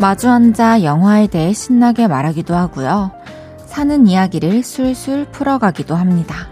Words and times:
마주 0.00 0.30
앉아 0.30 0.82
영화에 0.82 1.26
대해 1.26 1.52
신나게 1.52 2.08
말하기도 2.08 2.54
하고요. 2.54 3.10
사는 3.66 4.06
이야기를 4.06 4.62
술술 4.62 5.26
풀어가기도 5.26 5.94
합니다. 5.94 6.48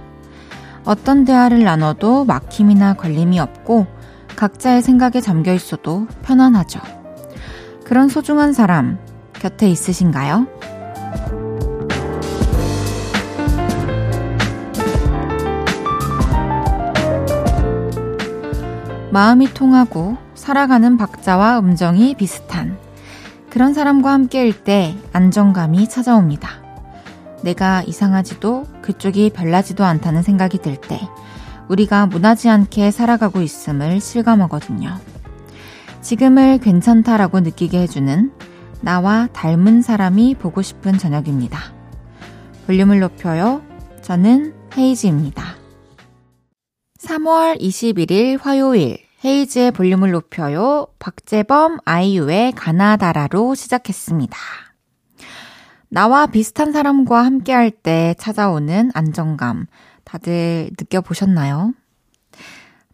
어떤 0.84 1.24
대화를 1.24 1.64
나눠도 1.64 2.26
막힘이나 2.26 2.92
걸림이 2.92 3.40
없고 3.40 3.86
각자의 4.36 4.82
생각에 4.82 5.22
잠겨 5.22 5.54
있어도 5.54 6.06
편안하죠. 6.22 6.78
그런 7.84 8.10
소중한 8.10 8.52
사람 8.52 8.98
곁에 9.32 9.66
있으신가요? 9.70 10.46
마음이 19.10 19.54
통하고 19.54 20.18
살아가는 20.34 20.98
박자와 20.98 21.60
음정이 21.60 22.14
비슷한 22.16 22.76
그런 23.50 23.74
사람과 23.74 24.12
함께일 24.12 24.64
때 24.64 24.94
안정감이 25.12 25.88
찾아옵니다. 25.88 26.48
내가 27.42 27.82
이상하지도 27.86 28.66
그쪽이 28.82 29.30
별나지도 29.30 29.84
않다는 29.84 30.22
생각이 30.22 30.58
들 30.58 30.76
때 30.76 31.00
우리가 31.68 32.06
무나지 32.06 32.48
않게 32.48 32.90
살아가고 32.90 33.42
있음을 33.42 34.00
실감하거든요. 34.00 34.96
지금을 36.00 36.58
괜찮다라고 36.58 37.40
느끼게 37.40 37.80
해주는 37.82 38.32
나와 38.80 39.28
닮은 39.32 39.82
사람이 39.82 40.36
보고 40.36 40.62
싶은 40.62 40.96
저녁입니다. 40.98 41.58
볼륨을 42.66 43.00
높여요. 43.00 43.62
저는 44.02 44.54
헤이즈입니다. 44.76 45.56
3월 47.00 47.60
21일 47.60 48.40
화요일 48.40 48.98
헤이즈의 49.24 49.72
볼륨을 49.72 50.12
높여요. 50.12 50.86
박재범 51.00 51.78
아이유의 51.84 52.52
가나다라로 52.52 53.56
시작했습니다. 53.56 54.36
나와 55.88 56.26
비슷한 56.26 56.70
사람과 56.70 57.24
함께 57.24 57.52
할 57.52 57.70
때 57.70 58.14
찾아오는 58.18 58.92
안정감 58.94 59.66
다들 60.04 60.70
느껴보셨나요? 60.78 61.72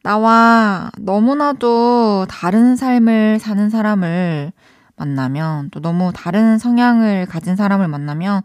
나와 0.03 0.91
너무나도 0.99 2.27
다른 2.31 2.77
삶을 2.77 3.39
사는 3.39 3.69
사람을 3.69 4.53
만나면 4.97 5.71
또 5.71 5.81
너무 5.81 6.13
다른 6.15 6.59
성향을 6.59 7.27
가진 7.27 7.57
사람을 7.57 7.89
만나면 7.89 8.43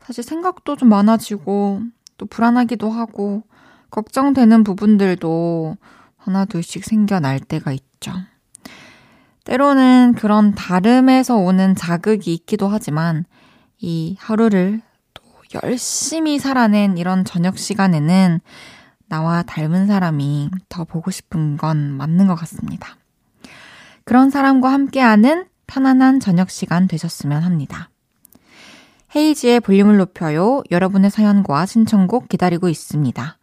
사실 0.00 0.22
생각도 0.22 0.76
좀 0.76 0.90
많아지고 0.90 1.80
또 2.18 2.26
불안하기도 2.26 2.90
하고 2.90 3.42
걱정되는 3.90 4.64
부분들도 4.64 5.76
하나 6.26 6.44
둘씩 6.44 6.84
생겨날 6.84 7.40
때가 7.40 7.72
있죠. 7.72 8.12
때로는 9.44 10.14
그런 10.16 10.54
다름에서 10.54 11.36
오는 11.36 11.76
자극이 11.76 12.34
있기도 12.34 12.68
하지만 12.68 13.24
이 13.78 14.16
하루를 14.18 14.80
또 15.14 15.22
열심히 15.62 16.38
살아낸 16.38 16.98
이런 16.98 17.24
저녁 17.24 17.56
시간에는 17.56 18.40
나와 19.08 19.42
닮은 19.42 19.86
사람이 19.86 20.50
더 20.68 20.84
보고 20.84 21.12
싶은 21.12 21.56
건 21.56 21.92
맞는 21.92 22.26
것 22.26 22.34
같습니다. 22.34 22.96
그런 24.04 24.30
사람과 24.30 24.72
함께하는 24.72 25.46
편안한 25.68 26.18
저녁 26.18 26.50
시간 26.50 26.88
되셨으면 26.88 27.42
합니다. 27.42 27.90
헤이지의 29.14 29.60
볼륨을 29.60 29.96
높여요. 29.96 30.62
여러분의 30.70 31.10
사연과 31.10 31.66
신청곡 31.66 32.28
기다리고 32.28 32.68
있습니다. 32.68 33.38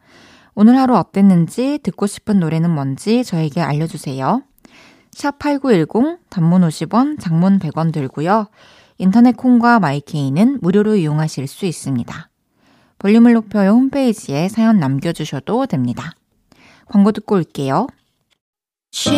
오늘 0.55 0.77
하루 0.77 0.95
어땠는지 0.95 1.79
듣고 1.81 2.05
싶은 2.05 2.39
노래는 2.39 2.69
뭔지 2.69 3.23
저에게 3.23 3.61
알려주세요. 3.61 4.43
샵 5.11 5.39
8910 5.39 6.19
단문 6.29 6.61
50원, 6.61 7.19
장문 7.19 7.59
100원 7.59 7.91
들고요. 7.91 8.47
인터넷 8.97 9.35
콩과 9.35 9.79
마이케이는 9.79 10.59
무료로 10.61 10.95
이용하실 10.95 11.47
수 11.47 11.65
있습니다. 11.65 12.29
볼륨을 12.99 13.33
높여요 13.33 13.71
홈페이지에 13.71 14.47
사연 14.47 14.79
남겨주셔도 14.79 15.65
됩니다. 15.65 16.11
광고 16.85 17.11
듣고 17.11 17.35
올게요. 17.35 17.87
쉴 18.91 19.11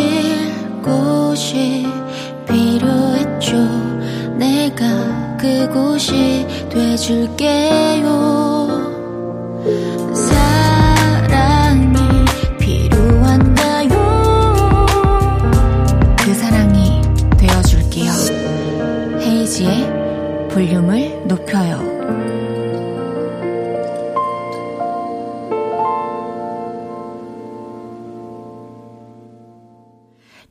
곳이 0.81 1.85
필요했죠. 2.47 3.57
내가 4.37 5.37
그곳이 5.37 6.47
돼줄게요. 6.69 8.35
볼륨을 20.65 21.27
높여요. 21.27 21.77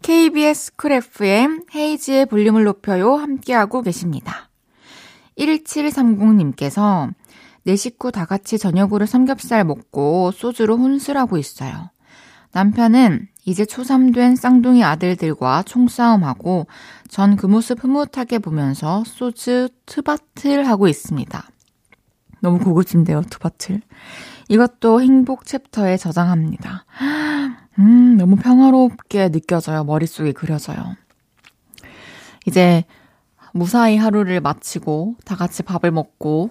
KBS 0.02 0.76
Cool 0.76 0.92
FM 0.92 1.64
헤이즈의 1.74 2.26
볼륨을 2.26 2.62
높여요 2.62 3.16
함께하고 3.16 3.82
계십니다. 3.82 4.50
1730님께서 5.36 7.12
네 7.64 7.74
식구 7.74 8.12
다 8.12 8.24
같이 8.24 8.56
저녁으로 8.56 9.06
삼겹살 9.06 9.64
먹고 9.64 10.30
소주로 10.30 10.76
혼술하고 10.76 11.38
있어요. 11.38 11.90
남편은 12.54 13.28
이제 13.44 13.64
초3 13.64 14.14
된 14.14 14.36
쌍둥이 14.36 14.82
아들들과 14.84 15.62
총싸움하고 15.64 16.66
전 17.08 17.36
그 17.36 17.46
모습 17.46 17.82
흐뭇하게 17.84 18.38
보면서 18.38 19.02
소주 19.06 19.68
two 19.86 20.13
bottle 20.13 20.66
하고 20.66 20.88
있습니다. 20.88 21.48
너무 22.40 22.58
고급진데요, 22.58 23.22
two 23.30 23.45
bottle. 23.45 23.80
이것도 24.48 25.02
행복 25.02 25.44
챕터에 25.46 25.96
저장합니다. 25.96 26.84
음, 27.78 28.16
너무 28.16 28.36
평화롭게 28.36 29.30
느껴져요. 29.30 29.84
머릿속에 29.84 30.32
그려져요. 30.32 30.96
이제 32.46 32.84
무사히 33.52 33.96
하루를 33.96 34.40
마치고 34.40 35.16
다 35.24 35.36
같이 35.36 35.62
밥을 35.62 35.90
먹고 35.90 36.50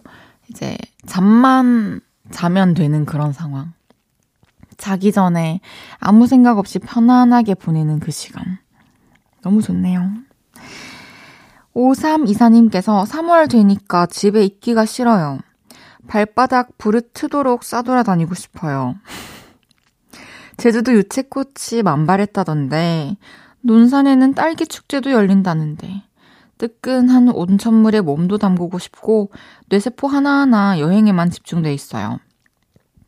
이제 0.49 0.75
잠만 1.05 2.01
자면 2.31 2.73
되는 2.73 3.05
그런 3.05 3.31
상황. 3.33 3.73
자기 4.77 5.11
전에 5.11 5.59
아무 5.99 6.27
생각 6.27 6.57
없이 6.57 6.79
편안하게 6.79 7.55
보내는 7.55 7.99
그 7.99 8.11
시간. 8.11 8.57
너무 9.41 9.61
좋네요. 9.61 10.09
5324님께서 11.75 13.05
3월 13.05 13.49
되니까 13.49 14.05
집에 14.05 14.43
있기가 14.45 14.85
싫어요. 14.85 15.39
발바닥 16.07 16.77
부르트도록 16.77 17.63
싸돌아다니고 17.63 18.35
싶어요. 18.35 18.95
제주도 20.57 20.93
유채꽃이 20.93 21.81
만발했다던데, 21.83 23.17
논산에는 23.61 24.33
딸기 24.33 24.67
축제도 24.67 25.11
열린다는데, 25.11 26.03
뜨끈한 26.57 27.29
온천물에 27.29 28.01
몸도 28.01 28.37
담그고 28.37 28.77
싶고, 28.77 29.31
뇌세포 29.69 30.07
하나하나 30.07 30.79
여행에만 30.79 31.31
집중돼 31.31 31.73
있어요. 31.73 32.19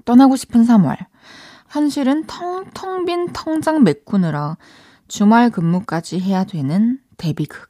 떠나고 0.05 0.35
싶은 0.35 0.65
3월. 0.65 0.97
현실은 1.69 2.25
텅텅 2.27 3.05
빈 3.05 3.29
텅장 3.33 3.83
메꾸느라 3.83 4.57
주말 5.07 5.49
근무까지 5.49 6.19
해야 6.19 6.43
되는 6.43 6.99
데뷔극. 7.17 7.69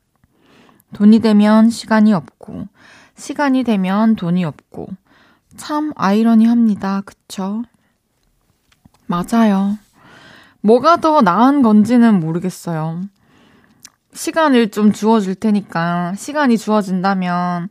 돈이 0.93 1.19
되면 1.19 1.69
시간이 1.69 2.13
없고, 2.13 2.67
시간이 3.15 3.63
되면 3.63 4.15
돈이 4.15 4.45
없고, 4.45 4.87
참 5.57 5.91
아이러니합니다. 5.95 7.01
그쵸? 7.01 7.63
맞아요. 9.07 9.77
뭐가 10.61 10.97
더 10.97 11.21
나은 11.21 11.61
건지는 11.61 12.19
모르겠어요. 12.19 13.01
시간을 14.13 14.71
좀 14.71 14.93
주어줄 14.93 15.35
테니까, 15.35 16.15
시간이 16.15 16.57
주어진다면, 16.57 17.69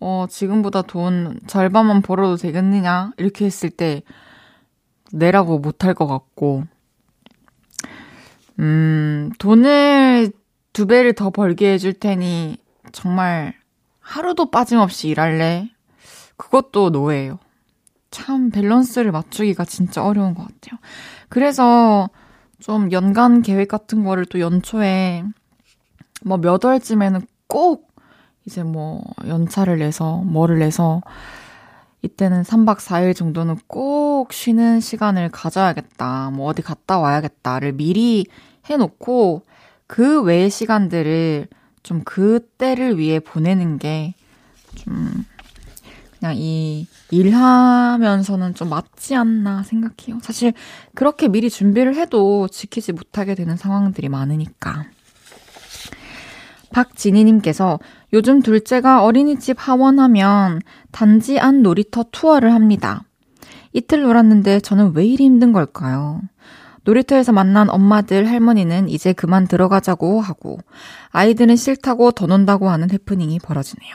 어, 0.00 0.26
지금보다 0.28 0.82
돈 0.82 1.40
절반만 1.46 2.02
벌어도 2.02 2.36
되겠느냐? 2.36 3.12
이렇게 3.16 3.46
했을 3.46 3.70
때, 3.70 4.02
내라고 5.12 5.58
못할 5.58 5.94
것 5.94 6.06
같고, 6.06 6.64
음, 8.60 9.30
돈을 9.38 10.32
두 10.72 10.86
배를 10.86 11.12
더 11.14 11.30
벌게 11.30 11.72
해줄 11.72 11.92
테니 11.92 12.58
정말 12.92 13.54
하루도 14.00 14.50
빠짐없이 14.50 15.08
일할래? 15.08 15.70
그것도 16.36 16.90
노예예요. 16.90 17.38
참 18.10 18.50
밸런스를 18.50 19.12
맞추기가 19.12 19.64
진짜 19.64 20.04
어려운 20.04 20.34
것 20.34 20.42
같아요. 20.42 20.78
그래서 21.28 22.08
좀 22.60 22.90
연간 22.92 23.42
계획 23.42 23.68
같은 23.68 24.04
거를 24.04 24.24
또 24.24 24.40
연초에 24.40 25.24
뭐 26.24 26.38
몇 26.38 26.64
월쯤에는 26.64 27.20
꼭 27.46 27.92
이제 28.44 28.62
뭐 28.62 29.02
연차를 29.26 29.78
내서 29.78 30.16
뭐를 30.18 30.58
내서 30.58 31.00
이때는 32.02 32.42
3박 32.42 32.78
4일 32.78 33.14
정도는 33.14 33.56
꼭 33.66 34.32
쉬는 34.32 34.80
시간을 34.80 35.30
가져야겠다. 35.30 36.30
뭐 36.30 36.46
어디 36.48 36.62
갔다 36.62 36.98
와야겠다를 36.98 37.72
미리 37.72 38.26
해놓고 38.66 39.42
그 39.86 40.22
외의 40.22 40.50
시간들을 40.50 41.48
좀 41.82 42.02
그때를 42.04 42.98
위해 42.98 43.20
보내는 43.20 43.78
게 43.78 44.14
좀 44.78 45.24
그냥 46.18 46.34
이 46.36 46.86
일하면서는 47.10 48.54
좀 48.54 48.68
맞지 48.70 49.14
않나 49.14 49.62
생각해요. 49.62 50.18
사실 50.20 50.52
그렇게 50.94 51.28
미리 51.28 51.48
준비를 51.48 51.94
해도 51.94 52.48
지키지 52.48 52.92
못하게 52.92 53.34
되는 53.34 53.56
상황들이 53.56 54.08
많으니까. 54.08 54.86
박진희님께서 56.70 57.78
요즘 58.12 58.40
둘째가 58.42 59.02
어린이집 59.02 59.56
하원하면 59.58 60.60
단지 60.90 61.38
안 61.38 61.62
놀이터 61.62 62.04
투어를 62.10 62.52
합니다. 62.52 63.02
이틀 63.72 64.02
놀았는데 64.02 64.60
저는 64.60 64.92
왜 64.94 65.04
이리 65.06 65.24
힘든 65.24 65.52
걸까요? 65.52 66.20
놀이터에서 66.84 67.32
만난 67.32 67.68
엄마들, 67.68 68.26
할머니는 68.26 68.88
이제 68.88 69.12
그만 69.12 69.46
들어가자고 69.46 70.22
하고, 70.22 70.58
아이들은 71.10 71.56
싫다고 71.56 72.12
더 72.12 72.26
논다고 72.26 72.70
하는 72.70 72.90
해프닝이 72.90 73.40
벌어지네요. 73.40 73.94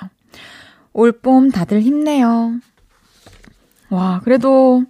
올봄 0.93 1.49
다들 1.49 1.81
힘내요. 1.81 2.53
와, 3.89 4.21
그래도 4.23 4.83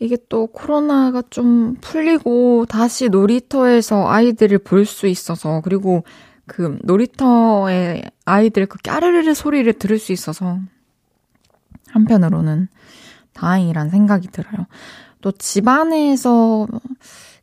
이게 0.00 0.16
또 0.28 0.48
코로나가 0.48 1.22
좀 1.30 1.76
풀리고 1.80 2.66
다시 2.68 3.08
놀이터에서 3.08 4.08
아이들을 4.08 4.58
볼 4.58 4.84
수 4.84 5.06
있어서, 5.06 5.60
그리고 5.62 6.02
그 6.50 6.80
놀이터에 6.82 8.02
아이들 8.24 8.66
그 8.66 8.76
까르르르 8.82 9.34
소리를 9.34 9.72
들을 9.74 10.00
수 10.00 10.10
있어서 10.10 10.58
한편으로는 11.90 12.66
다행이란 13.34 13.90
생각이 13.90 14.26
들어요. 14.32 14.66
또 15.20 15.30
집안에서 15.30 16.66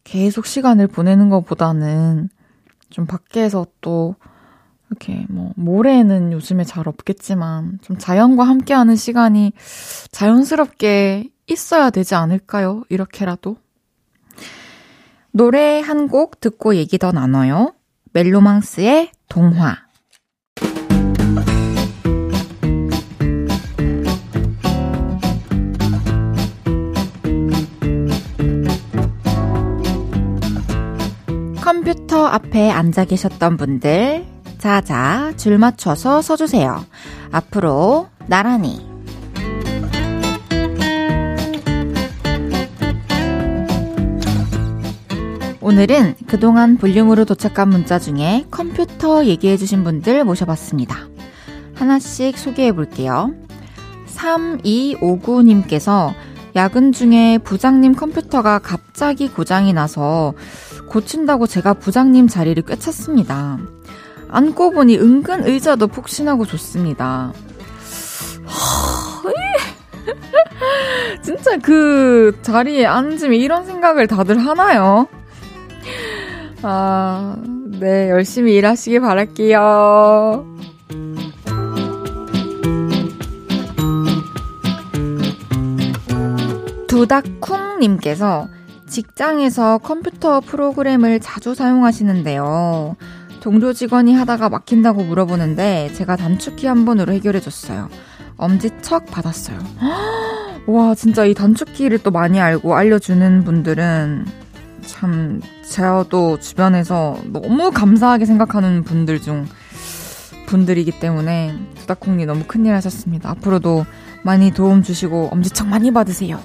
계속 0.03 0.45
시간을 0.45 0.87
보내는 0.87 1.29
것보다는 1.29 2.27
좀 2.89 3.05
밖에서 3.05 3.65
또 3.79 4.15
이렇게 4.89 5.25
뭐 5.29 5.53
모래는 5.55 6.33
요즘에 6.33 6.65
잘 6.65 6.89
없겠지만 6.89 7.79
좀 7.81 7.97
자연과 7.97 8.43
함께하는 8.43 8.97
시간이 8.97 9.53
자연스럽게 10.11 11.29
있어야 11.47 11.91
되지 11.91 12.13
않을까요? 12.15 12.83
이렇게라도. 12.89 13.55
노래 15.31 15.79
한 15.79 16.09
곡 16.09 16.41
듣고 16.41 16.75
얘기 16.75 16.97
더 16.97 17.13
나눠요. 17.13 17.76
멜로망스의 18.17 19.11
동화. 19.29 19.77
컴퓨터 31.61 32.25
앞에 32.25 32.71
앉아 32.71 33.05
계셨던 33.05 33.57
분들, 33.57 34.25
자자, 34.57 35.33
줄 35.37 35.59
맞춰서 35.59 36.23
서주세요. 36.23 36.83
앞으로 37.31 38.09
나란히. 38.25 38.96
오늘은 45.67 46.15
그동안 46.27 46.77
볼륨으로 46.77 47.25
도착한 47.25 47.67
문자 47.67 47.99
중에 47.99 48.45
컴퓨터 48.49 49.25
얘기해주신 49.25 49.83
분들 49.83 50.23
모셔봤습니다. 50.23 51.09
하나씩 51.75 52.37
소개해 52.37 52.71
볼게요. 52.71 53.33
3259님께서 54.15 56.13
야근 56.55 56.93
중에 56.93 57.39
부장님 57.39 57.95
컴퓨터가 57.95 58.59
갑자기 58.59 59.27
고장이 59.27 59.73
나서 59.73 60.33
고친다고 60.87 61.47
제가 61.47 61.73
부장님 61.73 62.29
자리를 62.29 62.63
꿰찼습니다. 62.63 63.57
앉고 64.29 64.71
보니 64.71 64.97
은근 64.97 65.45
의자도 65.45 65.87
폭신하고 65.87 66.45
좋습니다. 66.45 67.33
진짜 71.21 71.57
그 71.57 72.39
자리에 72.41 72.85
앉으면 72.85 73.37
이런 73.37 73.65
생각을 73.65 74.07
다들 74.07 74.37
하나요? 74.37 75.09
아, 76.69 77.37
네, 77.79 78.09
열심히 78.09 78.55
일하시길 78.55 78.99
바랄게요. 78.99 80.45
두닥쿵님께서 86.89 88.49
직장에서 88.85 89.77
컴퓨터 89.77 90.41
프로그램을 90.41 91.21
자주 91.21 91.55
사용하시는데요. 91.55 92.97
동료 93.39 93.71
직원이 93.71 94.13
하다가 94.13 94.49
막힌다고 94.49 95.05
물어보는데 95.05 95.93
제가 95.93 96.17
단축키 96.17 96.67
한 96.67 96.83
번으로 96.83 97.13
해결해 97.13 97.39
줬어요. 97.39 97.87
엄지척 98.35 99.05
받았어요. 99.05 99.57
와, 100.67 100.95
진짜 100.95 101.23
이 101.23 101.33
단축키를 101.33 101.99
또 101.99 102.11
많이 102.11 102.41
알고 102.41 102.75
알려주는 102.75 103.45
분들은 103.45 104.46
참, 104.87 105.41
제가도 105.69 106.39
주변에서 106.39 107.17
너무 107.25 107.71
감사하게 107.71 108.25
생각하는 108.25 108.83
분들 108.83 109.21
중 109.21 109.45
분들이기 110.47 110.99
때문에 110.99 111.53
두다콩님 111.75 112.25
너무 112.25 112.45
큰일 112.47 112.73
하셨습니다. 112.73 113.29
앞으로도 113.31 113.85
많이 114.23 114.51
도움 114.51 114.81
주시고 114.81 115.29
엄지척 115.31 115.67
많이 115.67 115.91
받으세요. 115.91 116.39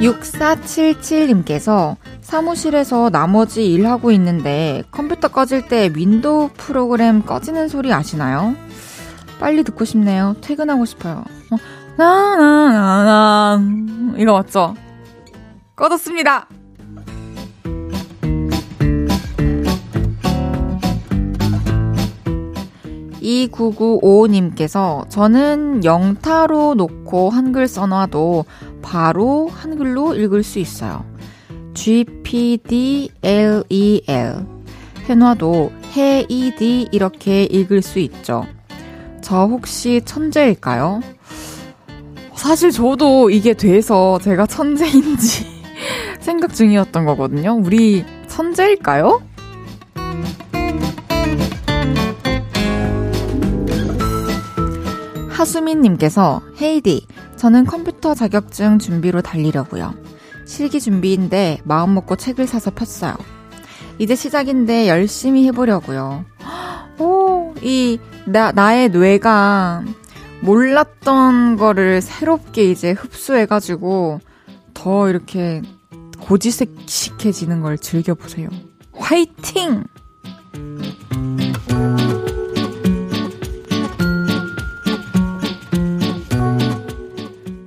6477님께서 0.00 1.96
사무실에서 2.20 3.10
나머지 3.10 3.72
일하고 3.72 4.10
있는데 4.12 4.82
컴퓨터 4.90 5.28
꺼질 5.28 5.68
때 5.68 5.90
윈도우 5.94 6.50
프로그램 6.56 7.22
꺼지는 7.22 7.68
소리 7.68 7.92
아시나요? 7.92 8.54
빨리 9.44 9.62
듣고 9.62 9.84
싶네요. 9.84 10.36
퇴근하고 10.40 10.86
싶어요. 10.86 11.22
어, 11.50 11.56
나나나나 11.98 13.60
이거 14.16 14.32
맞죠? 14.32 14.74
꺼졌습니다. 15.76 16.48
2995님께서 23.20 25.10
저는 25.10 25.84
영타로 25.84 26.72
놓고 26.76 27.28
한글 27.28 27.68
써놔도 27.68 28.46
바로 28.80 29.48
한글로 29.48 30.14
읽을 30.14 30.42
수 30.42 30.58
있어요. 30.58 31.04
GPDLEL 31.74 33.12
해놔도 35.06 35.70
해이디 35.94 36.88
이렇게 36.92 37.44
읽을 37.44 37.82
수 37.82 37.98
있죠. 37.98 38.46
저 39.24 39.46
혹시 39.46 40.02
천재일까요? 40.04 41.00
사실 42.36 42.70
저도 42.70 43.30
이게 43.30 43.54
돼서 43.54 44.18
제가 44.18 44.44
천재인지 44.44 45.46
생각 46.20 46.54
중이었던 46.54 47.06
거거든요. 47.06 47.54
우리 47.54 48.04
천재일까요? 48.28 49.22
하수민님께서 55.30 56.42
헤이디, 56.60 57.06
저는 57.36 57.64
컴퓨터 57.64 58.14
자격증 58.14 58.78
준비로 58.78 59.22
달리려고요. 59.22 59.94
실기 60.46 60.80
준비인데 60.82 61.60
마음 61.64 61.94
먹고 61.94 62.16
책을 62.16 62.46
사서 62.46 62.72
폈어요. 62.72 63.14
이제 63.98 64.14
시작인데 64.14 64.86
열심히 64.86 65.46
해보려고요. 65.46 66.26
오, 67.00 67.33
이, 67.62 67.98
나, 68.26 68.52
나의 68.52 68.90
뇌가 68.90 69.84
몰랐던 70.40 71.56
거를 71.56 72.00
새롭게 72.00 72.70
이제 72.70 72.92
흡수해가지고 72.92 74.20
더 74.74 75.08
이렇게 75.08 75.62
고지식해지는 76.20 77.60
걸 77.62 77.78
즐겨보세요. 77.78 78.48
화이팅! 78.92 79.84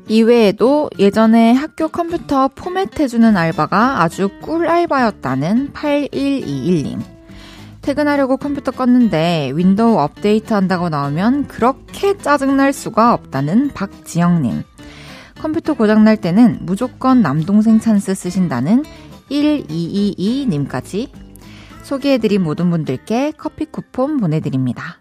이외에도 0.10 0.90
예전에 0.98 1.52
학교 1.52 1.90
컴퓨터 1.90 2.48
포맷해주는 2.48 3.36
알바가 3.36 4.02
아주 4.02 4.30
꿀 4.42 4.68
알바였다는 4.68 5.74
8121님. 5.74 7.17
퇴근하려고 7.88 8.36
컴퓨터 8.36 8.74
껐는데 8.74 9.56
윈도우 9.56 9.98
업데이트 9.98 10.54
한다고 10.54 10.90
나오면 10.90 11.48
그렇게 11.48 12.18
짜증날 12.18 12.74
수가 12.74 13.14
없다는 13.14 13.70
박지영님. 13.70 14.64
컴퓨터 15.40 15.74
고장날 15.74 16.18
때는 16.18 16.58
무조건 16.64 17.22
남동생 17.22 17.80
찬스 17.80 18.14
쓰신다는 18.14 18.84
1222님까지 19.32 21.10
소개해드린 21.84 22.44
모든 22.44 22.70
분들께 22.72 23.32
커피 23.38 23.64
쿠폰 23.64 24.18
보내드립니다. 24.18 25.00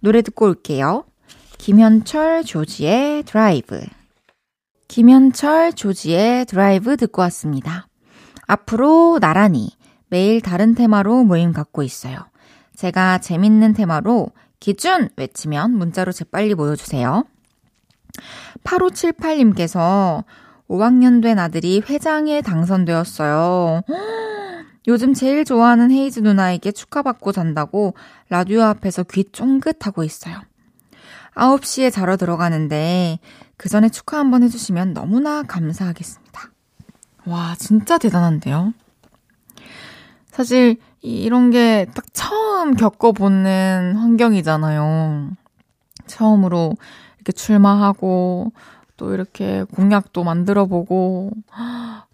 노래 0.00 0.22
듣고 0.22 0.46
올게요. 0.46 1.04
김현철 1.58 2.44
조지의 2.44 3.24
드라이브. 3.24 3.84
김현철, 4.88 5.74
조지의 5.74 6.46
드라이브 6.46 6.96
듣고 6.96 7.20
왔습니다. 7.20 7.86
앞으로 8.46 9.18
나란히 9.20 9.68
매일 10.08 10.40
다른 10.40 10.74
테마로 10.74 11.24
모임 11.24 11.52
갖고 11.52 11.82
있어요. 11.82 12.18
제가 12.76 13.18
재밌는 13.18 13.72
테마로 13.74 14.28
기준 14.60 15.08
외치면 15.16 15.72
문자로 15.72 16.12
재빨리 16.12 16.54
모여주세요. 16.54 17.24
8578님께서 18.64 20.24
5학년 20.68 21.22
된 21.22 21.38
아들이 21.38 21.82
회장에 21.88 22.40
당선되었어요. 22.42 23.82
요즘 24.86 25.14
제일 25.14 25.44
좋아하는 25.44 25.90
헤이즈 25.90 26.20
누나에게 26.20 26.72
축하받고 26.72 27.32
잔다고 27.32 27.94
라디오 28.28 28.62
앞에서 28.62 29.02
귀 29.04 29.24
쫑긋하고 29.24 30.04
있어요. 30.04 30.40
9시에 31.34 31.92
자러 31.92 32.16
들어가는데 32.16 33.18
그 33.56 33.68
전에 33.68 33.88
축하 33.88 34.18
한번 34.18 34.42
해주시면 34.42 34.92
너무나 34.92 35.42
감사하겠습니다. 35.42 36.50
와, 37.26 37.54
진짜 37.58 37.98
대단한데요? 37.98 38.74
사실 40.34 40.78
이런 41.00 41.52
게 41.52 41.86
딱 41.94 42.04
처음 42.12 42.74
겪어보는 42.74 43.94
환경이잖아요. 43.96 45.30
처음으로 46.06 46.74
이렇게 47.18 47.30
출마하고 47.30 48.52
또 48.96 49.14
이렇게 49.14 49.62
공약도 49.62 50.24
만들어 50.24 50.66
보고 50.66 51.30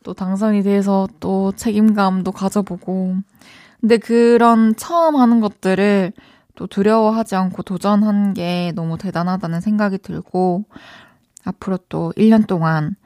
또 0.03 0.13
당선이 0.13 0.63
돼서 0.65 1.09
또 1.19 1.53
책임감도 1.53 2.33
가져보고 2.33 3.17
근데 3.81 3.97
그런 3.97 4.77
처음 4.77 5.17
하는 5.17 5.41
것들을 5.41 6.13
또 6.57 6.67
두려워하지 6.67 7.37
않고 7.37 7.63
도전한 7.63 8.35
게 8.35 8.73
너무 8.75 8.99
대단하다는 8.99 9.63
생각이 9.63 9.97
들고 9.97 10.67
앞으로 11.47 11.79
또 11.89 12.13
1년 12.19 12.47
동안 12.47 12.97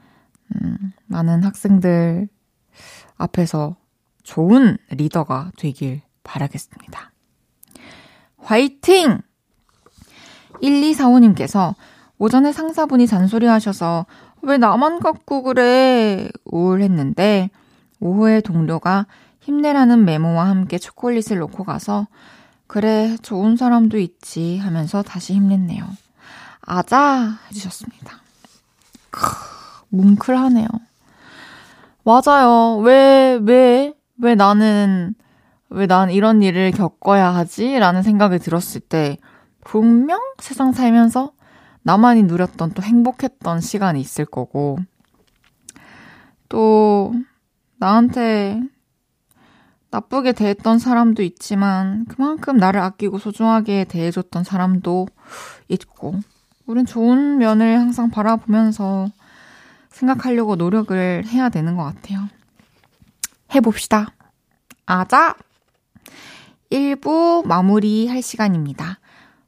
음, 0.55 0.91
많은 1.07 1.43
학생들 1.43 2.27
앞에서 3.17 3.77
좋은 4.25 4.77
리더가 4.89 5.51
되길 5.57 6.01
바라겠습니다. 6.23 7.11
화이팅! 8.37 9.21
1245님께서 10.61 11.75
오전에 12.17 12.51
상사분이 12.51 13.07
잔소리 13.07 13.45
하셔서 13.45 14.05
왜 14.41 14.57
나만 14.57 14.99
갖고 14.99 15.43
그래? 15.43 16.29
우울했는데 16.45 17.49
오후에 17.99 18.41
동료가 18.41 19.05
힘내라는 19.41 20.05
메모와 20.05 20.47
함께 20.47 20.77
초콜릿을 20.79 21.37
놓고 21.37 21.63
가서 21.63 22.07
그래, 22.67 23.15
좋은 23.21 23.57
사람도 23.57 23.99
있지 23.99 24.57
하면서 24.57 25.03
다시 25.03 25.33
힘냈네요. 25.33 25.85
아자! 26.61 27.37
해주셨습니다. 27.47 28.21
크, 29.11 29.19
뭉클하네요. 29.89 30.67
맞아요. 32.03 32.77
왜, 32.77 33.39
왜, 33.43 33.93
왜 34.21 34.35
나는, 34.35 35.13
왜 35.69 35.87
난 35.87 36.09
이런 36.11 36.41
일을 36.41 36.71
겪어야 36.71 37.33
하지? 37.35 37.77
라는 37.79 38.01
생각이 38.03 38.39
들었을 38.39 38.81
때, 38.81 39.17
분명 39.63 40.19
세상 40.39 40.71
살면서 40.71 41.31
나만이 41.83 42.23
누렸던 42.23 42.71
또 42.73 42.81
행복했던 42.81 43.61
시간이 43.61 43.99
있을 43.99 44.25
거고, 44.25 44.77
또, 46.49 47.13
나한테 47.77 48.61
나쁘게 49.91 50.33
대했던 50.33 50.79
사람도 50.79 51.23
있지만, 51.23 52.05
그만큼 52.05 52.57
나를 52.57 52.81
아끼고 52.81 53.17
소중하게 53.19 53.85
대해줬던 53.85 54.43
사람도 54.43 55.07
있고, 55.69 56.15
우린 56.65 56.85
좋은 56.85 57.37
면을 57.37 57.79
항상 57.79 58.09
바라보면서 58.09 59.07
생각하려고 59.89 60.55
노력을 60.55 61.25
해야 61.27 61.49
되는 61.49 61.75
것 61.75 61.83
같아요. 61.83 62.27
해봅시다. 63.53 64.13
아자! 64.85 65.35
1부 66.71 67.45
마무리할 67.45 68.21
시간입니다. 68.21 68.99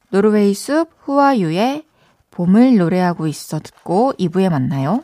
노르웨이 0.09 0.53
숲 0.53 0.89
후아유의 0.99 1.85
봄을 2.31 2.77
노래하고 2.77 3.27
있어 3.27 3.59
듣고 3.59 4.13
2부에 4.19 4.49
만나요. 4.49 5.03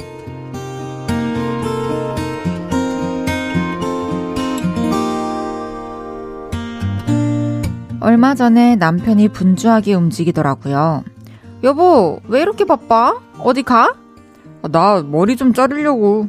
얼마 8.01 8.33
전에 8.33 8.75
남편이 8.75 9.29
분주하게 9.29 9.93
움직이더라고요. 9.93 11.03
여보, 11.63 12.19
왜 12.27 12.41
이렇게 12.41 12.65
바빠? 12.65 13.19
어디 13.37 13.61
가? 13.61 13.93
나 14.63 15.03
머리 15.03 15.37
좀 15.37 15.53
자르려고. 15.53 16.27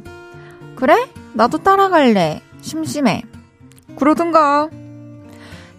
그래? 0.77 1.09
나도 1.33 1.59
따라갈래. 1.59 2.43
심심해. 2.61 3.23
그러든가. 3.97 4.69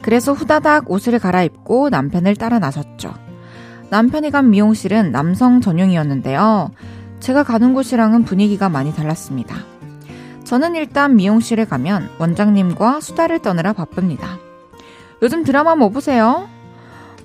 그래서 0.01 0.33
후다닥 0.33 0.89
옷을 0.89 1.19
갈아입고 1.19 1.89
남편을 1.89 2.37
따라 2.37 2.57
나섰죠. 2.57 3.13
남편이 3.91 4.31
간 4.31 4.49
미용실은 4.49 5.11
남성 5.11 5.61
전용이었는데요. 5.61 6.71
제가 7.19 7.43
가는 7.43 7.75
곳이랑은 7.75 8.23
분위기가 8.23 8.67
많이 8.67 8.93
달랐습니다. 8.95 9.55
저는 10.43 10.73
일단 10.73 11.15
미용실에 11.15 11.65
가면 11.65 12.09
원장님과 12.17 12.99
수다를 12.99 13.39
떠느라 13.39 13.73
바쁩니다. 13.73 14.39
요즘 15.23 15.43
드라마 15.43 15.73
뭐 15.75 15.87
보세요? 15.89 16.47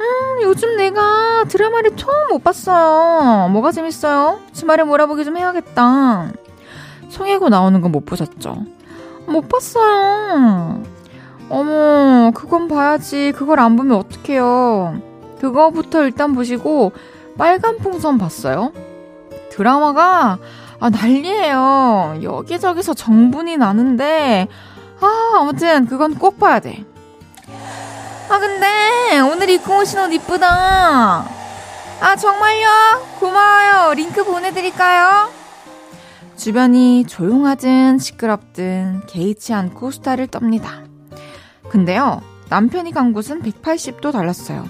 음, 0.01 0.43
요즘 0.43 0.77
내가 0.77 1.45
드라마를 1.49 1.97
처음 1.97 2.29
못 2.31 2.45
봤어요. 2.45 3.49
뭐가 3.49 3.73
재밌어요? 3.73 4.39
주말에 4.53 4.85
몰아보기 4.85 5.25
좀 5.25 5.37
해야겠다. 5.37 6.31
송혜고 7.09 7.49
나오는 7.49 7.81
건 7.81 7.91
못 7.91 8.07
보셨죠? 8.07 8.65
못 9.27 9.49
봤어요. 9.49 10.81
어머, 11.51 12.31
그건 12.35 12.69
봐야지. 12.69 13.33
그걸 13.35 13.59
안 13.59 13.77
보면 13.77 13.99
어떡해요. 13.99 15.01
그거부터 15.41 16.05
일단 16.05 16.35
보시고, 16.35 16.93
빨간 17.37 17.79
풍선 17.79 18.17
봤어요? 18.19 18.73
드라마가, 19.51 20.39
아, 20.79 20.91
난리예요. 20.91 22.21
여기저기서 22.23 22.95
정분이 22.95 23.57
나는데, 23.57 24.47
아, 25.01 25.39
아무튼, 25.41 25.87
그건 25.87 26.15
꼭 26.15 26.39
봐야 26.39 26.61
돼. 26.61 26.85
아, 28.31 28.39
근데, 28.39 29.21
오늘 29.21 29.49
입고 29.49 29.79
오신 29.81 29.99
옷 30.01 30.13
이쁘다. 30.13 31.25
아, 32.01 32.17
정말요? 32.17 32.67
고마워요. 33.19 33.95
링크 33.95 34.23
보내드릴까요? 34.25 35.31
주변이 36.37 37.05
조용하든 37.07 37.99
시끄럽든 37.99 39.03
개의치 39.07 39.55
않고 39.55 39.91
수다를 39.91 40.27
떱니다. 40.29 40.85
근데요, 41.69 42.23
남편이 42.49 42.93
간 42.93 43.13
곳은 43.13 43.43
180도 43.43 44.13
달랐어요. 44.13 44.69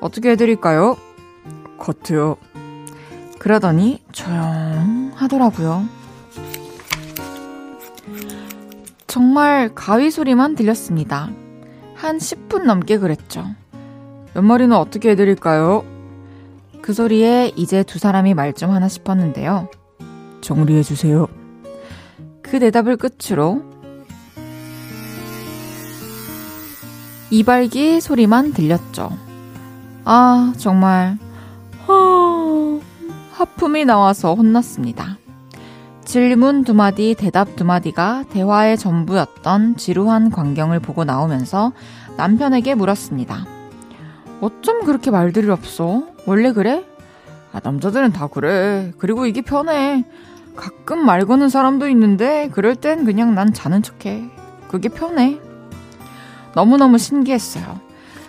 어떻게 0.00 0.30
해드릴까요? 0.30 0.96
겉트요. 1.78 2.36
그러더니 3.38 4.02
조용하더라고요. 4.12 5.84
정말 9.06 9.74
가위 9.74 10.10
소리만 10.10 10.54
들렸습니다. 10.54 11.28
한 12.02 12.18
10분 12.18 12.64
넘게 12.64 12.98
그랬죠. 12.98 13.46
옆머리는 14.34 14.76
어떻게 14.76 15.10
해드릴까요? 15.10 15.84
그 16.82 16.92
소리에 16.92 17.52
이제 17.54 17.84
두 17.84 18.00
사람이 18.00 18.34
말 18.34 18.52
좀 18.54 18.70
하나 18.72 18.88
싶었는데요. 18.88 19.68
정리해주세요. 20.40 21.28
그 22.42 22.58
대답을 22.58 22.96
끝으로 22.96 23.62
이발기 27.30 28.00
소리만 28.00 28.52
들렸죠. 28.52 29.16
아, 30.04 30.52
정말, 30.58 31.16
하... 31.86 32.80
하품이 33.30 33.84
나와서 33.84 34.34
혼났습니다. 34.34 35.18
질문 36.04 36.64
두 36.64 36.74
마디, 36.74 37.14
대답 37.14 37.56
두 37.56 37.64
마디가 37.64 38.24
대화의 38.30 38.76
전부였던 38.76 39.76
지루한 39.76 40.30
광경을 40.30 40.80
보고 40.80 41.04
나오면서 41.04 41.72
남편에게 42.16 42.74
물었습니다. 42.74 43.46
어쩜 44.40 44.84
그렇게 44.84 45.10
말들이 45.10 45.48
없어? 45.48 46.02
원래 46.26 46.52
그래? 46.52 46.84
아, 47.52 47.60
남자들은 47.62 48.12
다 48.12 48.26
그래. 48.26 48.92
그리고 48.98 49.26
이게 49.26 49.40
편해. 49.42 50.04
가끔 50.56 51.04
말 51.04 51.24
거는 51.24 51.48
사람도 51.48 51.88
있는데, 51.88 52.50
그럴 52.52 52.74
땐 52.74 53.04
그냥 53.04 53.34
난 53.34 53.52
자는 53.52 53.82
척해. 53.82 54.24
그게 54.68 54.88
편해. 54.88 55.38
너무너무 56.54 56.98
신기했어요. 56.98 57.80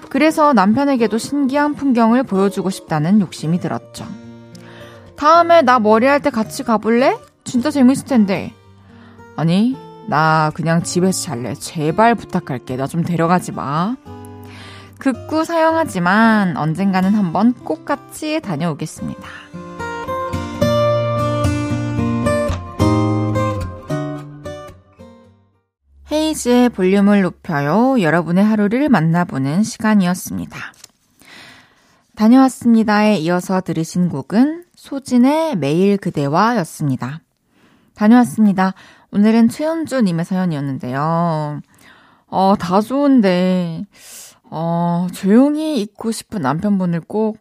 그래서 0.09 0.53
남편에게도 0.53 1.17
신기한 1.17 1.73
풍경을 1.73 2.23
보여주고 2.23 2.69
싶다는 2.69 3.19
욕심이 3.19 3.59
들었죠. 3.59 4.05
다음에 5.15 5.61
나 5.61 5.79
머리할 5.79 6.21
때 6.21 6.29
같이 6.29 6.63
가볼래? 6.63 7.17
진짜 7.53 7.69
재밌을 7.69 8.05
텐데. 8.07 8.51
아니, 9.35 9.77
나 10.07 10.49
그냥 10.55 10.81
집에서 10.81 11.21
잘래. 11.21 11.53
제발 11.53 12.15
부탁할게. 12.15 12.75
나 12.77 12.87
좀 12.87 13.03
데려가지 13.03 13.51
마. 13.51 13.95
극구 14.97 15.45
사용하지만 15.45 16.57
언젠가는 16.57 17.13
한번 17.13 17.53
꼭 17.53 17.85
같이 17.85 18.41
다녀오겠습니다. 18.41 19.21
헤이즈의 26.11 26.69
볼륨을 26.69 27.21
높여요. 27.21 28.01
여러분의 28.01 28.43
하루를 28.43 28.89
만나보는 28.89 29.61
시간이었습니다. 29.61 30.57
다녀왔습니다에 32.15 33.17
이어서 33.17 33.61
들으신 33.61 34.09
곡은 34.09 34.65
소진의 34.75 35.57
매일 35.57 35.97
그대와 35.97 36.57
였습니다. 36.57 37.22
다녀왔습니다. 37.95 38.73
오늘은 39.11 39.49
최현주님의 39.49 40.25
사연이었는데요. 40.25 41.61
어, 42.27 42.55
다 42.59 42.81
좋은데, 42.81 43.85
어, 44.45 45.07
조용히 45.13 45.79
있고 45.81 46.11
싶은 46.11 46.41
남편분을 46.41 47.01
꼭 47.01 47.37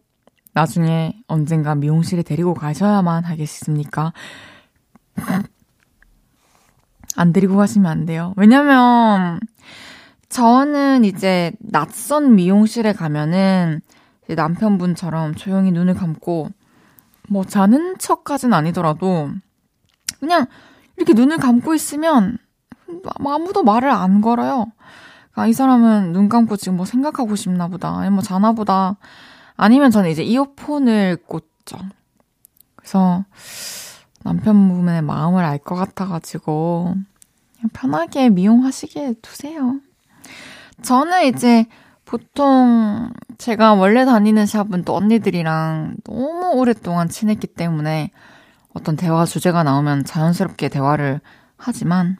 나중에 0.53 1.19
언젠가 1.27 1.73
미용실에 1.73 2.21
데리고 2.21 2.53
가셔야만 2.53 3.23
하겠습니까? 3.23 4.13
안 7.15 7.33
데리고 7.33 7.55
가시면 7.57 7.91
안 7.91 8.05
돼요. 8.05 8.33
왜냐면, 8.37 9.39
저는 10.29 11.05
이제 11.05 11.51
낯선 11.59 12.35
미용실에 12.35 12.93
가면은 12.93 13.81
남편분처럼 14.27 15.35
조용히 15.35 15.71
눈을 15.71 15.95
감고, 15.95 16.49
뭐 17.29 17.45
자는 17.45 17.97
척까진 17.97 18.53
아니더라도, 18.53 19.29
그냥 20.23 20.45
이렇게 20.95 21.11
눈을 21.13 21.35
감고 21.35 21.73
있으면 21.73 22.37
아무도 23.25 23.63
말을 23.63 23.89
안 23.89 24.21
걸어요. 24.21 24.67
아, 25.33 25.47
이 25.47 25.51
사람은 25.51 26.13
눈 26.13 26.29
감고 26.29 26.55
지금 26.55 26.77
뭐 26.77 26.85
생각하고 26.85 27.35
싶나 27.35 27.67
보다. 27.67 27.89
아니면 27.89 28.13
뭐 28.13 28.23
자나 28.23 28.53
보다. 28.53 28.95
아니면 29.57 29.91
저는 29.91 30.09
이제 30.09 30.23
이어폰을 30.23 31.17
꽂죠. 31.27 31.77
그래서 32.77 33.25
남편분의 34.23 35.01
마음을 35.01 35.43
알 35.43 35.57
것 35.57 35.75
같아가지고 35.75 36.95
편하게 37.73 38.29
미용하시게 38.29 39.15
두세요. 39.21 39.81
저는 40.83 41.25
이제 41.25 41.65
보통 42.05 43.09
제가 43.37 43.73
원래 43.73 44.05
다니는 44.05 44.45
샵은 44.45 44.85
또 44.85 44.95
언니들이랑 44.95 45.95
너무 46.05 46.51
오랫동안 46.53 47.09
친했기 47.09 47.47
때문에 47.47 48.11
어떤 48.73 48.95
대화 48.95 49.25
주제가 49.25 49.63
나오면 49.63 50.05
자연스럽게 50.05 50.69
대화를 50.69 51.21
하지만 51.57 52.17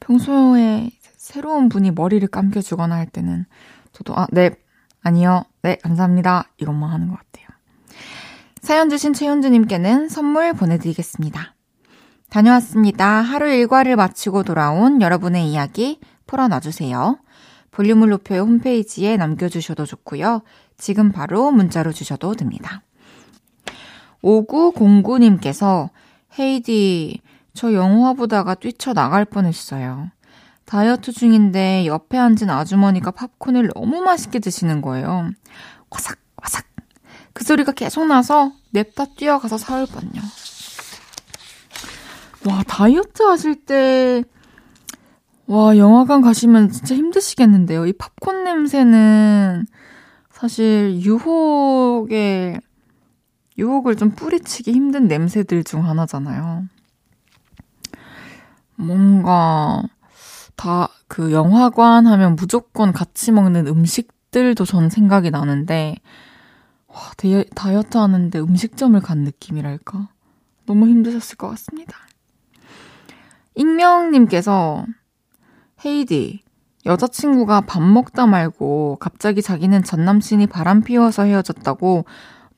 평소에 0.00 0.90
새로운 1.16 1.68
분이 1.68 1.90
머리를 1.90 2.26
감겨주거나 2.28 2.94
할 2.94 3.06
때는 3.06 3.44
저도 3.92 4.16
아, 4.16 4.26
네, 4.30 4.50
아니요, 5.02 5.44
네, 5.62 5.76
감사합니다. 5.82 6.44
이것만 6.58 6.90
하는 6.90 7.08
것 7.08 7.16
같아요. 7.16 7.46
사연 8.62 8.90
주신 8.90 9.12
최현주님께는 9.12 10.08
선물 10.08 10.52
보내드리겠습니다. 10.52 11.54
다녀왔습니다. 12.30 13.06
하루 13.06 13.50
일과를 13.50 13.96
마치고 13.96 14.42
돌아온 14.42 15.00
여러분의 15.00 15.50
이야기 15.50 16.00
풀어놔주세요. 16.26 17.18
볼륨을 17.70 18.10
높여 18.10 18.36
홈페이지에 18.36 19.16
남겨주셔도 19.16 19.86
좋고요. 19.86 20.42
지금 20.76 21.12
바로 21.12 21.50
문자로 21.50 21.92
주셔도 21.92 22.34
됩니다. 22.34 22.82
5909님께서 24.22 25.90
헤이디, 26.38 27.20
저 27.54 27.72
영화 27.74 28.12
보다가 28.12 28.54
뛰쳐나갈 28.54 29.24
뻔했어요. 29.24 30.10
다이어트 30.64 31.12
중인데 31.12 31.86
옆에 31.86 32.18
앉은 32.18 32.50
아주머니가 32.50 33.10
팝콘을 33.12 33.70
너무 33.74 34.02
맛있게 34.02 34.38
드시는 34.38 34.82
거예요. 34.82 35.30
와삭, 35.90 36.18
와삭. 36.42 36.66
그 37.32 37.44
소리가 37.44 37.72
계속 37.72 38.06
나서 38.06 38.52
냅다 38.70 39.06
뛰어가서 39.16 39.56
사올 39.56 39.86
뻔요. 39.86 40.20
와, 42.46 42.62
다이어트 42.66 43.22
하실 43.22 43.54
때, 43.54 44.22
와, 45.46 45.76
영화관 45.78 46.20
가시면 46.20 46.70
진짜 46.70 46.94
힘드시겠는데요. 46.94 47.86
이 47.86 47.92
팝콘 47.94 48.44
냄새는 48.44 49.66
사실 50.30 51.00
유혹에 51.02 52.60
유혹을 53.58 53.96
좀 53.96 54.10
뿌리치기 54.10 54.72
힘든 54.72 55.08
냄새들 55.08 55.64
중 55.64 55.86
하나잖아요. 55.86 56.64
뭔가 58.76 59.82
다 60.56 60.88
그 61.08 61.32
영화관 61.32 62.06
하면 62.06 62.36
무조건 62.36 62.92
같이 62.92 63.32
먹는 63.32 63.66
음식들도 63.66 64.64
전 64.66 64.90
생각이 64.90 65.30
나는데 65.30 65.96
와, 66.86 66.96
다이, 67.16 67.44
다이어트 67.54 67.96
하는데 67.96 68.38
음식점을 68.38 69.00
간 69.00 69.24
느낌이랄까? 69.24 70.08
너무 70.66 70.86
힘드셨을 70.86 71.36
것 71.38 71.48
같습니다. 71.48 71.96
익명님께서 73.54 74.86
헤이디 75.84 76.42
여자친구가 76.84 77.62
밥 77.62 77.82
먹다 77.82 78.26
말고 78.26 78.98
갑자기 79.00 79.42
자기는 79.42 79.82
전 79.82 80.04
남친이 80.04 80.46
바람 80.46 80.82
피워서 80.82 81.24
헤어졌다고 81.24 82.04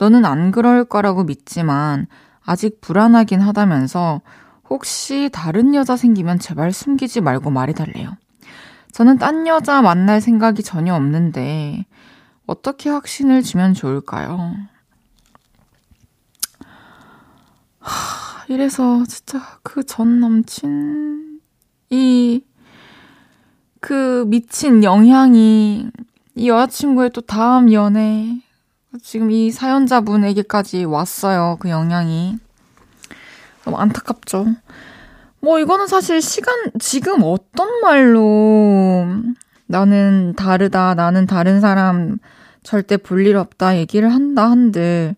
너는 0.01 0.25
안 0.25 0.51
그럴 0.51 0.85
거라고 0.85 1.25
믿지만 1.25 2.07
아직 2.45 2.81
불안하긴 2.81 3.41
하다면서 3.41 4.23
혹시 4.69 5.29
다른 5.33 5.75
여자 5.75 5.97
생기면 5.97 6.39
제발 6.39 6.73
숨기지 6.73 7.21
말고 7.21 7.51
말해달래요. 7.51 8.17
저는 8.93 9.19
딴 9.19 9.47
여자 9.47 9.83
만날 9.83 10.21
생각이 10.21 10.63
전혀 10.63 10.95
없는데 10.95 11.85
어떻게 12.47 12.89
확신을 12.91 13.43
주면 13.43 13.75
좋을까요? 13.75 14.55
하, 17.81 18.45
이래서 18.49 19.05
진짜 19.07 19.41
그 19.63 19.83
전 19.85 20.21
남친이 20.21 21.31
그 23.81 24.25
미친 24.29 24.83
영향이 24.83 25.91
이 26.37 26.49
여자친구의 26.49 27.11
또 27.11 27.21
다음 27.21 27.73
연애 27.73 28.41
지금 29.03 29.31
이 29.31 29.51
사연자분에게까지 29.51 30.85
왔어요. 30.85 31.57
그 31.61 31.71
영향이. 31.71 32.39
너무 33.65 33.77
안타깝죠. 33.77 34.47
뭐 35.41 35.59
이거는 35.59 35.87
사실 35.87 36.21
시간, 36.21 36.55
지금 36.81 37.21
어떤 37.23 37.81
말로 37.81 39.07
나는 39.67 40.35
다르다, 40.37 40.95
나는 40.95 41.27
다른 41.27 41.61
사람 41.61 42.19
절대 42.63 42.97
볼 42.97 43.27
일 43.27 43.37
없다 43.37 43.79
얘기를 43.79 44.13
한다 44.13 44.51
한들 44.51 45.15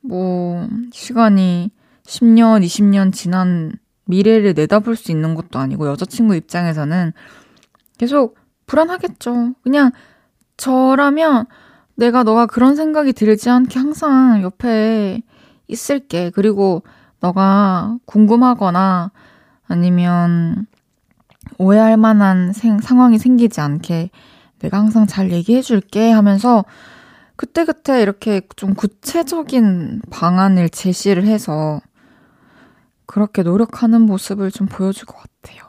뭐 0.00 0.68
시간이 0.92 1.70
10년, 2.04 2.64
20년 2.64 3.12
지난 3.12 3.72
미래를 4.04 4.52
내다볼 4.54 4.94
수 4.94 5.10
있는 5.10 5.34
것도 5.34 5.58
아니고 5.58 5.88
여자친구 5.88 6.36
입장에서는 6.36 7.12
계속 7.98 8.36
불안하겠죠. 8.66 9.54
그냥 9.62 9.90
저라면 10.56 11.46
내가 11.96 12.22
너가 12.22 12.46
그런 12.46 12.76
생각이 12.76 13.12
들지 13.12 13.50
않게 13.50 13.78
항상 13.78 14.42
옆에 14.42 15.22
있을게. 15.66 16.30
그리고 16.30 16.82
너가 17.20 17.98
궁금하거나 18.04 19.10
아니면 19.66 20.66
오해할 21.58 21.96
만한 21.96 22.52
생, 22.52 22.80
상황이 22.80 23.18
생기지 23.18 23.60
않게 23.60 24.10
내가 24.58 24.78
항상 24.78 25.06
잘 25.06 25.32
얘기해 25.32 25.62
줄게 25.62 26.10
하면서 26.10 26.64
그때그때 27.36 28.00
이렇게 28.00 28.40
좀 28.56 28.74
구체적인 28.74 30.02
방안을 30.10 30.70
제시를 30.70 31.26
해서 31.26 31.80
그렇게 33.04 33.42
노력하는 33.42 34.02
모습을 34.02 34.50
좀 34.50 34.66
보여줄 34.66 35.06
것 35.06 35.16
같아요. 35.16 35.62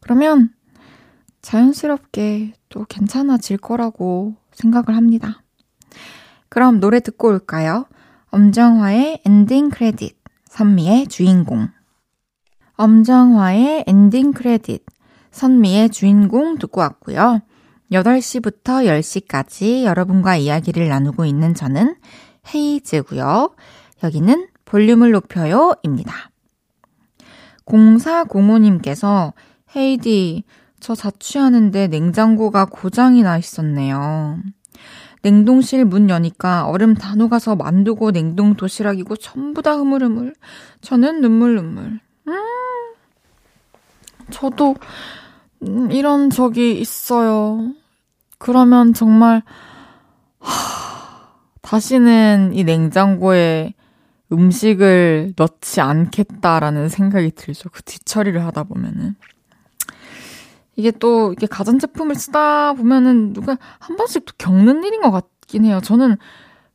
그러면 0.00 0.50
자연스럽게 1.42 2.54
또 2.68 2.84
괜찮아질 2.84 3.58
거라고 3.58 4.34
생각을 4.52 4.96
합니다. 4.96 5.41
그럼 6.52 6.80
노래 6.80 7.00
듣고 7.00 7.28
올까요? 7.28 7.86
엄정화의 8.28 9.22
엔딩 9.24 9.70
크레딧, 9.70 10.18
선미의 10.50 11.06
주인공. 11.06 11.70
엄정화의 12.74 13.84
엔딩 13.86 14.34
크레딧, 14.34 14.84
선미의 15.30 15.88
주인공 15.88 16.58
듣고 16.58 16.82
왔고요. 16.82 17.40
8시부터 17.90 18.84
10시까지 18.84 19.84
여러분과 19.84 20.36
이야기를 20.36 20.88
나누고 20.88 21.24
있는 21.24 21.54
저는 21.54 21.96
헤이즈고요. 22.54 23.54
여기는 24.04 24.48
볼륨을 24.66 25.12
높여요 25.12 25.72
입니다. 25.82 26.12
0405님께서 27.64 29.32
헤이디, 29.74 30.44
저 30.80 30.94
자취하는데 30.94 31.86
냉장고가 31.86 32.66
고장이 32.66 33.22
나 33.22 33.38
있었네요. 33.38 34.36
냉동실 35.22 35.84
문 35.84 36.10
여니까 36.10 36.66
얼음 36.66 36.94
다 36.94 37.14
녹아서 37.14 37.54
만두고 37.56 38.10
냉동 38.10 38.54
도시락이고 38.54 39.16
전부 39.16 39.62
다 39.62 39.74
흐물흐물. 39.74 40.34
저는 40.80 41.20
눈물 41.20 41.54
눈물. 41.54 42.00
음. 42.28 42.34
저도 44.30 44.74
음, 45.62 45.90
이런 45.92 46.30
적이 46.30 46.80
있어요. 46.80 47.72
그러면 48.38 48.92
정말 48.92 49.42
하, 50.40 51.28
다시는 51.60 52.50
이 52.54 52.64
냉장고에 52.64 53.74
음식을 54.32 55.34
넣지 55.36 55.80
않겠다라는 55.80 56.88
생각이 56.88 57.32
들죠. 57.32 57.68
그 57.70 57.82
뒤처리를 57.82 58.44
하다 58.44 58.64
보면은. 58.64 59.14
이게 60.76 60.90
또 60.90 61.32
이게 61.32 61.46
가전제품을 61.46 62.14
쓰다 62.14 62.72
보면은 62.74 63.32
누가 63.32 63.58
한 63.78 63.96
번씩 63.96 64.24
또 64.24 64.32
겪는 64.38 64.84
일인 64.84 65.02
것 65.02 65.10
같긴 65.10 65.64
해요. 65.64 65.80
저는 65.82 66.16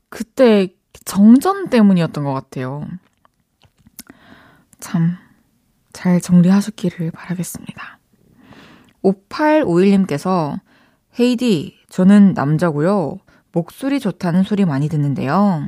그때 0.09 0.69
정전 1.05 1.69
때문이었던 1.69 2.23
것 2.23 2.33
같아요. 2.33 2.85
참, 4.79 5.17
잘 5.93 6.21
정리하셨기를 6.21 7.11
바라겠습니다. 7.11 7.99
5851님께서 9.03 10.59
헤이디, 11.19 11.75
저는 11.89 12.33
남자고요. 12.33 13.17
목소리 13.51 13.99
좋다는 13.99 14.43
소리 14.43 14.65
많이 14.65 14.89
듣는데요. 14.89 15.67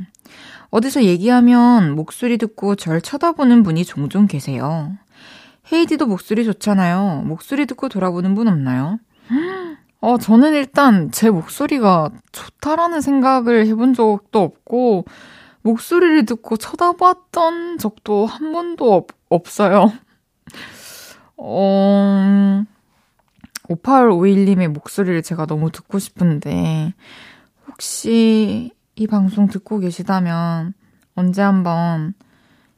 어디서 0.70 1.02
얘기하면 1.04 1.96
목소리 1.96 2.38
듣고 2.38 2.76
절 2.76 3.00
쳐다보는 3.00 3.64
분이 3.64 3.84
종종 3.84 4.26
계세요. 4.26 4.96
헤이디도 5.72 6.06
목소리 6.06 6.44
좋잖아요. 6.44 7.22
목소리 7.26 7.66
듣고 7.66 7.88
돌아보는 7.88 8.34
분 8.34 8.48
없나요? 8.48 8.98
어, 10.00 10.18
저는 10.18 10.54
일단 10.54 11.10
제 11.10 11.30
목소리가 11.30 12.10
좋다라는 12.32 13.00
생각을 13.00 13.66
해본 13.66 13.94
적도 13.94 14.40
없고, 14.40 15.04
목소리를 15.62 16.24
듣고 16.24 16.56
쳐다봤던 16.56 17.78
적도 17.78 18.26
한 18.26 18.52
번도 18.52 18.94
없, 18.94 19.08
없어요. 19.28 19.92
어, 21.36 22.64
5851님의 23.68 24.68
목소리를 24.68 25.22
제가 25.22 25.46
너무 25.46 25.70
듣고 25.70 25.98
싶은데, 25.98 26.94
혹시 27.68 28.72
이 28.96 29.06
방송 29.06 29.48
듣고 29.48 29.78
계시다면 29.78 30.74
언제 31.14 31.42
한번 31.42 32.14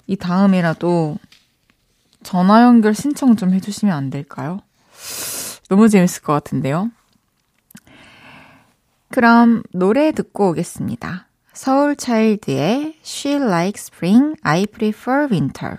이 0.07 0.16
다음이라도 0.16 1.16
전화 2.22 2.62
연결 2.62 2.94
신청 2.94 3.37
좀 3.37 3.52
해주시면 3.52 3.94
안 3.94 4.11
될까요? 4.11 4.61
너무 5.68 5.88
재밌을 5.88 6.22
것 6.22 6.32
같은데요. 6.32 6.90
그럼 9.11 9.62
노래 9.72 10.12
듣고 10.12 10.50
오겠습니다. 10.50 11.26
서울 11.52 11.96
차일드의 11.96 12.96
She 13.04 13.37
Likes 13.37 13.90
Spring, 13.92 14.37
I 14.42 14.66
Prefer 14.66 15.28
Winter. 15.30 15.78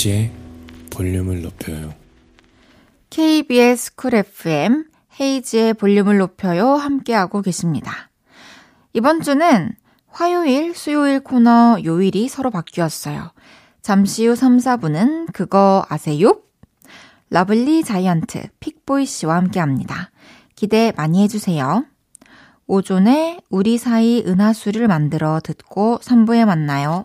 헤이즈의 0.00 0.32
볼륨을 0.90 1.42
높여요. 1.42 1.92
KBS 3.10 3.96
Cool 3.96 4.14
FM 4.14 4.86
헤이즈의 5.20 5.74
볼륨을 5.74 6.16
높여요 6.16 6.68
함께하고 6.70 7.42
계십니다. 7.42 8.08
이번 8.94 9.20
주는 9.20 9.74
화요일, 10.08 10.74
수요일 10.74 11.20
코너 11.20 11.78
요일이 11.84 12.28
서로 12.28 12.50
바뀌었어요. 12.50 13.32
잠시 13.82 14.26
후 14.26 14.34
3, 14.34 14.56
4부는 14.56 15.32
그거 15.34 15.84
아세요? 15.90 16.40
lovely 17.28 17.84
giant 17.84 18.48
픽보이 18.58 19.04
씨와 19.04 19.36
함께 19.36 19.60
합니다. 19.60 20.10
기대 20.54 20.92
많이 20.96 21.22
해주세요. 21.24 21.84
오존의 22.66 23.42
우리 23.50 23.76
사이 23.76 24.22
은하수를 24.26 24.88
만들어 24.88 25.40
듣고 25.40 25.98
3부에 26.02 26.46
만나요. 26.46 27.04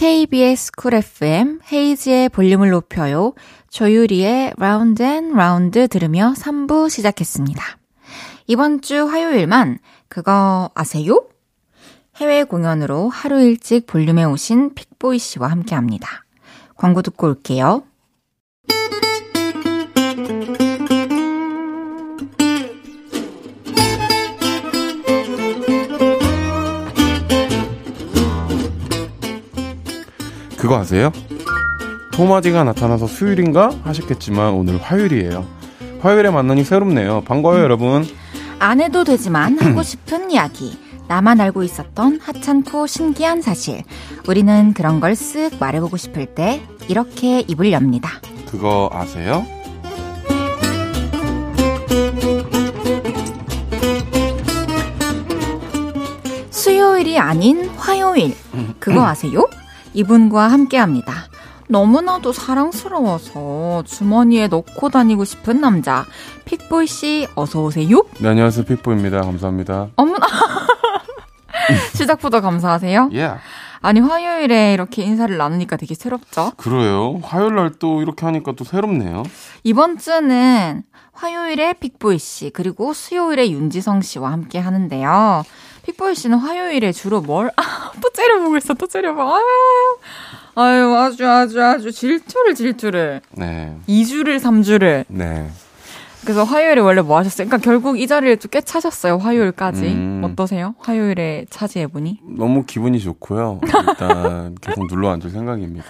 KBS 0.00 0.72
Cool 0.78 0.94
FM 0.94 1.60
헤이즈의 1.70 2.30
볼륨을 2.30 2.70
높여요. 2.70 3.34
조유리의 3.68 4.54
Round 4.56 5.02
and 5.02 5.34
Round 5.34 5.88
들으며 5.88 6.32
3부 6.38 6.88
시작했습니다. 6.88 7.62
이번 8.46 8.80
주 8.80 9.04
화요일만 9.06 9.78
그거 10.08 10.70
아세요? 10.74 11.28
해외 12.16 12.44
공연으로 12.44 13.10
하루 13.10 13.42
일찍 13.42 13.86
볼륨에 13.86 14.24
오신 14.24 14.72
픽보이 14.74 15.18
씨와 15.18 15.50
함께 15.50 15.74
합니다. 15.74 16.24
광고 16.76 17.02
듣고 17.02 17.26
올게요. 17.26 17.82
그거 30.60 30.76
아세요? 30.78 31.10
토마디가 32.12 32.64
나타나서 32.64 33.06
수요일인가 33.06 33.70
하셨겠지만 33.84 34.52
오늘 34.52 34.78
화요일이에요. 34.78 35.46
화요일에 36.00 36.30
만나니 36.30 36.64
새롭네요. 36.64 37.22
반가워요, 37.24 37.62
여러분. 37.62 38.04
안 38.58 38.80
해도 38.80 39.04
되지만 39.04 39.58
하고 39.58 39.82
싶은 39.82 40.30
이야기. 40.32 40.78
나만 41.08 41.40
알고 41.40 41.62
있었던 41.62 42.20
하찮고 42.22 42.86
신기한 42.86 43.40
사실. 43.42 43.82
우리는 44.28 44.72
그런 44.74 45.00
걸 45.00 45.12
쓱 45.12 45.58
말해보고 45.58 45.96
싶을 45.96 46.26
때 46.34 46.62
이렇게 46.88 47.40
입을 47.40 47.72
엽니다. 47.72 48.10
그거 48.50 48.90
아세요? 48.92 49.44
수요일이 56.50 57.18
아닌 57.18 57.68
화요일. 57.76 58.34
그거 58.78 59.04
아세요? 59.06 59.46
이분과 59.94 60.48
함께 60.48 60.76
합니다. 60.78 61.14
너무나도 61.68 62.32
사랑스러워서 62.32 63.84
주머니에 63.86 64.48
넣고 64.48 64.88
다니고 64.88 65.24
싶은 65.24 65.60
남자. 65.60 66.04
픽보이 66.44 66.86
씨, 66.86 67.28
어서오세요. 67.36 68.04
네, 68.18 68.28
안녕하세요. 68.28 68.64
픽보입니다. 68.64 69.20
감사합니다. 69.22 69.88
어머나. 69.96 70.26
시작부터 71.94 72.40
감사하세요. 72.40 73.10
예. 73.12 73.34
아니 73.82 74.00
화요일에 74.00 74.74
이렇게 74.74 75.02
인사를 75.04 75.34
나누니까 75.36 75.76
되게 75.76 75.94
새롭죠? 75.94 76.52
그래요. 76.56 77.20
화요일 77.22 77.54
날 77.54 77.70
또 77.78 78.02
이렇게 78.02 78.26
하니까 78.26 78.52
또 78.56 78.64
새롭네요. 78.64 79.22
이번 79.62 79.96
주는 79.96 80.82
화요일에 81.12 81.74
픽보이 81.74 82.18
씨 82.18 82.50
그리고 82.50 82.92
수요일에 82.92 83.50
윤지성 83.50 84.02
씨와 84.02 84.32
함께 84.32 84.58
하는데요. 84.58 85.44
픽보이 85.84 86.14
씨는 86.14 86.38
화요일에 86.38 86.92
주로 86.92 87.20
뭘? 87.20 87.50
아, 87.56 87.90
또 88.00 88.10
째려보고 88.10 88.56
있어. 88.58 88.74
또 88.74 88.86
째려봐. 88.86 89.22
아유, 89.36 89.44
아유, 90.54 90.94
아주 90.96 91.26
아주 91.28 91.62
아주 91.62 91.92
질투를 91.92 92.54
질투를. 92.54 93.20
네. 93.32 93.76
2주를 93.88 94.38
3주를. 94.38 95.04
네. 95.08 95.48
그래서 96.22 96.44
화요일에 96.44 96.82
원래 96.82 97.00
뭐 97.00 97.16
하셨어요? 97.16 97.48
그러니까 97.48 97.64
결국 97.64 97.98
이 97.98 98.06
자리를 98.06 98.36
또 98.36 98.48
꽤 98.48 98.60
차셨어요. 98.60 99.16
화요일까지. 99.18 99.86
음. 99.86 100.22
어떠세요? 100.24 100.74
화요일에 100.78 101.46
차지해 101.48 101.86
보니? 101.86 102.20
너무 102.36 102.64
기분이 102.66 103.00
좋고요. 103.00 103.60
일단 103.64 104.54
계속 104.60 104.86
눌러 104.88 105.10
앉을 105.12 105.30
생각입니다. 105.30 105.86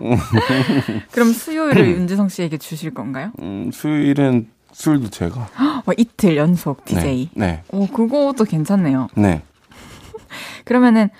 그럼 1.12 1.32
수요일을 1.32 1.88
윤지성 1.90 2.28
씨에게 2.28 2.58
주실 2.58 2.92
건가요? 2.92 3.30
음, 3.40 3.70
수요일은 3.72 4.48
술도 4.78 5.10
제가. 5.10 5.48
어, 5.86 5.92
이틀 5.96 6.36
연속 6.36 6.84
DJ. 6.84 7.30
네. 7.34 7.62
오, 7.72 7.88
그것도 7.88 8.44
괜찮네요. 8.44 9.08
네. 9.16 9.22
네. 9.22 9.42
그러면은 10.64 11.10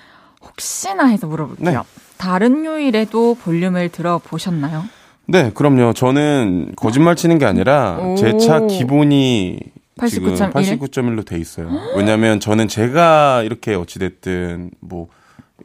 혹시나 0.41 1.07
해서 1.07 1.27
물어볼게요. 1.27 1.69
네. 1.69 1.77
다른 2.17 2.63
요일에도 2.63 3.35
볼륨을 3.35 3.89
들어보셨나요? 3.89 4.85
네, 5.27 5.51
그럼요. 5.53 5.91
저는 5.93 6.71
거짓말 6.77 7.17
치는 7.17 7.37
게 7.37 7.45
아니라 7.45 7.97
오. 7.97 8.15
제차 8.15 8.65
기본이 8.65 9.59
지금 10.07 10.35
89.1? 10.35 10.79
89.1로 10.79 11.25
돼 11.25 11.37
있어요. 11.37 11.69
왜냐면 11.97 12.39
저는 12.39 12.69
제가 12.69 13.43
이렇게 13.43 13.75
어찌됐든 13.75 14.71
뭐 14.79 15.09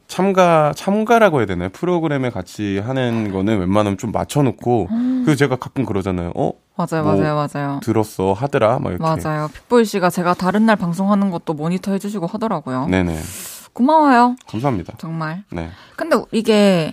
참가, 0.06 0.72
참가라고 0.76 1.38
해야 1.38 1.46
되나요? 1.46 1.70
프로그램에 1.70 2.30
같이 2.30 2.78
하는 2.78 3.32
거는 3.32 3.58
웬만하면 3.58 3.98
좀 3.98 4.12
맞춰놓고, 4.12 4.88
그래서 5.24 5.34
제가 5.36 5.56
가끔 5.56 5.84
그러잖아요. 5.84 6.32
어? 6.34 6.52
맞아요, 6.76 7.04
뭐 7.04 7.16
맞아요, 7.16 7.48
맞아요. 7.54 7.80
들었어, 7.82 8.32
하더라? 8.32 8.78
막 8.80 8.92
이렇게. 8.92 9.02
맞아요. 9.02 9.48
픽보이 9.54 9.84
씨가 9.84 10.10
제가 10.10 10.34
다른 10.34 10.66
날 10.66 10.76
방송하는 10.76 11.30
것도 11.30 11.54
모니터 11.54 11.92
해주시고 11.92 12.26
하더라고요. 12.26 12.86
네네. 12.88 13.18
고마워요. 13.72 14.36
감사합니다. 14.46 14.94
정말. 14.98 15.44
네. 15.50 15.70
근데 15.96 16.16
이게 16.32 16.92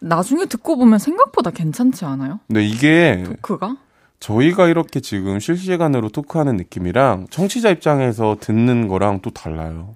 나중에 0.00 0.46
듣고 0.46 0.76
보면 0.76 0.98
생각보다 0.98 1.50
괜찮지 1.50 2.04
않아요? 2.04 2.40
근데 2.46 2.64
이게 2.64 3.24
토크가? 3.26 3.76
저희가 4.20 4.68
이렇게 4.68 5.00
지금 5.00 5.40
실시간으로 5.40 6.10
토크하는 6.10 6.56
느낌이랑 6.56 7.26
청취자 7.30 7.70
입장에서 7.70 8.36
듣는 8.40 8.86
거랑 8.88 9.20
또 9.22 9.30
달라요. 9.30 9.94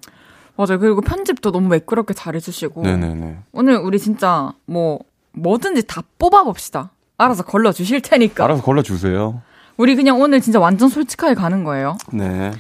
맞아요. 0.57 0.79
그리고 0.79 1.01
편집도 1.01 1.51
너무 1.53 1.69
매끄럽게 1.69 2.15
잘해주시고. 2.15 2.83
네네네. 2.83 3.39
오늘 3.53 3.77
우리 3.77 3.99
진짜 3.99 4.53
뭐 4.67 5.01
뭐든지 5.33 5.87
다 5.87 6.03
뽑아봅시다. 6.19 6.91
알아서 7.19 7.43
걸러주실 7.45 8.03
테니까. 8.03 8.45
알아서 8.45 8.63
걸러주세요. 8.63 9.43
우리 9.77 9.97
그냥 9.97 10.21
오늘 10.21 10.41
진짜 10.41 10.61
완전 10.61 10.89
솔직하게 10.89 11.35
가는 11.35 11.65
거예요. 11.65 11.97
네. 12.13 12.53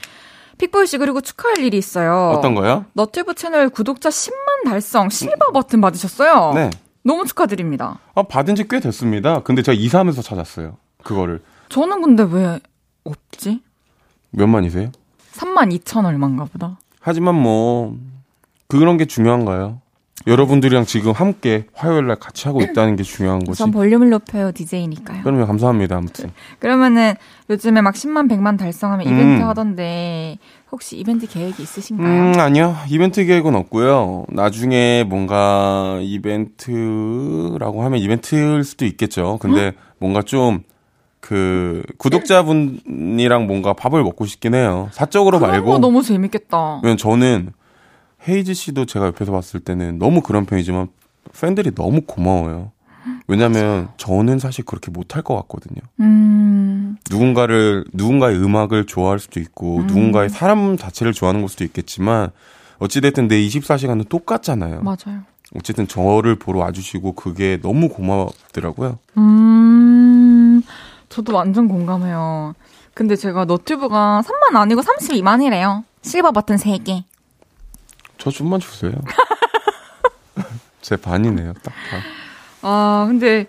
픽보이 0.59 0.87
씨 0.87 0.99
그리고 0.99 1.21
축하할 1.21 1.59
일이 1.59 1.77
있어요. 1.79 2.33
어떤 2.37 2.55
거요? 2.55 2.85
너튜브 2.93 3.35
채널 3.35 3.69
구독자 3.69 4.09
10만 4.09 4.65
달성 4.65 5.09
실버 5.11 5.53
버튼 5.53 5.81
받으셨어요. 5.81 6.53
네. 6.55 6.71
너무 7.03 7.27
축하드립니다. 7.27 7.99
아, 8.15 8.23
받은 8.23 8.55
지 8.55 8.65
꽤 8.69 8.81
됐습니다. 8.81 9.41
근데 9.41 9.63
제가 9.63 9.77
이사하면서 9.77 10.23
찾았어요. 10.23 10.77
그거를. 11.03 11.43
저는 11.69 12.01
근데 12.03 12.23
왜 12.29 12.61
없지? 13.05 13.61
몇 14.31 14.47
만이세요? 14.47 14.91
3만 15.35 15.77
2천 15.81 16.05
얼마인가 16.07 16.45
보다. 16.47 16.79
하지만 17.05 17.35
뭐, 17.35 17.97
그런 18.67 18.97
게 18.97 19.05
중요한가요? 19.05 19.81
여러분들이랑 20.27 20.87
지금 20.87 21.13
함께 21.13 21.67
화요일 21.75 22.07
날 22.07 22.17
같이 22.17 22.49
하고 22.49 22.63
있다는 22.63 22.97
게 22.97 23.03
중요한 23.03 23.45
거지. 23.45 23.59
전 23.59 23.71
볼륨을 23.71 24.09
높여요 24.09 24.53
DJ니까요. 24.53 25.21
그러면 25.23 25.47
감사합니다, 25.47 25.97
아무튼. 25.97 26.31
그러면은 26.61 27.13
요즘에 27.51 27.83
막 27.83 27.95
10만 27.95 28.31
100만 28.31 28.57
달성하면 28.59 29.07
이벤트 29.07 29.43
음. 29.43 29.49
하던데 29.49 30.39
혹시 30.73 30.97
이벤트 30.97 31.27
계획이 31.27 31.63
있으신가요? 31.63 32.09
음, 32.09 32.41
아니요. 32.41 32.75
이벤트 32.89 33.23
계획은 33.23 33.55
없고요. 33.55 34.25
나중에 34.31 35.05
뭔가 35.07 35.99
이벤트라고 36.01 37.83
하면 37.83 37.99
이벤트일 38.01 38.65
수도 38.65 38.87
있겠죠. 38.87 39.37
근데 39.43 39.73
뭔가 39.99 40.23
좀, 40.23 40.63
그, 41.25 41.83
구독자분이랑 41.97 43.47
뭔가 43.47 43.73
밥을 43.73 44.03
먹고 44.03 44.27
싶긴 44.27 44.55
해요. 44.55 44.91
사적으로 44.93 45.39
그런 45.39 45.53
말고. 45.53 45.71
거 45.71 45.79
너무 45.79 46.03
재밌겠다. 46.03 46.81
왜냐면 46.83 46.99
저는 46.99 47.55
헤이즈 48.29 48.53
씨도 48.53 48.85
제가 48.85 49.07
옆에서 49.07 49.33
봤을 49.33 49.61
때는 49.61 49.99
너무 49.99 50.21
그런 50.21 50.45
편이지만 50.45 50.89
팬들이 51.41 51.75
너무 51.75 52.03
고마워요. 52.03 52.73
왜냐면 53.27 53.89
저는 53.97 54.39
사실 54.39 54.67
그렇게 54.67 54.91
못할 54.91 55.23
것 55.23 55.35
같거든요. 55.37 55.81
음, 56.01 56.99
누군가를 57.11 57.87
누군가의 57.95 58.37
음악을 58.37 58.85
좋아할 58.85 59.19
수도 59.19 59.41
있고 59.41 59.83
누군가의 59.87 60.29
사람 60.29 60.77
자체를 60.77 61.15
좋아하는 61.15 61.41
걸 61.41 61.49
수도 61.49 61.65
있겠지만 61.65 62.33
어찌됐든 62.81 63.29
내 63.29 63.41
24시간은 63.41 64.11
똑같잖아요. 64.11 64.83
맞아요. 64.83 65.23
어쨌든 65.57 65.87
저를 65.87 66.35
보러 66.37 66.61
와주시고 66.61 67.13
그게 67.13 67.59
너무 67.63 67.89
고맙더라고요. 67.89 68.99
음, 69.17 70.14
저도 71.15 71.33
완전 71.33 71.69
공감해요. 71.69 72.57
근데 72.93 73.15
제가 73.15 73.45
너튜브가 73.45 74.23
3만 74.27 74.57
아니고 74.57 74.81
32만이래요. 74.81 75.85
실버 76.03 76.33
버튼 76.33 76.57
3개. 76.57 77.05
저 78.19 78.31
좀만 78.33 78.59
주세요. 78.59 78.93
제 80.83 80.97
반이네요, 80.97 81.53
딱 81.63 81.73
반. 81.89 82.01
아, 82.63 83.05
근데 83.07 83.47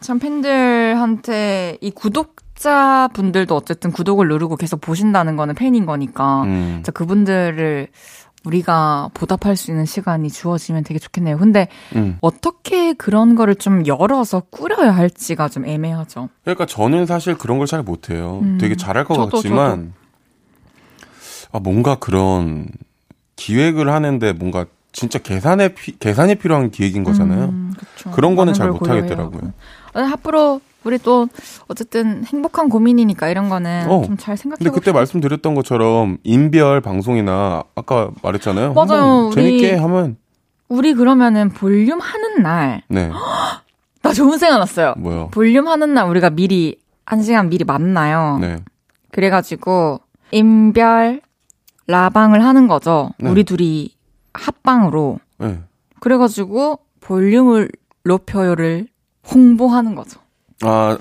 참 0.00 0.18
팬들한테 0.18 1.76
이 1.82 1.90
구독자 1.90 3.10
분들도 3.12 3.54
어쨌든 3.54 3.92
구독을 3.92 4.26
누르고 4.28 4.56
계속 4.56 4.80
보신다는 4.80 5.36
거는 5.36 5.54
팬인 5.56 5.84
거니까 5.84 6.44
음. 6.44 6.82
그분들을 6.94 7.88
우리가 8.44 9.10
보답할 9.14 9.56
수 9.56 9.70
있는 9.70 9.86
시간이 9.86 10.30
주어지면 10.30 10.84
되게 10.84 10.98
좋겠네요. 10.98 11.38
근데 11.38 11.68
음. 11.96 12.18
어떻게 12.20 12.92
그런 12.92 13.34
거를 13.34 13.54
좀 13.54 13.86
열어서 13.86 14.40
꾸려야 14.50 14.90
할지가 14.94 15.48
좀 15.48 15.64
애매하죠. 15.66 16.28
그러니까 16.44 16.66
저는 16.66 17.06
사실 17.06 17.36
그런 17.36 17.58
걸 17.58 17.64
잘 17.66 17.82
못해요. 17.82 18.40
음. 18.42 18.58
되게 18.60 18.76
잘할 18.76 19.04
것 19.06 19.14
저도, 19.14 19.30
같지만, 19.38 19.94
아, 21.52 21.58
뭔가 21.60 21.94
그런 21.94 22.68
기획을 23.36 23.88
하는데 23.88 24.32
뭔가 24.34 24.66
진짜 24.92 25.18
계산에 25.18 25.74
피, 25.74 25.98
계산이 25.98 26.34
필요한 26.36 26.70
기획인 26.70 27.02
거잖아요. 27.04 27.44
음. 27.46 27.72
그런 28.12 28.36
거는 28.36 28.52
잘 28.52 28.68
못하겠더라고요. 28.70 29.52
하고. 29.94 30.06
어, 30.06 30.08
앞으로 30.12 30.60
우리 30.84 30.98
또 30.98 31.28
어쨌든 31.68 32.24
행복한 32.24 32.68
고민이니까 32.68 33.28
이런 33.28 33.48
거는 33.48 33.86
어. 33.88 34.02
좀잘 34.04 34.36
생각해 34.36 34.58
근데 34.58 34.70
그때 34.70 34.92
말씀드렸던 34.92 35.54
것처럼 35.54 36.18
인별 36.24 36.80
방송이나 36.82 37.64
아까 37.74 38.10
말했잖아요. 38.22 38.74
맞아요. 38.74 39.02
한번 39.02 39.30
재밌게 39.32 39.76
하면 39.76 40.16
우리 40.68 40.92
그러면은 40.94 41.48
볼륨 41.50 42.00
하는 42.00 42.42
날 42.42 42.82
네 42.88 43.10
나 44.02 44.12
좋은 44.12 44.36
생각 44.36 44.58
났어요. 44.58 44.92
뭐요? 44.98 45.28
볼륨 45.32 45.68
하는 45.68 45.94
날 45.94 46.06
우리가 46.10 46.28
미리 46.30 46.78
한 47.06 47.22
시간 47.22 47.48
미리 47.48 47.64
만나요. 47.64 48.36
네 48.40 48.58
그래가지고 49.12 50.00
인별 50.32 51.22
라방을 51.86 52.44
하는 52.44 52.66
거죠. 52.68 53.10
네. 53.18 53.30
우리 53.30 53.44
둘이 53.44 53.94
합방으로. 54.34 55.20
네. 55.38 55.60
그래가지고 56.00 56.80
볼륨을 57.00 57.70
높여요를 58.04 58.88
홍보하는 59.32 59.94
거죠. 59.94 60.20
아 60.62 60.98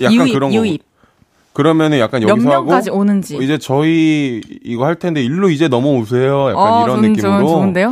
약간 0.00 0.14
유입, 0.14 0.32
그런 0.32 0.50
거. 0.50 0.56
유입. 0.56 0.82
그러면은 1.52 1.98
약간 2.00 2.20
몇 2.20 2.30
여기서 2.30 2.48
명까지 2.48 2.90
하고 2.90 3.00
오는지. 3.00 3.38
이제 3.40 3.58
저희 3.58 4.40
이거 4.64 4.84
할 4.86 4.96
텐데 4.96 5.22
일로 5.22 5.50
이제 5.50 5.68
넘어오세요. 5.68 6.50
약간 6.50 6.56
어, 6.56 6.84
이런 6.84 6.96
좋은, 6.96 7.12
느낌으로. 7.12 7.38
좋은, 7.38 7.46
좋은데요? 7.46 7.90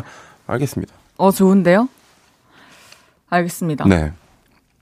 알겠습니다. 0.46 0.94
어, 1.16 1.30
좋은데요? 1.30 1.88
알겠습니다. 3.30 3.86
네. 3.86 4.12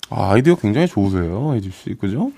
아, 0.09 0.33
아이디어 0.33 0.55
굉장히 0.57 0.87
좋으세요, 0.87 1.55
혜주 1.55 1.71
씨. 1.71 1.95
그죠? 1.95 2.33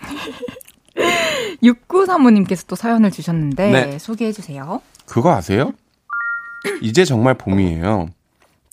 6935님께서 1.62 2.66
또 2.66 2.76
사연을 2.76 3.10
주셨는데 3.10 3.70
네. 3.70 3.98
소개해 3.98 4.32
주세요. 4.32 4.80
그거 5.06 5.32
아세요? 5.32 5.72
이제 6.82 7.04
정말 7.04 7.34
봄이에요. 7.34 8.08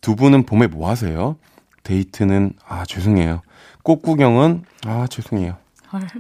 두 0.02 0.16
분은 0.16 0.46
봄에 0.46 0.68
뭐 0.68 0.90
하세요? 0.90 1.36
데이트는, 1.84 2.54
아, 2.68 2.86
죄송해요. 2.86 3.42
꽃 3.84 4.02
구경은, 4.02 4.64
아, 4.86 5.08
죄송해요. 5.10 5.58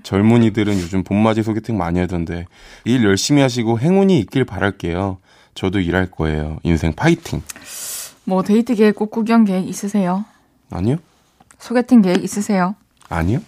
젊은이들은 0.03 0.73
요즘 0.79 1.03
봄맞이 1.03 1.43
소개팅 1.43 1.77
많이 1.77 1.99
하던데, 1.99 2.45
일 2.83 3.03
열심히 3.05 3.41
하시고 3.41 3.79
행운이 3.79 4.19
있길 4.19 4.43
바랄게요. 4.43 5.17
저도 5.55 5.79
일할 5.79 6.11
거예요. 6.11 6.57
인생 6.63 6.93
파이팅. 6.93 7.41
뭐 8.25 8.43
데이트 8.43 8.75
계획, 8.75 8.95
꽃 8.95 9.09
구경 9.09 9.45
계획 9.45 9.67
있으세요? 9.67 10.25
아니요? 10.69 10.97
소개팅 11.59 12.01
계획 12.01 12.23
있으세요? 12.23 12.75
아니요? 13.09 13.39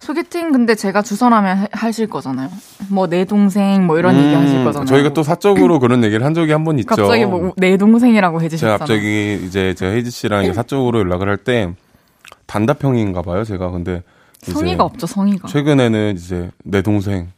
소개팅 0.00 0.52
근데 0.52 0.74
제가 0.74 1.02
주선하면 1.02 1.58
하- 1.58 1.68
하실 1.72 2.06
거잖아요. 2.08 2.48
뭐 2.88 3.06
내 3.08 3.24
동생 3.24 3.86
뭐 3.86 3.98
이런 3.98 4.14
음, 4.16 4.24
얘기 4.24 4.34
하실 4.34 4.64
거잖아요. 4.64 4.86
저희가 4.86 5.12
또 5.12 5.22
사적으로 5.22 5.78
그런 5.80 6.04
얘기를 6.04 6.24
한 6.24 6.34
적이 6.34 6.52
한 6.52 6.64
번 6.64 6.78
있죠. 6.78 6.88
갑자기 6.94 7.24
뭐 7.26 7.52
내 7.56 7.76
동생이라고 7.76 8.40
해주셨잖아요. 8.42 8.76
제가 8.76 8.78
갑자기 8.78 9.40
이제 9.44 9.74
제가 9.74 9.92
혜지 9.92 10.10
씨랑 10.10 10.52
사적으로 10.54 11.00
연락을 11.00 11.28
할 11.28 11.36
때 11.38 11.74
단답형인가 12.46 13.22
봐요. 13.22 13.44
제가 13.44 13.70
근데 13.70 14.02
성의가 14.42 14.84
없죠. 14.84 15.06
성의가. 15.06 15.48
최근에는 15.48 16.14
이제 16.16 16.50
내 16.64 16.80
동생 16.82 17.32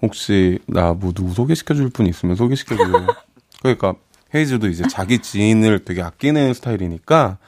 혹시 0.00 0.60
나 0.66 0.92
뭐 0.94 1.12
누구 1.12 1.34
소개시켜 1.34 1.74
줄 1.74 1.90
분 1.90 2.06
있으면 2.06 2.36
소개시켜 2.36 2.76
줘요. 2.76 3.06
그러니까 3.60 3.94
헤이즈도 4.34 4.68
이제 4.68 4.84
자기 4.88 5.18
지인을 5.18 5.84
되게 5.84 6.02
아끼는 6.02 6.54
스타일이니까 6.54 7.38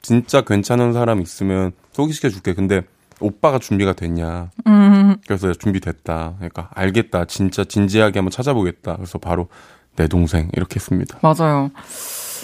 진짜 0.00 0.42
괜찮은 0.42 0.92
사람 0.92 1.20
있으면 1.20 1.72
소개시켜 1.92 2.28
줄게. 2.28 2.54
근데 2.54 2.82
오빠가 3.20 3.58
준비가 3.58 3.92
됐냐. 3.92 4.50
음. 4.66 5.16
그래서 5.26 5.52
준비됐다. 5.52 6.34
그러니까 6.36 6.70
알겠다. 6.74 7.24
진짜 7.26 7.64
진지하게 7.64 8.18
한번 8.18 8.30
찾아보겠다. 8.30 8.96
그래서 8.96 9.18
바로 9.18 9.48
내 9.96 10.08
동생 10.08 10.48
이렇게 10.54 10.76
했습니다. 10.76 11.18
맞아요. 11.22 11.70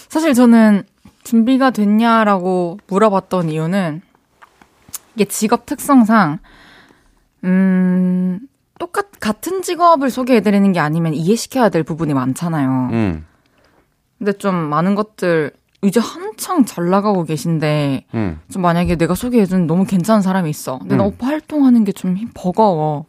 사실 0.09 0.35
저는 0.35 0.85
준비가 1.25 1.71
됐냐라고 1.71 2.79
물어봤던 2.87 3.51
이유는 3.51 4.03
이게 5.15 5.25
직업 5.25 5.67
특성상 5.67 6.39
음 7.45 8.41
똑같 8.79 9.11
같은 9.21 9.63
직업을 9.63 10.11
소개해 10.11 10.41
드리는 10.41 10.73
게 10.73 10.81
아니면 10.81 11.15
이해시켜야 11.15 11.69
될 11.69 11.83
부분이 11.83 12.15
많잖아요. 12.15 12.89
음. 12.93 13.27
근데 14.19 14.33
좀 14.33 14.55
많은 14.55 14.95
것들 14.95 15.53
이제 15.83 15.99
한창 16.01 16.65
잘 16.67 16.91
나가고 16.91 17.25
계신데 17.25 18.05
음. 18.15 18.41
좀 18.53 18.63
만약에 18.63 18.97
내가 18.97 19.15
소개해준 19.15 19.67
너무 19.67 19.85
괜찮은 19.85 20.21
사람이 20.23 20.51
있어. 20.51 20.79
근데 20.79 20.95
음. 20.95 20.99
나 20.99 21.05
오빠 21.05 21.29
활동하는 21.29 21.85
게 21.85 21.93
좀 21.93 22.17
버거워. 22.35 23.07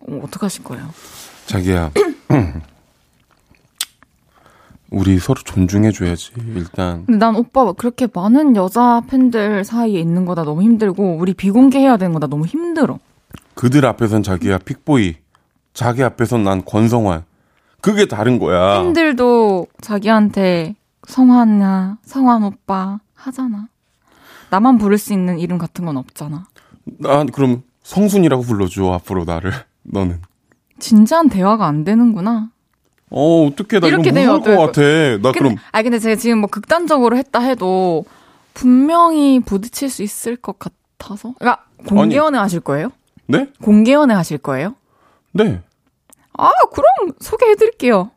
어, 0.00 0.20
어떡하실 0.24 0.64
거예요? 0.64 0.88
자기야. 1.46 1.90
우리 4.90 5.18
서로 5.18 5.42
존중해줘야지, 5.44 6.32
일단. 6.56 7.04
근데 7.04 7.18
난 7.18 7.36
오빠 7.36 7.70
그렇게 7.72 8.08
많은 8.12 8.56
여자 8.56 9.02
팬들 9.06 9.62
사이에 9.64 10.00
있는 10.00 10.24
거다 10.24 10.44
너무 10.44 10.62
힘들고, 10.62 11.16
우리 11.18 11.34
비공개해야 11.34 11.98
되는 11.98 12.14
거다 12.14 12.26
너무 12.26 12.46
힘들어. 12.46 12.98
그들 13.54 13.84
앞에선 13.84 14.22
자기야 14.22 14.58
픽보이, 14.58 15.16
자기 15.74 16.02
앞에선 16.02 16.42
난 16.42 16.64
권성환. 16.64 17.24
그게 17.82 18.06
다른 18.06 18.38
거야. 18.38 18.82
팬들도 18.82 19.66
자기한테 19.82 20.74
성환이나 21.18 21.98
성환 22.04 22.44
오빠 22.44 23.00
하잖아. 23.14 23.68
나만 24.50 24.78
부를 24.78 24.98
수 24.98 25.12
있는 25.12 25.38
이름 25.38 25.58
같은 25.58 25.84
건 25.86 25.96
없잖아. 25.96 26.46
난 26.84 27.26
그럼 27.26 27.62
성순이라고 27.82 28.42
불러줘 28.42 28.92
앞으로 28.92 29.24
나를 29.24 29.52
너는. 29.82 30.20
진지한 30.78 31.28
대화가 31.28 31.66
안 31.66 31.82
되는구나. 31.84 32.50
어 33.10 33.46
어떻게 33.46 33.80
나 33.80 33.88
이렇게 33.88 34.10
이거 34.10 34.20
무서울 34.20 34.40
것 34.42 34.66
같아. 34.66 34.80
나 34.82 35.32
근데, 35.32 35.38
그럼. 35.38 35.56
아 35.72 35.82
근데 35.82 35.98
제가 35.98 36.16
지금 36.16 36.38
뭐 36.38 36.48
극단적으로 36.50 37.16
했다 37.16 37.40
해도 37.40 38.04
분명히 38.52 39.40
부딪힐 39.40 39.88
수 39.88 40.02
있을 40.02 40.36
것 40.36 40.58
같아서. 40.58 41.34
그러니까 41.38 41.64
공개 41.86 42.16
연애 42.16 42.38
하실 42.38 42.60
거예요? 42.60 42.90
네? 43.26 43.46
공개 43.62 43.92
연애 43.94 44.12
하실 44.14 44.36
거예요? 44.38 44.74
네. 45.32 45.62
아 46.36 46.50
그럼 46.72 47.12
소개해드릴게요. 47.18 48.10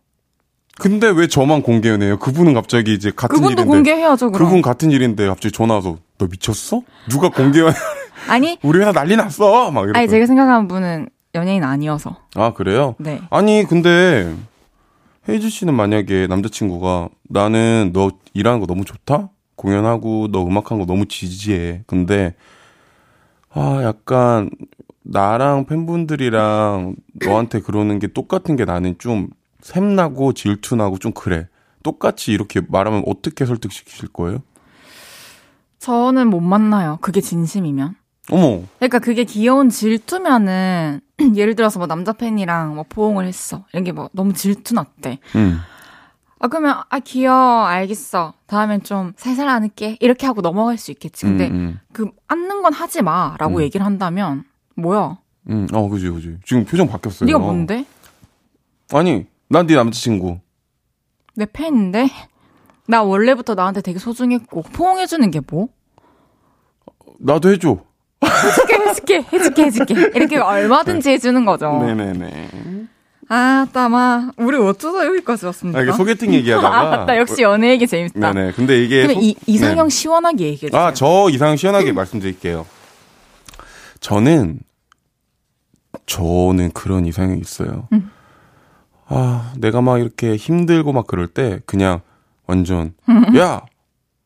근데 0.82 1.10
왜 1.10 1.28
저만 1.28 1.62
공개연애요? 1.62 2.18
그분은 2.18 2.56
갑자기 2.56 2.96
이제 2.96 3.12
같은 3.16 3.36
그분도 3.36 3.52
일인데. 3.62 3.68
공개해야죠. 3.70 4.32
그럼. 4.32 4.48
그분 4.48 4.62
같은 4.64 4.90
일인데 4.90 5.28
갑자기 5.28 5.52
전화 5.52 5.76
와서 5.76 5.98
너 6.18 6.26
미쳤어? 6.26 6.82
누가 7.08 7.30
공개연애? 7.30 7.76
아니 8.28 8.58
우리 8.64 8.80
회사 8.80 8.92
난리 8.92 9.16
났어. 9.16 9.70
막 9.70 9.84
이렇게. 9.84 10.00
아니 10.00 10.10
제가 10.10 10.26
생각하는 10.26 10.68
분은 10.68 11.08
연예인 11.36 11.64
아니어서. 11.64 12.18
아 12.34 12.54
그래요? 12.54 12.96
네. 12.98 13.22
아니 13.30 13.64
근데 13.64 14.36
헤이즈 15.30 15.50
씨는 15.50 15.76
만약에 15.76 16.26
남자친구가 16.26 17.10
나는 17.30 17.92
너 17.94 18.10
일하는 18.34 18.60
거 18.60 18.66
너무 18.66 18.84
좋다? 18.84 19.30
공연하고 19.58 20.30
너 20.32 20.44
음악하는 20.44 20.84
거 20.84 20.92
너무 20.92 21.06
지지해. 21.06 21.84
근데 21.86 22.34
아 23.52 23.82
약간 23.84 24.50
나랑 25.04 25.68
팬분들이랑 25.68 26.96
너한테 27.24 27.60
그러는 27.60 28.00
게 28.00 28.08
똑같은 28.08 28.56
게 28.56 28.66
나는 28.66 28.96
좀 28.98 29.28
샘나고 29.62 30.34
질투나고 30.34 30.98
좀 30.98 31.12
그래. 31.14 31.48
똑같이 31.84 32.32
이렇게 32.32 32.62
말하면 32.68 33.04
어떻게 33.08 33.46
설득시키실 33.46 34.10
거예요? 34.10 34.40
저는 35.80 36.30
못 36.30 36.40
만나요. 36.42 36.98
그게 37.02 37.22
진심이면. 37.22 37.96
어머. 38.30 38.62
그러니까 38.78 39.00
그게 39.00 39.24
귀여운 39.24 39.70
질투면은 39.70 41.02
예를 41.36 41.56
들어서 41.56 41.80
뭐 41.80 41.88
남자 41.88 42.14
팬이랑 42.14 42.76
뭐 42.76 42.86
포옹을 42.88 43.26
했어. 43.26 43.66
이런 43.74 43.84
게 43.84 43.92
뭐 43.92 44.10
너무 44.14 44.34
질투 44.34 44.76
났대. 44.76 45.20
음. 45.36 45.60
아 46.40 46.48
그러면 46.48 46.82
아 46.90 47.00
귀여워 47.00 47.66
알겠어. 47.66 48.34
다음엔 48.48 48.84
좀 48.84 49.14
살살 49.18 49.48
안을게 49.48 49.98
이렇게 50.00 50.26
하고 50.28 50.42
넘어갈 50.42 50.78
수 50.78 50.92
있겠지. 50.92 51.26
근데 51.26 51.48
음, 51.50 51.54
음. 51.54 51.80
그 51.94 52.10
안는 52.28 52.62
건 52.62 52.74
하지 52.74 53.02
마라고 53.02 53.58
음. 53.58 53.62
얘기를 53.64 53.86
한다면 53.86 54.44
뭐야? 54.76 55.18
음, 55.50 55.68
어 55.74 55.88
그지 55.90 56.10
그지. 56.10 56.38
지금 56.46 56.64
표정 56.66 56.88
바뀌었어요. 56.88 57.26
네가 57.28 57.40
뭔데? 57.40 57.86
아니 58.94 59.26
난 59.52 59.68
네 59.68 59.76
남자친구. 59.76 60.40
내 61.36 61.46
팬인데 61.46 62.10
나 62.88 63.04
원래부터 63.04 63.54
나한테 63.56 63.82
되게 63.82 64.00
소중했고 64.00 64.64
포옹해주는 64.64 65.30
게 65.32 65.42
뭐? 65.50 65.68
나도 67.20 67.52
해줘. 67.52 67.78
해줄게, 68.24 68.76
해줄게, 68.86 69.22
해줄게, 69.32 69.64
해줄게. 69.66 69.94
이렇게 70.16 70.38
얼마든지 70.38 71.10
네. 71.10 71.14
해주는 71.16 71.44
거죠. 71.46 71.72
네네네. 71.84 72.50
아, 73.30 73.66
따마. 73.74 74.32
우리 74.38 74.58
어쩌다 74.58 75.06
여기까지 75.06 75.46
왔습니까? 75.48 75.80
아, 75.80 75.84
이게 75.84 75.92
소개팅 75.92 76.34
얘기하다가. 76.34 76.80
아, 76.80 76.84
맞다. 76.98 77.18
역시 77.18 77.42
연애 77.42 77.70
얘기 77.70 77.88
재밌다. 77.88 78.34
네네. 78.34 78.54
근데 78.54 78.84
이게. 78.84 79.08
소... 79.08 79.12
이, 79.20 79.36
이상형 79.48 79.88
네. 79.88 79.96
시원하게 79.96 80.46
얘기해주세요. 80.48 80.82
아, 80.82 80.94
저 80.94 81.28
이상형 81.30 81.56
시원하게 81.58 81.92
말씀드릴게요. 81.94 82.66
저는, 84.00 84.60
저는 86.06 86.72
그런 86.72 87.06
이상형이 87.06 87.40
있어요. 87.42 87.88
음. 87.94 88.12
아, 89.14 89.54
내가 89.58 89.82
막 89.82 90.00
이렇게 90.00 90.36
힘들고 90.36 90.94
막 90.94 91.06
그럴 91.08 91.28
때, 91.28 91.60
그냥 91.66 92.02
완전, 92.48 92.94
음. 93.10 93.24
야! 93.38 93.62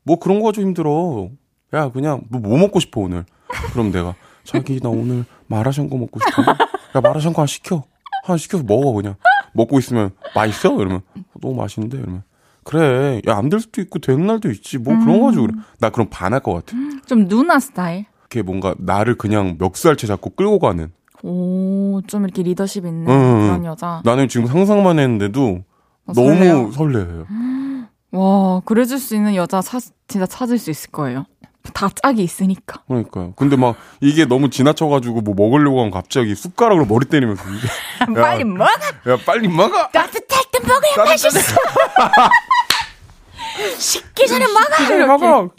뭐 0.04 0.20
그런 0.20 0.40
거좀 0.42 0.64
힘들어. 0.66 1.30
야, 1.74 1.90
그냥, 1.92 2.22
뭐, 2.30 2.40
뭐 2.40 2.58
먹고 2.60 2.80
싶어, 2.80 3.02
오늘. 3.02 3.26
그럼 3.74 3.92
내가 3.92 4.14
자기 4.44 4.80
나 4.80 4.90
오늘 4.90 5.26
마라샹궈 5.48 5.98
먹고 5.98 6.20
싶어. 6.20 6.44
야 6.52 7.02
마라샹궈 7.02 7.42
하나 7.42 7.46
시켜. 7.48 7.84
하나 8.24 8.38
시켜서 8.38 8.64
먹어 8.64 8.92
그냥. 8.94 9.16
먹고 9.54 9.80
있으면 9.80 10.12
맛있어? 10.36 10.76
이러면 10.76 11.02
너무 11.42 11.56
맛있는데 11.56 11.98
이러면 11.98 12.24
그래 12.64 13.22
야 13.28 13.38
안 13.38 13.50
될 13.50 13.60
수도 13.62 13.80
있고 13.82 14.00
되는 14.00 14.26
날도 14.28 14.50
있지 14.52 14.78
뭐 14.78 14.98
그런 15.00 15.20
거 15.20 15.26
가지고 15.28 15.48
그래. 15.48 15.56
나 15.80 15.90
그럼 15.90 16.08
반할 16.12 16.42
것 16.42 16.54
같아. 16.54 16.76
좀 17.06 17.28
누나 17.28 17.60
스타일. 17.60 18.06
이렇게 18.22 18.42
뭔가 18.42 18.76
나를 18.78 19.18
그냥 19.18 19.56
멱살채 19.60 20.06
잡고 20.08 20.32
끌고 20.32 20.60
가는. 20.60 20.92
오, 21.24 22.02
좀 22.08 22.24
이렇게 22.24 22.44
리더십 22.44 22.86
있는 22.86 23.10
응, 23.10 23.48
그런 23.48 23.66
여자. 23.66 24.02
나는 24.04 24.28
지금 24.28 24.48
상상만 24.48 25.00
했는데도 25.00 25.64
어, 26.08 26.14
너무 26.14 26.72
설레요. 26.72 27.26
와, 28.12 28.62
그래줄 28.66 29.00
수 29.00 29.16
있는 29.16 29.36
여자 29.36 29.62
사, 29.62 29.80
진짜 30.08 30.26
찾을 30.26 30.58
수 30.58 30.70
있을 30.72 30.92
거예요. 30.92 31.26
다 31.74 31.90
짝이 32.04 32.24
있으니까. 32.24 32.84
그러니까요. 32.88 33.34
근데 33.36 33.56
막 33.56 33.76
이게 34.00 34.26
너무 34.26 34.50
지나쳐가지고 34.52 35.22
뭐 35.22 35.34
먹으려고 35.36 35.80
하면 35.80 35.92
갑자기 35.92 36.36
숟가락으로 36.36 36.86
머리 36.86 37.06
때리면서 37.08 37.44
야, 38.02 38.22
빨리 38.22 38.44
먹어. 38.44 38.66
야 38.66 39.18
빨리 39.26 39.48
먹어. 39.48 39.88
따뜻할 39.90 40.44
때 40.52 40.60
먹어야 40.60 41.06
맛있어. 41.10 41.40
식기 43.80 44.28
전에 44.28 44.46
먹어. 44.48 44.84
이렇게. 44.84 45.06
먹어. 45.06 45.50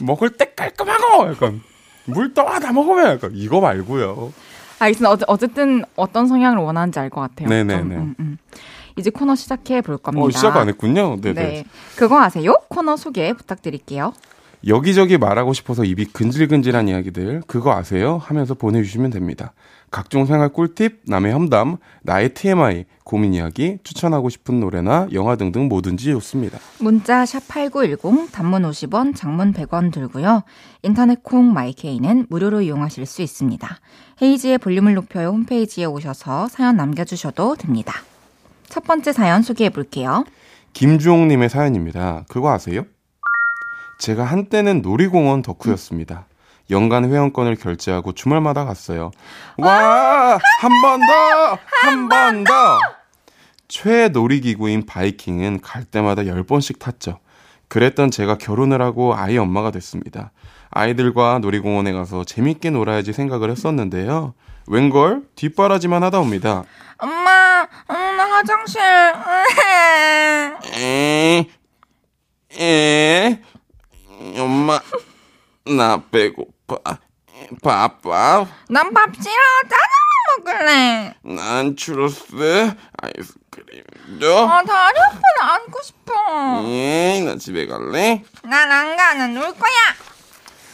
먹을 0.00 0.30
때 0.30 0.52
깔끔하고 0.54 1.30
약간 1.30 1.62
물 2.04 2.32
떠와 2.32 2.60
다 2.60 2.72
먹으면 2.72 3.12
약간 3.14 3.30
이거 3.34 3.60
말고요. 3.60 4.32
알겠습니다. 4.78 5.24
어쨌든 5.28 5.84
어떤 5.96 6.26
성향을 6.26 6.58
원하는지 6.58 6.98
알 6.98 7.10
것 7.10 7.20
같아요. 7.20 7.48
네네네. 7.48 7.96
음, 7.96 8.14
음. 8.20 8.38
이제 8.96 9.10
코너 9.10 9.34
시작해 9.34 9.80
볼 9.82 9.98
겁니다. 9.98 10.24
어, 10.26 10.30
시작 10.30 10.56
안 10.56 10.68
했군요. 10.68 11.20
네네. 11.20 11.34
네. 11.42 11.64
그거 11.96 12.20
아세요? 12.20 12.54
코너 12.68 12.96
소개 12.96 13.32
부탁드릴게요. 13.34 14.12
여기저기 14.66 15.18
말하고 15.18 15.52
싶어서 15.52 15.84
입이 15.84 16.06
근질근질한 16.06 16.88
이야기들 16.88 17.42
그거 17.46 17.72
아세요? 17.72 18.20
하면서 18.22 18.54
보내주시면 18.54 19.10
됩니다. 19.10 19.52
각종 19.90 20.26
생활 20.26 20.48
꿀팁, 20.48 21.02
남의 21.06 21.32
험담, 21.32 21.76
나의 22.02 22.34
TMI, 22.34 22.84
고민 23.04 23.34
이야기, 23.34 23.78
추천하고 23.84 24.28
싶은 24.28 24.58
노래나 24.58 25.06
영화 25.12 25.36
등등 25.36 25.68
뭐든지 25.68 26.10
좋습니다. 26.10 26.58
문자 26.80 27.22
샵8910 27.24 28.32
단문 28.32 28.62
50원, 28.62 29.14
장문 29.14 29.52
100원 29.52 29.92
들고요. 29.92 30.42
인터넷 30.82 31.22
콩 31.22 31.52
마이케이는 31.52 32.26
무료로 32.28 32.62
이용하실 32.62 33.06
수 33.06 33.22
있습니다. 33.22 33.78
헤이지의 34.20 34.58
볼륨을 34.58 34.94
높여요 34.94 35.28
홈페이지에 35.28 35.84
오셔서 35.84 36.48
사연 36.48 36.76
남겨주셔도 36.76 37.54
됩니다. 37.54 37.94
첫 38.68 38.82
번째 38.84 39.12
사연 39.12 39.42
소개해 39.42 39.70
볼게요. 39.70 40.24
김주홍님의 40.72 41.48
사연입니다. 41.48 42.24
그거 42.28 42.50
아세요? 42.50 42.84
제가 43.98 44.24
한때는 44.24 44.82
놀이공원 44.82 45.42
덕후였습니다. 45.42 46.26
연간 46.70 47.04
회원권을 47.10 47.56
결제하고 47.56 48.12
주말마다 48.12 48.64
갔어요. 48.64 49.10
와! 49.58 50.38
한 50.60 50.82
번 50.82 51.00
더! 51.00 51.58
한 51.66 52.08
번 52.08 52.44
더! 52.44 52.78
최 53.68 54.08
놀이기구인 54.08 54.86
바이킹은 54.86 55.60
갈 55.60 55.84
때마다 55.84 56.22
10번씩 56.22 56.78
탔죠. 56.78 57.18
그랬던 57.68 58.10
제가 58.10 58.38
결혼을 58.38 58.80
하고 58.82 59.14
아이 59.14 59.38
엄마가 59.38 59.70
됐습니다. 59.72 60.30
아이들과 60.70 61.38
놀이공원에 61.40 61.92
가서 61.92 62.24
재밌게 62.24 62.70
놀아야지 62.70 63.12
생각을 63.12 63.50
했었는데요. 63.50 64.34
웬걸 64.68 65.22
뒷바라지만 65.36 66.02
하다 66.02 66.20
옵니다. 66.20 66.64
엄마, 66.98 67.66
음, 67.90 68.16
나 68.16 68.24
화장실. 68.36 68.80
에, 70.74 71.46
에, 72.60 73.40
엄마, 74.38 74.80
나 75.64 76.02
배고파. 76.10 76.98
밥밥. 77.62 78.48
난밥 78.68 79.14
싫어. 79.14 79.34
짜장면 79.68 80.64
먹을래. 80.64 81.14
난 81.22 81.76
추러스 81.76 82.24
아이스크림 83.02 83.84
줘. 84.20 84.46
아, 84.48 84.62
다리 84.64 84.98
아프면 85.00 85.22
안고 85.40 85.82
싶어. 85.82 86.64
예, 86.66 87.22
나 87.24 87.36
집에 87.36 87.66
갈래? 87.66 88.24
난 88.42 88.72
안 88.72 88.96
가. 88.96 89.14
난놀 89.14 89.42
거야. 89.54 89.72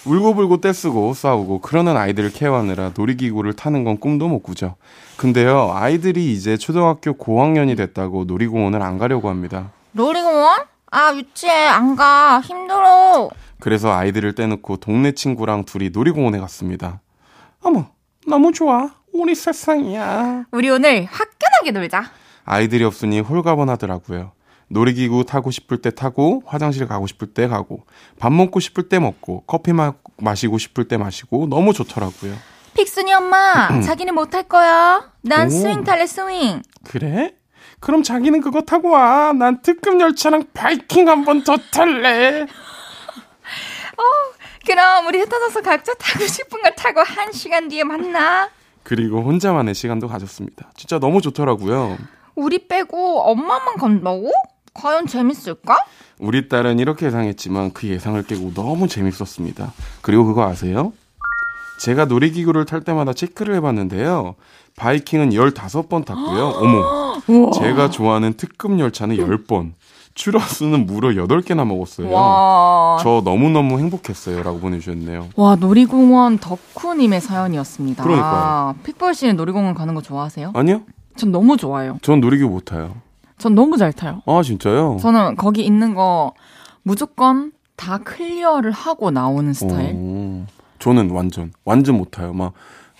울고불고 0.04 0.60
떼쓰고 0.60 1.14
싸우고 1.14 1.60
그러는 1.60 1.96
아이들을 1.96 2.32
케어하느라 2.32 2.92
놀이기구를 2.96 3.54
타는 3.54 3.84
건 3.84 3.98
꿈도 4.00 4.26
못 4.28 4.40
꾸죠. 4.42 4.76
근데요, 5.16 5.72
아이들이 5.74 6.32
이제 6.32 6.56
초등학교 6.56 7.12
고학년이 7.14 7.76
됐다고 7.76 8.24
놀이공원을 8.24 8.82
안 8.82 8.98
가려고 8.98 9.28
합니다. 9.28 9.70
놀이공원? 9.92 10.64
아, 10.92 11.12
유치해. 11.14 11.66
안 11.66 11.96
가. 11.96 12.40
힘들어. 12.44 13.30
그래서 13.58 13.90
아이들을 13.92 14.34
떼놓고 14.34 14.76
동네 14.76 15.12
친구랑 15.12 15.64
둘이 15.64 15.88
놀이공원에 15.90 16.38
갔습니다. 16.38 17.00
어머, 17.62 17.86
너무 18.26 18.52
좋아. 18.52 18.90
우리 19.12 19.34
세상이야. 19.34 20.44
우리 20.52 20.68
오늘 20.68 21.04
화끈하게 21.06 21.70
놀자. 21.72 22.04
아이들이 22.44 22.84
없으니 22.84 23.20
홀가분하더라고요. 23.20 24.32
놀이기구 24.68 25.24
타고 25.24 25.50
싶을 25.50 25.78
때 25.80 25.90
타고, 25.90 26.42
화장실 26.46 26.86
가고 26.88 27.06
싶을 27.06 27.32
때 27.34 27.46
가고, 27.46 27.84
밥 28.18 28.32
먹고 28.32 28.58
싶을 28.60 28.88
때 28.88 28.98
먹고, 28.98 29.44
커피 29.46 29.72
마, 29.72 29.92
마시고 30.18 30.58
싶을 30.58 30.88
때 30.88 30.96
마시고, 30.96 31.46
너무 31.46 31.72
좋더라고요. 31.72 32.34
픽순이 32.74 33.12
엄마, 33.12 33.80
자기는 33.84 34.14
못할 34.14 34.44
거야. 34.44 35.10
난 35.22 35.46
오. 35.46 35.50
스윙 35.50 35.84
탈래, 35.84 36.06
스윙. 36.06 36.62
그래? 36.84 37.34
그럼 37.82 38.02
자기는 38.04 38.40
그거 38.40 38.62
타고 38.62 38.90
와. 38.90 39.32
난 39.32 39.60
특급 39.60 40.00
열차랑 40.00 40.44
바이킹 40.54 41.08
한 41.08 41.24
번 41.24 41.42
더 41.44 41.56
탈래. 41.72 42.46
그럼 44.64 45.06
우리 45.08 45.18
흩어져서 45.18 45.60
각자 45.62 45.92
타고 45.94 46.24
싶은 46.24 46.62
거 46.62 46.70
타고 46.70 47.00
한 47.00 47.32
시간 47.32 47.68
뒤에 47.68 47.82
만나. 47.82 48.48
그리고 48.84 49.20
혼자만의 49.20 49.74
시간도 49.74 50.06
가졌습니다. 50.08 50.70
진짜 50.76 50.98
너무 51.00 51.20
좋더라고요. 51.20 51.98
우리 52.36 52.68
빼고 52.68 53.22
엄마만 53.22 53.76
간다고? 53.76 54.30
과연 54.72 55.06
재밌을까? 55.08 55.76
우리 56.18 56.48
딸은 56.48 56.78
이렇게 56.78 57.06
예상했지만 57.06 57.72
그 57.72 57.88
예상을 57.88 58.22
깨고 58.22 58.54
너무 58.54 58.86
재밌었습니다. 58.86 59.72
그리고 60.00 60.24
그거 60.26 60.44
아세요? 60.48 60.92
제가 61.80 62.04
놀이기구를 62.04 62.64
탈 62.64 62.82
때마다 62.82 63.12
체크를 63.12 63.56
해봤는데요. 63.56 64.36
바이킹은 64.76 65.30
15번 65.30 66.04
탔고요. 66.04 66.46
어머. 66.56 67.50
제가 67.52 67.90
좋아하는 67.90 68.34
특급 68.34 68.78
열차는 68.78 69.16
10번. 69.16 69.72
추러스는 70.14 70.84
무려 70.84 71.08
8개나 71.08 71.66
먹었어요. 71.66 72.10
와. 72.10 72.98
저 73.02 73.22
너무너무 73.24 73.78
행복했어요. 73.78 74.42
라고 74.42 74.58
보내주셨네요. 74.60 75.30
와, 75.36 75.56
놀이공원 75.56 76.38
덕후님의 76.38 77.20
사연이었습니다. 77.22 78.02
그러니까요. 78.04 78.74
픽보이 78.82 79.14
씨는 79.14 79.36
놀이공원 79.36 79.74
가는 79.74 79.94
거 79.94 80.02
좋아하세요? 80.02 80.52
아니요? 80.54 80.82
전 81.16 81.32
너무 81.32 81.56
좋아요. 81.56 81.98
전 82.02 82.20
놀이기구 82.20 82.50
못 82.50 82.64
타요. 82.66 82.94
전 83.38 83.54
너무 83.54 83.78
잘 83.78 83.92
타요. 83.92 84.20
아, 84.26 84.42
진짜요? 84.42 84.98
저는 85.00 85.36
거기 85.36 85.64
있는 85.64 85.94
거 85.94 86.34
무조건 86.82 87.52
다 87.76 87.98
clear를 87.98 88.70
하고 88.70 89.10
나오는 89.10 89.50
스타일. 89.52 89.94
오, 89.94 90.44
저는 90.78 91.10
완전, 91.10 91.52
완전 91.64 91.96
못 91.96 92.10
타요. 92.10 92.32
막, 92.34 92.52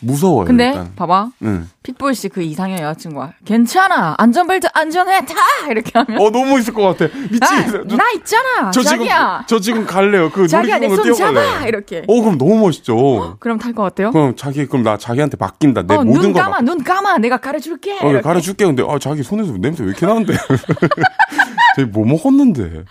무서워요. 0.02 0.44
근데 0.46 0.68
일단. 0.68 0.92
봐봐. 0.96 1.30
응. 1.42 1.68
픽볼 1.82 2.14
씨 2.14 2.28
그 2.28 2.42
이상형 2.42 2.78
여자친구가 2.78 3.32
괜찮아 3.44 4.14
안전벨트 4.18 4.68
안전해 4.74 5.24
타 5.24 5.34
이렇게 5.70 5.90
하면 5.94 6.20
어, 6.20 6.30
너무 6.30 6.58
있을 6.58 6.72
것 6.74 6.82
같아. 6.82 7.12
나, 7.12 7.20
미치겠어요. 7.30 7.88
저, 7.88 7.96
나 7.96 8.10
있잖아 8.12 8.70
저 8.70 8.80
지금, 8.82 8.98
자기야 8.98 9.44
저 9.48 9.58
지금 9.60 9.86
갈래요. 9.86 10.30
그 10.30 10.46
자기야 10.48 10.78
내 10.78 10.86
놀이기구 10.88 11.14
손 11.14 11.16
뛰어갈래요. 11.16 11.52
잡아 11.54 11.66
이렇게 11.66 12.04
어, 12.06 12.20
그럼 12.20 12.38
너무 12.38 12.58
멋있죠. 12.58 13.36
그럼 13.40 13.58
탈 13.58 13.72
것 13.74 13.82
같아요? 13.82 14.10
그럼 14.12 14.34
자기, 14.36 14.66
그럼 14.66 14.82
나 14.82 14.96
자기한테 14.98 15.36
맡긴다. 15.38 15.82
내 15.82 15.94
어, 15.96 16.04
모든 16.04 16.20
눈 16.22 16.32
거. 16.32 16.40
감아 16.40 16.50
맡... 16.56 16.64
눈 16.64 16.82
감아 16.84 17.18
내가 17.18 17.36
가르쳐줄게 17.38 17.98
어. 18.00 18.20
가르쳐줄게. 18.20 18.64
근데, 18.66 18.82
아, 18.86 18.98
자기 18.98 19.22
손에서 19.22 19.52
냄새 19.58 19.82
왜 19.82 19.90
이렇게 19.90 20.06
나는데? 20.06 20.34
저희 21.76 21.86
뭐 21.86 22.04
먹었는데? 22.06 22.84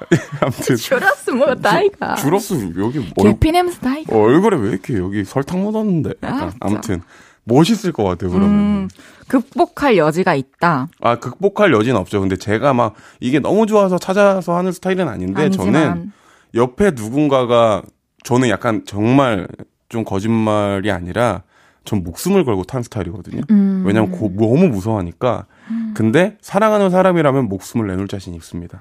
아무튼. 0.40 0.76
추러스 0.76 1.30
먹었다 1.30 1.72
아이가 1.72 2.14
주러스 2.16 2.54
여기 2.78 2.98
얼, 3.16 3.32
계피 3.32 3.52
냄새 3.52 3.80
다 3.80 3.90
아이가 3.90 4.16
얼굴에 4.16 4.56
왜 4.56 4.70
이렇게 4.70 4.96
여기 4.98 5.24
설탕 5.24 5.62
묻었는데? 5.62 6.14
약간. 6.22 6.48
아. 6.48 6.52
아무튼. 6.60 7.02
멋있을 7.48 7.92
것 7.92 8.04
같아요, 8.04 8.30
그러면. 8.30 8.50
음, 8.50 8.88
극복할 9.26 9.96
여지가 9.96 10.34
있다 10.34 10.88
아, 11.00 11.16
극복할 11.16 11.72
여지는 11.72 11.98
없죠. 11.98 12.20
근데 12.20 12.36
제가 12.36 12.74
막 12.74 12.94
이게 13.20 13.40
너무 13.40 13.66
좋아서 13.66 13.98
찾아서 13.98 14.56
하는 14.56 14.70
스타일은 14.70 15.08
아닌데 15.08 15.44
아니지만 15.44 15.72
저는 15.72 16.12
옆에 16.54 16.90
누군가가 16.92 17.82
저는 18.22 18.48
약간 18.50 18.82
정말 18.86 19.48
좀 19.88 20.04
거짓말이 20.04 20.90
아니라 20.90 21.42
전 21.84 22.02
목숨을 22.04 22.44
걸고 22.44 22.64
탄 22.64 22.82
스타일이거든요. 22.82 23.42
음. 23.50 23.82
왜냐면 23.86 24.10
고, 24.12 24.30
너무 24.36 24.68
무서워하니까. 24.68 25.46
근데 25.94 26.36
사랑하는 26.42 26.90
사람이라면 26.90 27.48
목숨을 27.48 27.86
내놓을 27.86 28.08
자신이 28.08 28.36
있습니다. 28.36 28.80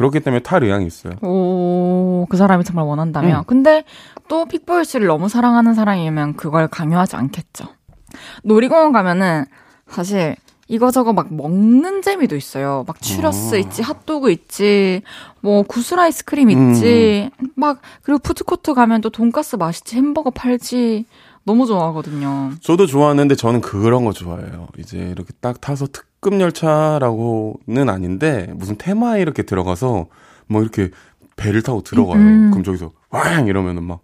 그렇기 0.00 0.20
때문에 0.20 0.40
탈 0.40 0.64
의향이 0.64 0.86
있어요. 0.86 1.12
오, 1.20 2.26
그 2.30 2.38
사람이 2.38 2.64
정말 2.64 2.86
원한다면. 2.86 3.40
음. 3.40 3.44
근데 3.46 3.84
또 4.28 4.46
픽보이 4.46 4.86
씨를 4.86 5.06
너무 5.06 5.28
사랑하는 5.28 5.74
사람이면 5.74 6.36
그걸 6.36 6.68
강요하지 6.68 7.16
않겠죠. 7.16 7.66
놀이공원 8.42 8.92
가면은 8.92 9.44
사실 9.86 10.36
이거저거 10.68 11.12
막 11.12 11.34
먹는 11.34 12.00
재미도 12.00 12.34
있어요. 12.34 12.84
막 12.86 13.02
추러스 13.02 13.56
어. 13.56 13.58
있지, 13.58 13.82
핫도그 13.82 14.30
있지, 14.30 15.02
뭐 15.42 15.64
구슬 15.64 16.00
아이스크림 16.00 16.48
음. 16.48 16.70
있지, 16.70 17.28
막 17.54 17.82
그리고 18.02 18.20
푸드코트 18.20 18.72
가면 18.72 19.02
또 19.02 19.10
돈가스 19.10 19.56
맛있지, 19.56 19.96
햄버거 19.96 20.30
팔지. 20.30 21.04
너무 21.44 21.66
좋아하거든요. 21.66 22.52
저도 22.60 22.86
좋아하는데 22.86 23.34
저는 23.34 23.60
그런 23.60 24.04
거 24.04 24.12
좋아해요. 24.12 24.68
이제 24.78 24.98
이렇게 24.98 25.32
딱 25.40 25.60
타서 25.60 25.86
특급 25.86 26.38
열차라고는 26.40 27.88
아닌데 27.88 28.52
무슨 28.54 28.76
테마에 28.76 29.20
이렇게 29.22 29.42
들어가서 29.42 30.06
뭐 30.46 30.62
이렇게 30.62 30.90
배를 31.36 31.62
타고 31.62 31.82
들어가요. 31.82 32.16
음. 32.18 32.50
그럼 32.50 32.64
저기서 32.64 32.92
왕 33.10 33.46
이러면은 33.46 33.82
막 33.84 34.00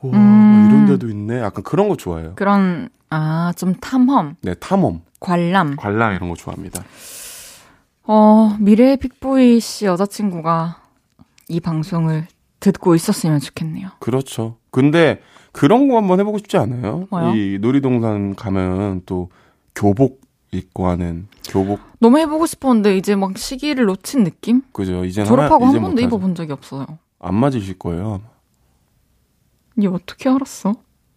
오, 0.00 0.10
음. 0.12 0.68
이런 0.70 0.86
데도 0.86 1.08
있네. 1.10 1.40
약간 1.40 1.62
그런 1.62 1.88
거 1.88 1.96
좋아해요. 1.96 2.32
그런 2.36 2.88
아 3.10 3.52
좀 3.56 3.74
탐험, 3.74 4.36
네, 4.42 4.54
탐험, 4.54 5.02
관람. 5.18 5.76
관람 5.76 6.14
이런 6.14 6.28
거 6.30 6.34
좋아합니다. 6.36 6.82
어 8.04 8.56
미래의 8.58 8.96
픽보이 8.96 9.60
씨 9.60 9.84
여자친구가 9.84 10.80
이 11.48 11.60
방송을 11.60 12.26
듣고 12.60 12.94
있었으면 12.94 13.40
좋겠네요. 13.40 13.88
그렇죠. 13.98 14.56
근데 14.70 15.20
그런 15.52 15.88
거 15.88 15.96
한번 15.96 16.20
해보고 16.20 16.38
싶지 16.38 16.56
않아요? 16.58 17.06
뭐요? 17.10 17.34
이 17.34 17.58
놀이동산 17.60 18.34
가면 18.36 19.02
또 19.06 19.30
교복 19.74 20.20
입고 20.52 20.86
하는 20.88 21.26
교복 21.48 21.80
너무 22.00 22.18
해보고 22.18 22.46
싶었는데 22.46 22.96
이제 22.96 23.16
막 23.16 23.36
시기를 23.38 23.86
놓친 23.86 24.24
느낌? 24.24 24.62
그죠? 24.72 25.04
이제 25.04 25.24
졸업하고 25.24 25.66
이제 25.68 25.78
한 25.78 25.82
번도. 25.86 26.02
입어본 26.02 26.34
적이 26.34 26.52
없어요. 26.52 26.86
안 27.18 27.34
맞으실 27.34 27.78
거예요. 27.78 28.20
이게 29.76 29.86
어떻게 29.88 30.28
알았어? 30.28 30.74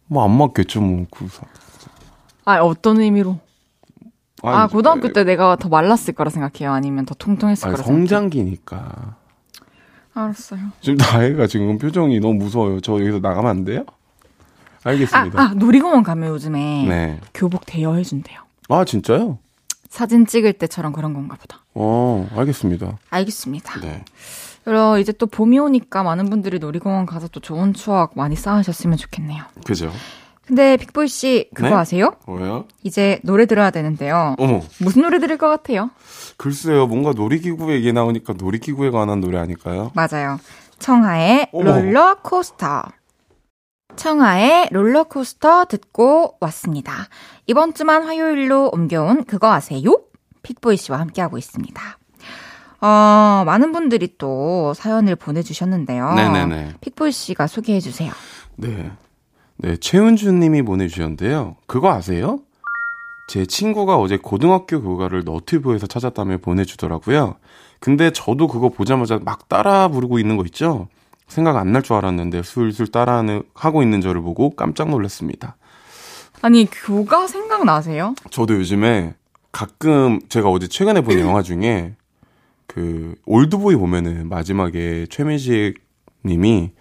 뭐 0.08 0.24
안 0.24 0.32
맞겠죠, 0.38 0.82
뭐 0.82 1.06
구사. 1.10 1.44
아 2.46 2.60
어떤 2.60 3.00
의미로? 3.00 3.40
아 4.44 4.64
아니, 4.64 4.72
고등학교 4.72 5.12
때 5.14 5.24
내가 5.24 5.56
더 5.56 5.70
말랐을 5.70 6.14
거라 6.14 6.30
생각해요. 6.30 6.72
아니면 6.74 7.06
더 7.06 7.16
통통했을 7.16 7.68
아니, 7.68 7.76
거라 7.76 7.84
생각해요. 7.84 8.08
성장기니까. 8.08 9.16
알았어요. 10.14 10.60
지금 10.82 10.98
나이가 10.98 11.48
지금 11.48 11.78
표정이 11.78 12.20
너무 12.20 12.36
무서워요. 12.36 12.80
저 12.82 12.94
여기서 12.94 13.20
나가면 13.20 13.50
안 13.50 13.66
돼요? 13.66 13.84
아, 14.84 14.90
알겠습니다. 14.90 15.42
아 15.42 15.54
놀이공원 15.56 16.04
가면 16.04 16.30
요즘에 16.30 16.86
네. 16.88 17.20
교복 17.34 17.66
대여해 17.66 18.04
준대요. 18.04 18.42
아, 18.70 18.86
진짜요? 18.86 19.40
사진 19.90 20.26
찍을 20.26 20.54
때처럼 20.54 20.94
그런 20.94 21.14
건가 21.14 21.38
보다. 21.40 21.60
어, 21.74 22.28
알겠습니다. 22.36 22.98
알겠습니다. 23.10 23.80
네. 23.82 24.04
그리고 24.66 24.98
이제 24.98 25.12
또 25.12 25.26
봄이 25.28 25.60
오니까 25.60 26.04
많은 26.04 26.30
분들이 26.30 26.58
놀이공원 26.60 27.06
가서 27.06 27.28
또 27.28 27.40
좋은 27.40 27.74
추억 27.74 28.14
많이 28.16 28.36
쌓으셨으면 28.36 28.98
좋겠네요. 28.98 29.44
그죠? 29.66 29.92
근데 30.46 30.76
빅보이 30.78 31.08
씨 31.08 31.50
그거 31.54 31.70
네? 31.70 31.76
아세요? 31.76 32.16
뭐요? 32.28 32.66
이제 32.84 33.20
노래 33.24 33.46
들어야 33.46 33.72
되는데요. 33.72 34.36
어머, 34.38 34.62
무슨 34.80 35.04
노래 35.04 35.20
들을 35.20 35.38
것 35.38 35.48
같아요? 35.48 35.90
글쎄요. 36.38 36.86
뭔가 36.88 37.12
놀이기구 37.14 37.72
얘기 37.74 37.94
나오니까 37.94 38.34
놀이기구에 38.34 38.90
관한 38.90 39.22
노래 39.22 39.38
아닐까요? 39.40 39.92
맞아요. 39.96 40.40
청하의 40.80 41.48
어머. 41.54 41.80
롤러코스터. 41.80 42.84
청하의 43.96 44.68
롤러코스터 44.72 45.66
듣고 45.66 46.36
왔습니다. 46.42 47.08
이번 47.48 47.74
주만 47.74 48.04
화요일로 48.04 48.72
옮겨온 48.74 49.24
그거 49.26 49.54
아세요? 49.54 50.02
픽보이 50.42 50.76
씨와 50.76 51.00
함께하고 51.00 51.38
있습니다. 51.38 51.82
어, 52.82 53.44
많은 53.46 53.72
분들이 53.72 54.18
또 54.18 54.74
사연을 54.74 55.16
보내주셨는데요. 55.16 56.16
네네네. 56.16 56.74
픽보이 56.82 57.14
씨가 57.14 57.48
소개해 57.48 57.80
주세요. 57.80 58.12
네. 58.58 58.92
네, 59.64 59.78
최은주 59.78 60.32
님이 60.34 60.62
보내주셨는데요. 60.62 61.56
그거 61.68 61.90
아세요? 61.92 62.40
제 63.30 63.46
친구가 63.46 63.98
어제 63.98 64.18
고등학교 64.18 64.82
교가를 64.82 65.24
너튜브에서 65.24 65.88
찾았다며 65.88 66.40
보내주더라고요. 66.40 67.36
근데 67.80 68.12
저도 68.12 68.48
그거 68.48 68.70
보자마자 68.70 69.20
막 69.24 69.48
따라 69.48 69.88
부르고 69.88 70.20
있는 70.20 70.36
거 70.36 70.44
있죠? 70.46 70.90
생각 71.28 71.56
안 71.56 71.72
날 71.72 71.82
줄 71.82 71.96
알았는데 71.96 72.44
술술 72.44 72.88
따라하고 72.88 73.82
있는 73.82 74.02
저를 74.02 74.22
보고 74.22 74.50
깜짝 74.52 74.90
놀랐습니다. 74.90 75.56
아니, 76.42 76.68
교가 76.70 77.28
생각나세요? 77.28 78.16
저도 78.30 78.56
요즘에 78.56 79.16
가끔 79.54 80.20
제가 80.28 80.50
어제 80.50 80.68
최근에 80.68 81.02
본 81.02 81.20
영화 81.20 81.42
중에 81.42 81.96
그 82.68 83.16
올드보이 83.26 83.78
보면은 83.78 84.28
마지막에 84.28 85.08
최민식 85.10 85.76
님이 86.26 86.72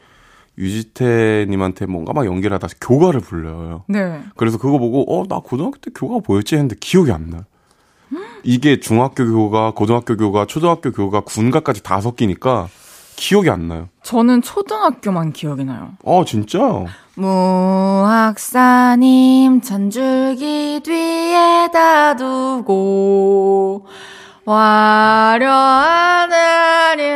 유지태 0.58 1.46
님한테 1.48 1.86
뭔가 1.86 2.12
막 2.12 2.26
연기를 2.26 2.54
하다 2.54 2.68
교가를 2.80 3.20
불러요. 3.20 3.84
네. 3.88 4.20
그래서 4.36 4.58
그거 4.58 4.78
보고 4.78 5.04
어, 5.18 5.24
나 5.26 5.40
고등학교 5.40 5.78
때 5.78 5.90
교가 5.94 6.20
뭐였지 6.26 6.54
했는데 6.56 6.76
기억이 6.78 7.10
안 7.10 7.30
나. 7.30 7.44
이게 8.44 8.80
중학교 8.80 9.24
교가, 9.24 9.70
고등학교 9.72 10.16
교가, 10.16 10.46
초등학교 10.46 10.90
교가, 10.92 11.20
군가까지 11.20 11.82
다 11.82 12.00
섞이니까 12.00 12.68
기억이 13.16 13.50
안 13.50 13.68
나요. 13.68 13.88
저는 14.02 14.42
초등학교만 14.42 15.32
기억이 15.32 15.64
나요. 15.64 15.92
아, 16.04 16.24
진짜? 16.26 16.58
무학사님 17.14 18.50
전줄기 19.60 20.80
뒤에다 20.82 22.16
두고 22.16 23.86
화려한 24.44 26.32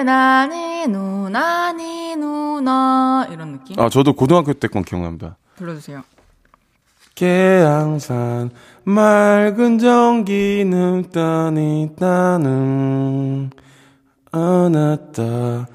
아니 0.08 0.86
누나니 0.86 1.95
누나 2.16 3.26
이런 3.30 3.52
느낌? 3.52 3.78
아 3.80 3.88
저도 3.88 4.12
고등학교 4.14 4.52
때건 4.52 4.84
기억납니다. 4.84 5.36
불러주세요. 5.56 6.02
계양산 7.14 8.50
맑은 8.84 9.78
전기 9.78 10.64
늙다니 10.66 11.90
따는 11.98 13.50
안았다 14.30 15.66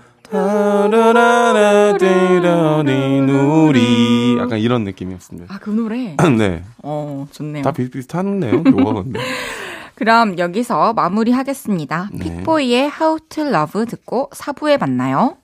타라라라디라니 1.92 3.22
누리 3.22 4.38
약간 4.38 4.60
이런 4.60 4.84
느낌이었습니다. 4.84 5.54
아 5.54 5.58
그 5.60 5.70
노래? 5.72 6.16
네. 6.38 6.64
어 6.84 7.28
좋네요. 7.32 7.64
다 7.64 7.72
비슷비슷하네요. 7.72 8.64
요거 8.66 9.06
그럼 9.96 10.38
여기서 10.38 10.94
마무리하겠습니다. 10.94 12.10
네. 12.14 12.38
픽보이의 12.38 12.92
How 13.00 13.20
to 13.30 13.46
Love 13.46 13.86
듣고 13.86 14.30
4부에 14.34 14.80
만나요. 14.80 15.38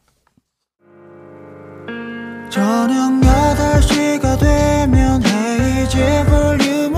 저녁 2.49 3.11
8시가 3.21 4.39
되면 4.39 5.21
헤이즈 5.23 6.25
볼륨 6.25 6.96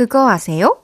그거 0.00 0.30
아세요? 0.30 0.78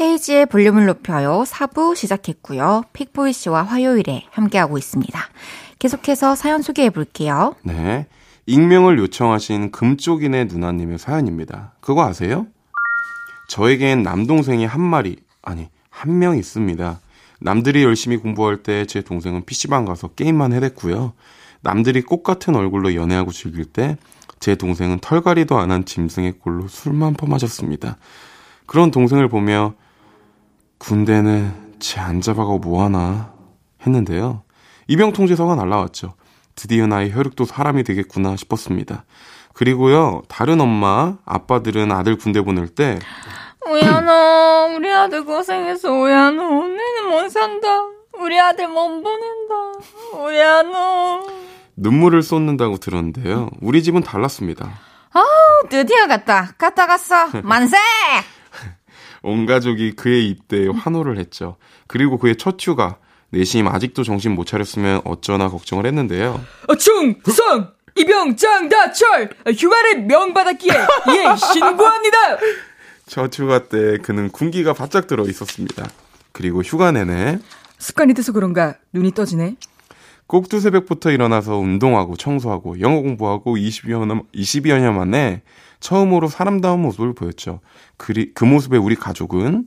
헤이지의 0.00 0.46
볼륨을 0.46 0.86
높여요. 0.86 1.44
4부 1.46 1.94
시작했고요. 1.94 2.82
픽보이 2.92 3.32
씨와 3.32 3.62
화요일에 3.62 4.24
함께하고 4.32 4.78
있습니다. 4.78 5.16
계속해서 5.78 6.34
사연 6.34 6.60
소개해 6.60 6.90
볼게요. 6.90 7.54
네. 7.62 8.08
익명을 8.46 8.98
요청하신 8.98 9.70
금쪽이네 9.70 10.46
누나님의 10.46 10.98
사연입니다. 10.98 11.74
그거 11.80 12.02
아세요? 12.04 12.48
저에겐 13.48 14.02
남동생이 14.02 14.66
한 14.66 14.80
마리, 14.80 15.18
아니, 15.42 15.68
한 15.88 16.18
명 16.18 16.36
있습니다. 16.36 16.98
남들이 17.40 17.84
열심히 17.84 18.16
공부할 18.16 18.64
때 18.64 18.86
제 18.86 19.02
동생은 19.02 19.44
PC방 19.44 19.84
가서 19.84 20.08
게임만 20.08 20.52
해댔고요. 20.52 21.12
남들이 21.60 22.02
꽃 22.02 22.24
같은 22.24 22.56
얼굴로 22.56 22.96
연애하고 22.96 23.30
즐길 23.30 23.66
때 23.66 23.96
제 24.40 24.54
동생은 24.54 25.00
털갈이도 25.00 25.58
안 25.58 25.70
한 25.70 25.84
짐승의 25.84 26.38
꼴로 26.40 26.68
술만 26.68 27.14
퍼마셨습니다. 27.14 27.96
그런 28.66 28.90
동생을 28.90 29.28
보며 29.28 29.74
군대는 30.78 31.76
쟤 31.80 32.00
안 32.00 32.20
잡아가고 32.20 32.58
뭐하나 32.58 33.32
했는데요. 33.86 34.42
입영 34.88 35.12
통지서가 35.12 35.54
날라왔죠. 35.54 36.14
드디어 36.54 36.86
나의 36.86 37.12
혈육도 37.12 37.44
사람이 37.44 37.84
되겠구나 37.84 38.36
싶었습니다. 38.36 39.04
그리고요, 39.52 40.22
다른 40.28 40.60
엄마, 40.60 41.16
아빠들은 41.24 41.90
아들 41.92 42.16
군대 42.16 42.40
보낼 42.42 42.68
때 42.68 42.98
오야너, 43.68 44.74
우리 44.76 44.90
아들 44.90 45.24
고생해서 45.24 45.92
오야너, 45.92 46.42
오늘은 46.42 47.10
못 47.10 47.28
산다. 47.28 47.66
우리 48.18 48.38
아들 48.40 48.66
못 48.68 48.88
보낸다. 49.02 49.54
오야너. 50.16 51.47
눈물을 51.80 52.22
쏟는다고 52.22 52.78
들었는데요. 52.78 53.50
우리 53.60 53.82
집은 53.82 54.02
달랐습니다. 54.02 54.78
아우, 55.12 55.24
드디어 55.68 56.06
갔다. 56.06 56.52
갔다 56.58 56.86
갔어. 56.86 57.28
만세! 57.42 57.76
온 59.22 59.46
가족이 59.46 59.92
그의 59.92 60.28
입대에 60.28 60.68
환호를 60.68 61.18
했죠. 61.18 61.56
그리고 61.86 62.18
그의 62.18 62.36
첫 62.36 62.56
휴가, 62.60 62.96
내심 63.30 63.66
아직도 63.68 64.02
정신 64.04 64.34
못 64.34 64.46
차렸으면 64.46 65.02
어쩌나 65.04 65.48
걱정을 65.48 65.86
했는데요. 65.86 66.40
어, 66.68 66.74
충 66.76 67.14
성! 67.24 67.72
이병 67.96 68.36
장 68.36 68.68
다 68.68 68.92
철! 68.92 69.30
휴가를 69.56 70.02
명받았기에 70.02 70.72
예, 70.72 71.36
신고합니다! 71.36 72.16
첫 73.06 73.36
휴가 73.36 73.64
때 73.68 73.98
그는 73.98 74.28
군기가 74.30 74.72
바짝 74.72 75.06
들어 75.06 75.24
있었습니다. 75.24 75.88
그리고 76.32 76.62
휴가 76.62 76.92
내내 76.92 77.38
습관이 77.78 78.14
돼서 78.14 78.32
그런가 78.32 78.74
눈이 78.92 79.12
떠지네. 79.12 79.56
꼭두 80.28 80.60
새벽부터 80.60 81.10
일어나서 81.10 81.56
운동하고 81.56 82.14
청소하고 82.16 82.80
영어 82.80 83.00
공부하고 83.00 83.56
20여 83.56 84.06
년, 84.06 84.22
20여 84.34 84.78
년 84.78 84.94
만에 84.94 85.40
처음으로 85.80 86.28
사람다운 86.28 86.82
모습을 86.82 87.14
보였죠. 87.14 87.60
그리, 87.96 88.32
그 88.34 88.44
모습에 88.44 88.76
우리 88.76 88.94
가족은 88.94 89.66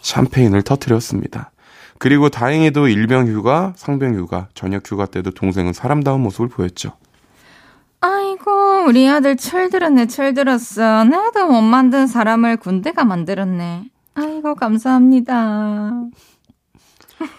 샴페인을 0.00 0.62
터트렸습니다. 0.62 1.52
그리고 1.98 2.30
다행히도 2.30 2.88
일병 2.88 3.28
휴가, 3.28 3.74
상병 3.76 4.14
휴가, 4.14 4.48
저녁 4.54 4.90
휴가 4.90 5.04
때도 5.06 5.30
동생은 5.30 5.74
사람다운 5.74 6.22
모습을 6.22 6.48
보였죠. 6.48 6.92
아이고, 8.00 8.86
우리 8.88 9.08
아들 9.08 9.36
철들었네, 9.36 10.06
철들었어. 10.06 11.04
나도 11.04 11.46
못 11.46 11.60
만든 11.60 12.06
사람을 12.06 12.56
군대가 12.56 13.04
만들었네. 13.04 13.84
아이고, 14.14 14.54
감사합니다. 14.56 15.92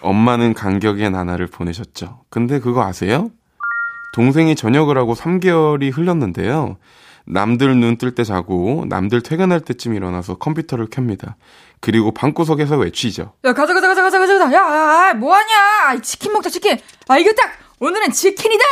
엄마는 0.00 0.54
간격의 0.54 1.10
나날을 1.10 1.46
보내셨죠. 1.46 2.22
근데 2.30 2.58
그거 2.60 2.82
아세요? 2.84 3.30
동생이 4.14 4.54
전역을 4.54 4.96
하고 4.98 5.14
3개월이 5.14 5.92
흘렀는데요. 5.96 6.76
남들 7.26 7.74
눈 7.80 7.96
뜰 7.96 8.14
때 8.14 8.22
자고 8.22 8.84
남들 8.88 9.22
퇴근할 9.22 9.60
때쯤 9.60 9.94
일어나서 9.94 10.36
컴퓨터를 10.36 10.88
켭니다. 10.88 11.36
그리고 11.80 12.12
방구석에서 12.12 12.76
외치죠. 12.76 13.32
야 13.44 13.52
가자 13.54 13.72
가자 13.74 13.88
가자 13.88 14.02
가자 14.02 14.18
가자. 14.18 14.52
야, 14.52 14.52
야, 14.52 15.08
야 15.08 15.14
뭐하냐? 15.14 16.00
치킨 16.02 16.32
먹자 16.32 16.50
치킨. 16.50 16.78
아 17.08 17.18
이거 17.18 17.32
딱 17.32 17.50
오늘은 17.80 18.10
치킨이다. 18.12 18.64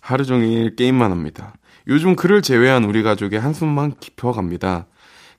하루 0.00 0.24
종일 0.24 0.74
게임만 0.74 1.10
합니다. 1.10 1.52
요즘 1.86 2.16
그를 2.16 2.42
제외한 2.42 2.84
우리 2.84 3.02
가족의 3.02 3.40
한숨만 3.40 3.94
깊어갑니다. 4.00 4.86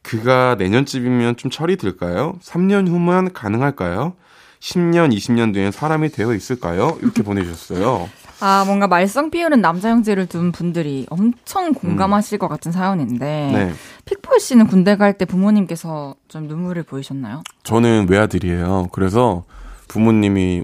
그가 0.04 0.56
내년쯤이면 0.58 1.38
좀 1.38 1.52
철이 1.52 1.78
들까요? 1.78 2.36
3년 2.42 2.88
후면 2.88 3.34
가능할까요? 3.34 4.14
10년, 4.60 5.12
20년 5.16 5.54
뒤엔 5.54 5.72
사람이 5.72 6.10
되어 6.10 6.34
있을까요? 6.34 6.98
이렇게 7.02 7.24
보내주셨어요. 7.24 8.10
아, 8.42 8.64
뭔가 8.66 8.88
말썽 8.88 9.30
피우는 9.32 9.62
남자 9.62 9.90
형제를 9.90 10.26
둔 10.28 10.52
분들이 10.52 11.06
엄청 11.10 11.74
공감하실 11.74 12.38
음. 12.38 12.40
것 12.40 12.48
같은 12.48 12.72
사연인데. 12.72 13.26
네. 13.54 13.74
픽폴 14.06 14.40
씨는 14.40 14.68
군대 14.68 14.96
갈 14.98 15.14
때 15.18 15.26
부모님께서 15.26 16.16
좀 16.28 16.48
눈물을 16.48 16.82
보이셨나요? 16.84 17.44
저는 17.64 18.08
외아들이에요. 18.10 18.88
그래서 18.92 19.44
부모님이 19.88 20.64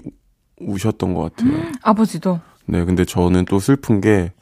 우셨던 0.60 1.14
것 1.14 1.36
같아요. 1.36 1.62
아버지도? 1.82 2.40
네, 2.66 2.84
근데 2.84 3.04
저는 3.04 3.44
또 3.44 3.60
슬픈 3.60 4.00
게 4.00 4.32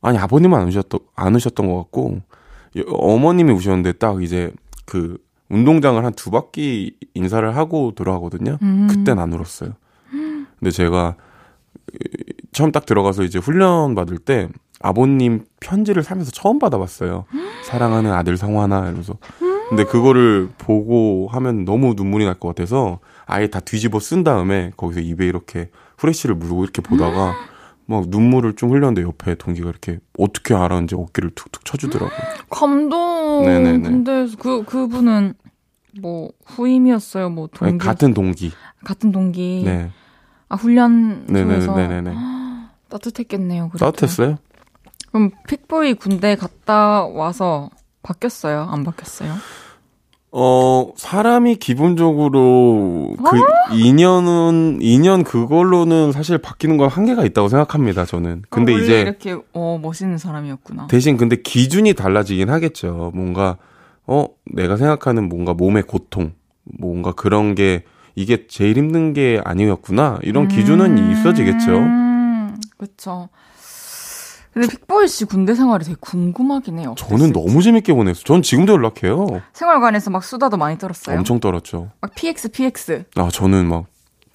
아니 0.00 0.16
아버님은 0.18 0.58
안 0.58 0.68
우셨던 0.68 1.00
안 1.16 1.34
우셨던 1.34 1.66
것 1.68 1.76
같고 1.76 2.20
어머님이 2.86 3.52
우셨는데 3.52 3.92
딱 3.92 4.22
이제 4.22 4.52
그 4.86 5.18
운동장을 5.48 6.02
한 6.04 6.12
두 6.14 6.30
바퀴 6.30 6.94
인사를 7.14 7.56
하고 7.56 7.92
돌아가거든요. 7.94 8.58
음. 8.62 8.86
그땐 8.88 9.18
안 9.18 9.32
울었어요. 9.32 9.72
근데 10.58 10.70
제가 10.70 11.16
처음 12.52 12.72
딱 12.72 12.86
들어가서 12.86 13.24
이제 13.24 13.38
훈련 13.38 13.94
받을 13.94 14.18
때 14.18 14.48
아버님 14.80 15.44
편지를 15.60 16.02
살면서 16.02 16.30
처음 16.30 16.58
받아봤어요. 16.58 17.24
사랑하는 17.64 18.12
아들 18.12 18.36
성화나 18.36 18.80
이러면서. 18.82 19.14
근데 19.68 19.84
그거를 19.84 20.48
보고 20.58 21.28
하면 21.30 21.64
너무 21.64 21.94
눈물이 21.94 22.24
날 22.24 22.34
것 22.38 22.48
같아서 22.48 22.98
아예 23.26 23.46
다 23.48 23.60
뒤집어 23.60 24.00
쓴 24.00 24.24
다음에 24.24 24.72
거기서 24.76 25.00
입에 25.00 25.26
이렇게 25.26 25.70
후레쉬를 25.98 26.34
물고 26.34 26.64
이렇게 26.64 26.82
보다가 26.82 27.34
막 27.90 28.04
눈물을 28.08 28.54
좀 28.54 28.70
흘렸는데 28.70 29.02
옆에 29.02 29.34
동기가 29.34 29.68
이렇게 29.68 29.98
어떻게 30.16 30.54
알았는지 30.54 30.94
어깨를 30.94 31.30
툭툭 31.34 31.64
쳐주더라고요. 31.64 32.18
감동. 32.48 33.44
네네네. 33.44 33.82
근데 33.82 34.26
그 34.38 34.62
그분은 34.64 35.34
뭐 36.00 36.30
후임이었어요, 36.46 37.30
뭐 37.30 37.48
동기. 37.48 37.68
아니, 37.68 37.78
같은 37.78 38.14
동기. 38.14 38.52
같은 38.84 39.10
동기. 39.10 39.62
네. 39.64 39.90
아 40.48 40.54
훈련 40.54 41.26
중에서. 41.28 41.74
네네네. 41.74 42.14
따뜻했겠네요. 42.88 43.70
그래도. 43.70 43.84
따뜻했어요? 43.84 44.38
그럼 45.08 45.30
픽보이 45.48 45.94
군대 45.94 46.36
갔다 46.36 47.04
와서 47.04 47.70
바뀌었어요? 48.02 48.68
안 48.70 48.84
바뀌었어요? 48.84 49.34
어, 50.32 50.92
사람이 50.96 51.56
기본적으로 51.56 53.14
그 53.18 53.38
어? 53.38 53.42
2년은, 53.70 54.80
2년 54.80 55.24
그걸로는 55.24 56.12
사실 56.12 56.38
바뀌는 56.38 56.76
건 56.76 56.88
한계가 56.88 57.24
있다고 57.24 57.48
생각합니다, 57.48 58.04
저는. 58.04 58.42
근데 58.48 58.74
어, 58.74 58.78
이제. 58.78 59.00
이렇게, 59.00 59.36
어, 59.52 59.78
멋있는 59.82 60.18
사람이었구나. 60.18 60.86
대신 60.86 61.16
근데 61.16 61.36
기준이 61.36 61.94
달라지긴 61.94 62.48
하겠죠. 62.48 63.10
뭔가, 63.14 63.56
어, 64.06 64.26
내가 64.44 64.76
생각하는 64.76 65.28
뭔가 65.28 65.52
몸의 65.52 65.82
고통, 65.82 66.32
뭔가 66.62 67.12
그런 67.12 67.56
게 67.56 67.82
이게 68.14 68.46
제일 68.46 68.76
힘든 68.76 69.12
게 69.12 69.40
아니었구나. 69.44 70.18
이런 70.22 70.46
기준은 70.46 70.98
음... 70.98 71.12
있어지겠죠. 71.12 72.00
그렇죠. 72.76 73.28
근데 74.52 74.66
픽보이 74.68 75.06
씨 75.08 75.24
군대 75.24 75.54
생활이 75.54 75.84
되게 75.84 75.96
궁금하긴 76.00 76.80
해요. 76.80 76.94
저는 76.98 77.32
너무 77.32 77.62
재밌게 77.62 77.92
보냈어요. 77.92 78.24
전 78.24 78.42
지금도 78.42 78.72
연락해요. 78.72 79.26
생활관에서 79.52 80.10
막 80.10 80.24
수다도 80.24 80.56
많이 80.56 80.76
떨었어요. 80.76 81.16
엄청 81.18 81.38
떨었죠. 81.38 81.90
막 82.00 82.14
PX, 82.14 82.50
PX. 82.50 83.04
아, 83.14 83.28
저는 83.32 83.66
막 83.66 83.86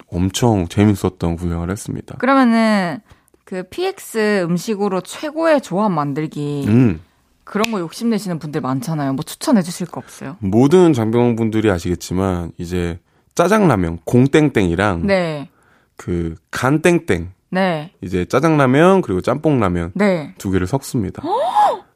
엄청 0.08 0.68
재밌었던 0.68 1.36
구경을 1.36 1.70
했습니다. 1.70 2.16
그러면은 2.18 3.00
그 3.44 3.64
PX 3.68 4.44
음식으로 4.44 5.02
최고의 5.02 5.60
조합 5.60 5.92
만들기. 5.92 6.64
음. 6.66 7.00
그런 7.44 7.70
거 7.70 7.78
욕심내시는 7.78 8.40
분들 8.40 8.60
많잖아요. 8.60 9.12
뭐 9.12 9.22
추천해 9.22 9.62
주실 9.62 9.86
거 9.86 10.00
없어요? 10.00 10.36
모든 10.40 10.92
장병 10.92 11.36
분들이 11.36 11.70
아시겠지만 11.70 12.50
이제 12.58 12.98
짜장라면 13.36 14.00
공땡땡이랑 14.04 15.06
네. 15.06 15.48
그 15.96 16.34
간땡땡 16.50 17.32
네. 17.56 17.90
이제 18.02 18.26
짜장라면 18.26 19.00
그리고 19.00 19.22
짬뽕라면 19.22 19.92
네. 19.94 20.34
두 20.36 20.50
개를 20.50 20.66
섞습니다. 20.66 21.22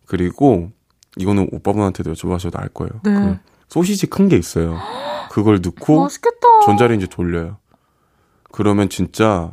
그리고 0.07 0.71
이거는 1.19 1.49
오빠분한테도 1.53 2.15
여쭤봐셔도 2.15 2.59
알 2.59 2.69
거예요. 2.69 2.91
네. 3.05 3.13
그 3.13 3.39
소시지 3.69 4.07
큰 4.07 4.29
게 4.29 4.37
있어요. 4.39 4.79
그걸 5.31 5.61
넣고 5.63 6.01
맛있겠다. 6.03 6.47
전자레인지 6.65 7.09
돌려요. 7.09 7.59
그러면 8.51 8.89
진짜 8.89 9.53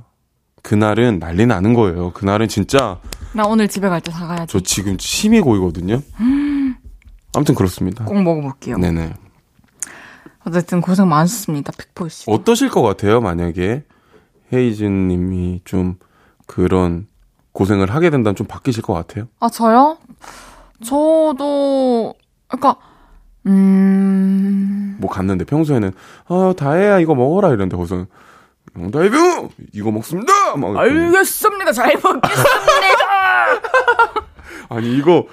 그날은 0.63 1.19
난리 1.19 1.45
나는 1.45 1.73
거예요. 1.73 2.13
그날은 2.13 2.47
진짜 2.47 2.99
나 3.33 3.45
오늘 3.45 3.67
집에 3.67 3.89
갈 3.89 3.99
때 4.01 4.11
사가야지. 4.11 4.51
저 4.51 4.59
지금 4.61 4.97
침이 4.97 5.41
고이거든요. 5.41 6.01
아무튼 7.35 7.53
그렇습니다. 7.53 8.05
꼭 8.05 8.21
먹어볼게요. 8.23 8.77
네네. 8.77 9.13
어쨌든 10.45 10.79
고생 10.81 11.09
많으셨습니다. 11.09 11.73
픽포 11.77 12.07
씨. 12.07 12.23
어떠실 12.31 12.69
것 12.69 12.81
같아요? 12.81 13.19
만약에 13.21 13.83
헤이즈 14.53 14.83
님이 14.83 15.61
좀 15.65 15.95
그런 16.45 17.07
고생을 17.51 17.89
하게 17.89 18.09
된다면 18.09 18.35
좀 18.35 18.47
바뀌실 18.47 18.83
것 18.83 18.93
같아요? 18.93 19.27
아, 19.39 19.49
저요? 19.49 19.97
저도, 20.83 22.13
그러니까, 22.47 22.75
음. 23.47 24.97
뭐 24.99 25.09
갔는데 25.09 25.45
평소에는, 25.45 25.91
아, 26.27 26.53
다혜야, 26.55 26.99
이거 26.99 27.15
먹어라. 27.15 27.49
이랬는데 27.49 27.75
거기서, 27.75 28.05
다혜병! 28.91 29.49
이거 29.73 29.91
먹습니다! 29.91 30.55
막 30.55 30.77
알겠습니다. 30.77 31.71
잘 31.71 31.93
먹겠습니다! 31.95 32.47
아니, 34.69 34.95
이거 34.97 35.25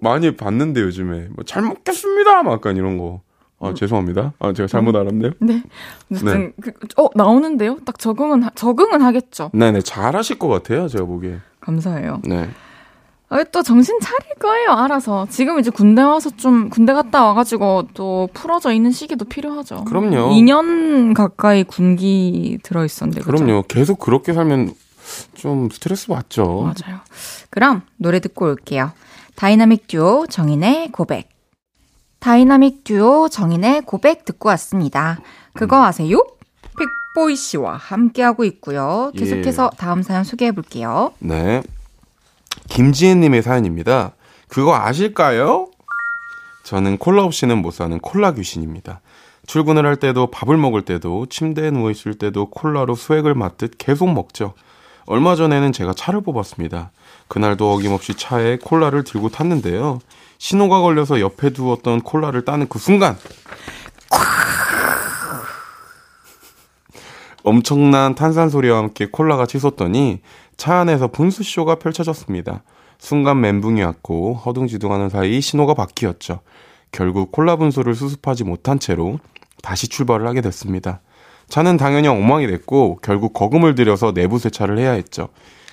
많이 0.00 0.34
봤는데, 0.34 0.80
요즘에. 0.80 1.28
뭐, 1.34 1.44
잘 1.44 1.62
먹겠습니다! 1.62 2.42
막 2.42 2.52
약간 2.52 2.76
이런 2.76 2.96
거. 2.96 3.20
아, 3.64 3.74
죄송합니다. 3.74 4.32
아, 4.38 4.52
제가 4.52 4.66
잘못 4.66 4.94
음. 4.94 5.00
알았네요. 5.00 5.32
네. 5.40 5.62
무슨, 6.08 6.26
네. 6.26 6.52
그, 6.60 6.72
어, 6.96 7.08
나오는데요? 7.14 7.78
딱 7.84 7.98
적응은, 7.98 8.48
적응은 8.54 9.02
하겠죠. 9.02 9.50
네네, 9.52 9.82
잘 9.82 10.16
하실 10.16 10.38
것 10.38 10.48
같아요, 10.48 10.88
제가 10.88 11.04
보기에. 11.04 11.38
감사해요. 11.60 12.20
네. 12.24 12.48
아, 13.30 13.42
또 13.44 13.62
정신 13.62 13.98
차릴 14.00 14.34
거예요, 14.38 14.70
알아서. 14.70 15.26
지금 15.30 15.58
이제 15.58 15.70
군대 15.70 16.02
와서 16.02 16.30
좀, 16.36 16.68
군대 16.70 16.92
갔다 16.92 17.24
와가지고 17.24 17.88
또 17.94 18.28
풀어져 18.34 18.72
있는 18.72 18.92
시기도 18.92 19.24
필요하죠. 19.24 19.84
그럼요. 19.84 20.30
2년 20.30 21.14
가까이 21.14 21.64
군기 21.64 22.58
들어있었는데. 22.62 23.22
그럼요. 23.22 23.62
그죠? 23.62 23.64
계속 23.68 23.98
그렇게 23.98 24.32
살면 24.32 24.74
좀 25.34 25.68
스트레스 25.70 26.06
받죠. 26.08 26.62
맞아요. 26.62 27.00
그럼 27.50 27.82
노래 27.96 28.20
듣고 28.20 28.46
올게요. 28.46 28.92
다이나믹 29.36 29.88
듀오 29.88 30.26
정인의 30.28 30.92
고백. 30.92 31.28
다이나믹 32.24 32.84
듀오 32.84 33.28
정인의 33.28 33.82
고백 33.82 34.24
듣고 34.24 34.48
왔습니다. 34.48 35.20
그거 35.52 35.76
음. 35.76 35.82
아세요? 35.82 36.24
픽보이 36.78 37.36
씨와 37.36 37.76
함께하고 37.76 38.44
있고요. 38.44 39.12
계속해서 39.14 39.68
예. 39.70 39.76
다음 39.76 40.00
사연 40.00 40.24
소개해 40.24 40.52
볼게요. 40.52 41.12
네. 41.18 41.62
김지혜님의 42.70 43.42
사연입니다. 43.42 44.12
그거 44.48 44.74
아실까요? 44.74 45.68
저는 46.64 46.96
콜라 46.96 47.24
없이는 47.24 47.58
못 47.60 47.72
사는 47.72 47.98
콜라 47.98 48.32
귀신입니다. 48.32 49.02
출근을 49.46 49.84
할 49.84 49.96
때도 49.96 50.28
밥을 50.28 50.56
먹을 50.56 50.80
때도 50.80 51.26
침대에 51.26 51.70
누워 51.72 51.90
있을 51.90 52.14
때도 52.14 52.48
콜라로 52.48 52.94
수액을 52.94 53.34
맞듯 53.34 53.72
계속 53.76 54.10
먹죠. 54.10 54.54
얼마 55.04 55.36
전에는 55.36 55.72
제가 55.72 55.92
차를 55.92 56.22
뽑았습니다. 56.22 56.90
그날도 57.28 57.70
어김없이 57.70 58.14
차에 58.14 58.56
콜라를 58.64 59.04
들고 59.04 59.28
탔는데요. 59.28 59.98
신호가 60.44 60.82
걸려서 60.82 61.20
옆에 61.20 61.48
두었던 61.48 62.02
콜라를 62.02 62.44
따는 62.44 62.68
그 62.68 62.78
순간 62.78 63.16
엄청난 67.42 68.14
탄산 68.14 68.50
소리와 68.50 68.76
함께 68.76 69.06
콜라가 69.06 69.46
치솟더니 69.46 70.20
차 70.58 70.80
안에서 70.80 71.08
분수쇼가 71.08 71.76
펼쳐졌습니다. 71.76 72.62
순간 72.98 73.40
멘붕이 73.40 73.82
왔고 73.82 74.34
허둥지둥하는 74.34 75.08
사이 75.08 75.40
신호가 75.40 75.72
바뀌었죠. 75.72 76.40
결국 76.92 77.32
콜라 77.32 77.56
분수를 77.56 77.94
수습하지 77.94 78.44
못한 78.44 78.78
채로 78.78 79.20
다시 79.62 79.88
출발을 79.88 80.26
하게 80.26 80.42
됐습니다. 80.42 81.00
차는 81.48 81.78
당연히 81.78 82.08
엉망이 82.08 82.46
됐고 82.48 82.98
결국 83.00 83.32
거금을 83.32 83.74
들여서 83.74 84.12
내부 84.12 84.38
세차를 84.38 84.76
해야 84.78 84.92
했죠. 84.92 85.30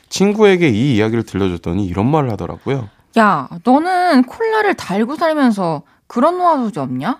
친구에게 0.08 0.70
이 0.70 0.96
이야기를 0.96 1.24
들려줬더니 1.24 1.86
이런 1.86 2.10
말을 2.10 2.32
하더라고요. 2.32 2.88
야, 3.18 3.50
너는 3.64 4.24
콜라를 4.24 4.74
달고 4.76 5.16
살면서 5.16 5.84
그런 6.08 6.38
노하우지 6.38 6.80
없냐? 6.80 7.20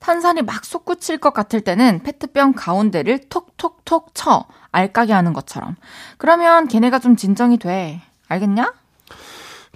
탄산이 0.00 0.42
막 0.42 0.64
솟구칠 0.64 1.18
것 1.18 1.32
같을 1.34 1.60
때는 1.60 2.02
페트병 2.02 2.52
가운데를 2.54 3.28
톡톡톡 3.28 4.14
쳐. 4.14 4.44
알까기 4.70 5.12
하는 5.12 5.32
것처럼. 5.32 5.76
그러면 6.18 6.68
걔네가 6.68 6.98
좀 6.98 7.16
진정이 7.16 7.58
돼. 7.58 8.00
알겠냐? 8.28 8.72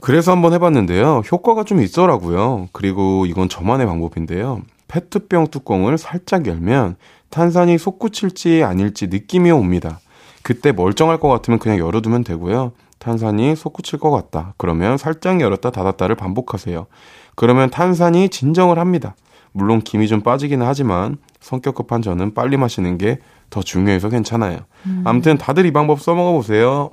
그래서 0.00 0.32
한번 0.32 0.52
해봤는데요. 0.52 1.22
효과가 1.30 1.64
좀 1.64 1.80
있더라고요. 1.80 2.68
그리고 2.72 3.26
이건 3.26 3.48
저만의 3.48 3.86
방법인데요. 3.86 4.62
페트병 4.88 5.48
뚜껑을 5.48 5.96
살짝 5.96 6.46
열면 6.46 6.96
탄산이 7.30 7.78
솟구칠지 7.78 8.62
아닐지 8.62 9.06
느낌이 9.06 9.50
옵니다. 9.50 10.00
그때 10.42 10.72
멀쩡할 10.72 11.18
것 11.18 11.28
같으면 11.28 11.58
그냥 11.58 11.78
열어두면 11.78 12.24
되고요. 12.24 12.72
탄산이 13.02 13.56
솟구칠 13.56 13.98
것 13.98 14.10
같다. 14.10 14.54
그러면 14.56 14.96
살짝 14.96 15.40
열었다 15.40 15.70
닫았다를 15.70 16.14
반복하세요. 16.14 16.86
그러면 17.34 17.70
탄산이 17.70 18.28
진정을 18.28 18.78
합니다. 18.78 19.16
물론 19.52 19.80
김이 19.80 20.06
좀 20.08 20.22
빠지기는 20.22 20.64
하지만 20.64 21.18
성격 21.40 21.74
급한 21.74 22.00
저는 22.00 22.34
빨리 22.34 22.56
마시는 22.56 22.98
게 22.98 23.18
더 23.52 23.62
중요해서 23.62 24.08
괜찮아요. 24.08 24.60
음. 24.86 25.02
아무튼 25.04 25.36
다들 25.36 25.66
이 25.66 25.72
방법 25.72 26.00
써먹어 26.00 26.32
보세요. 26.32 26.90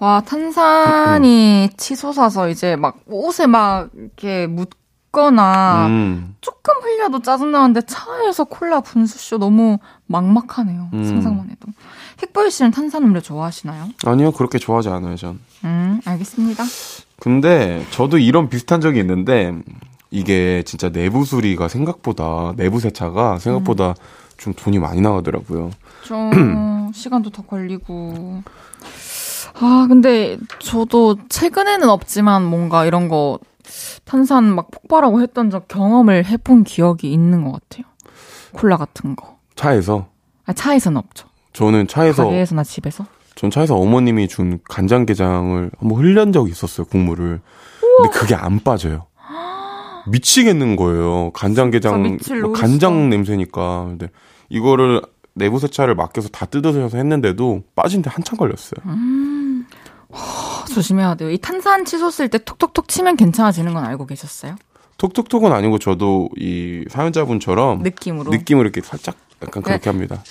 와 0.00 0.22
탄산이 0.22 1.68
치솟아서 1.76 2.48
이제 2.48 2.74
막 2.76 2.96
옷에 3.06 3.46
막 3.46 3.90
이렇게 3.94 4.46
묻거나 4.46 5.86
음. 5.88 6.34
조금 6.40 6.74
흘려도 6.82 7.20
짜증나는데 7.20 7.82
차에서 7.82 8.44
콜라 8.44 8.80
분수쇼 8.80 9.36
너무 9.38 9.78
막막하네요. 10.06 10.88
음. 10.94 11.04
상상만 11.04 11.50
해도. 11.50 11.68
핵보이 12.22 12.50
씨는 12.50 12.70
탄산 12.70 13.02
음료 13.02 13.20
좋아하시나요? 13.20 13.88
아니요, 14.04 14.32
그렇게 14.32 14.58
좋아하지 14.58 14.88
않아요, 14.88 15.16
전. 15.16 15.40
음, 15.64 16.00
알겠습니다. 16.04 16.64
근데 17.18 17.84
저도 17.90 18.18
이런 18.18 18.48
비슷한 18.48 18.80
적이 18.80 19.00
있는데 19.00 19.54
이게 20.10 20.62
진짜 20.64 20.90
내부 20.90 21.24
수리가 21.24 21.68
생각보다 21.68 22.52
내부 22.56 22.80
세차가 22.80 23.38
생각보다 23.38 23.90
음. 23.90 23.94
좀 24.36 24.52
돈이 24.54 24.78
많이 24.78 25.00
나가더라고요. 25.00 25.70
좀 26.04 26.90
시간도 26.94 27.30
더 27.30 27.42
걸리고. 27.42 28.42
아, 29.60 29.86
근데 29.88 30.38
저도 30.58 31.16
최근에는 31.28 31.88
없지만 31.88 32.44
뭔가 32.44 32.84
이런 32.86 33.08
거 33.08 33.38
탄산 34.04 34.44
막 34.54 34.70
폭발하고 34.70 35.22
했던 35.22 35.50
적 35.50 35.68
경험을 35.68 36.24
해본 36.26 36.64
기억이 36.64 37.12
있는 37.12 37.44
것 37.44 37.52
같아요. 37.52 37.84
콜라 38.52 38.76
같은 38.76 39.14
거. 39.16 39.38
차에서? 39.54 40.06
아, 40.44 40.52
차에서는 40.52 40.96
없죠. 40.96 41.28
저는 41.52 41.86
차에서. 41.86 42.24
가게에서나 42.24 42.64
집에서? 42.64 43.06
전 43.34 43.50
차에서 43.50 43.76
어머님이 43.76 44.28
준 44.28 44.60
간장게장을 44.68 45.70
한번 45.78 45.98
흘린 45.98 46.32
적이 46.32 46.50
있었어요, 46.50 46.86
국물을. 46.86 47.40
근데 47.80 48.18
그게 48.18 48.34
안 48.34 48.60
빠져요. 48.60 49.06
미치겠는 50.06 50.76
거예요. 50.76 51.30
간장게장, 51.32 52.18
뭐 52.42 52.52
간장 52.52 53.08
냄새니까. 53.08 53.86
근데 53.88 54.10
이거를 54.48 55.02
내부 55.34 55.58
세차를 55.58 55.94
맡겨서 55.94 56.28
다 56.28 56.46
뜯어서 56.46 56.96
했는데도 56.96 57.62
빠진데 57.74 58.10
한참 58.10 58.36
걸렸어요. 58.36 58.80
음. 58.86 59.66
조심해야 60.74 61.14
돼요. 61.14 61.30
이 61.30 61.38
탄산 61.38 61.84
치솟을 61.84 62.28
때 62.28 62.38
톡톡톡 62.38 62.88
치면 62.88 63.16
괜찮아지는 63.16 63.72
건 63.72 63.84
알고 63.84 64.06
계셨어요? 64.06 64.56
톡톡톡은 64.98 65.52
아니고 65.52 65.78
저도 65.78 66.28
이 66.36 66.84
사연자분처럼 66.90 67.82
느낌으로 67.82 68.30
느낌으로 68.30 68.68
이렇게 68.68 68.82
살짝 68.82 69.16
약간 69.42 69.62
그렇게 69.62 69.84
네. 69.84 69.90
합니다. 69.90 70.22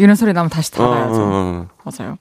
이런 0.00 0.14
소리 0.16 0.32
나면 0.32 0.50
다시 0.50 0.70
닫아야죠. 0.72 1.14
어, 1.14 1.24
어, 1.24 1.66
어. 1.66 1.66
맞아요. 1.84 2.18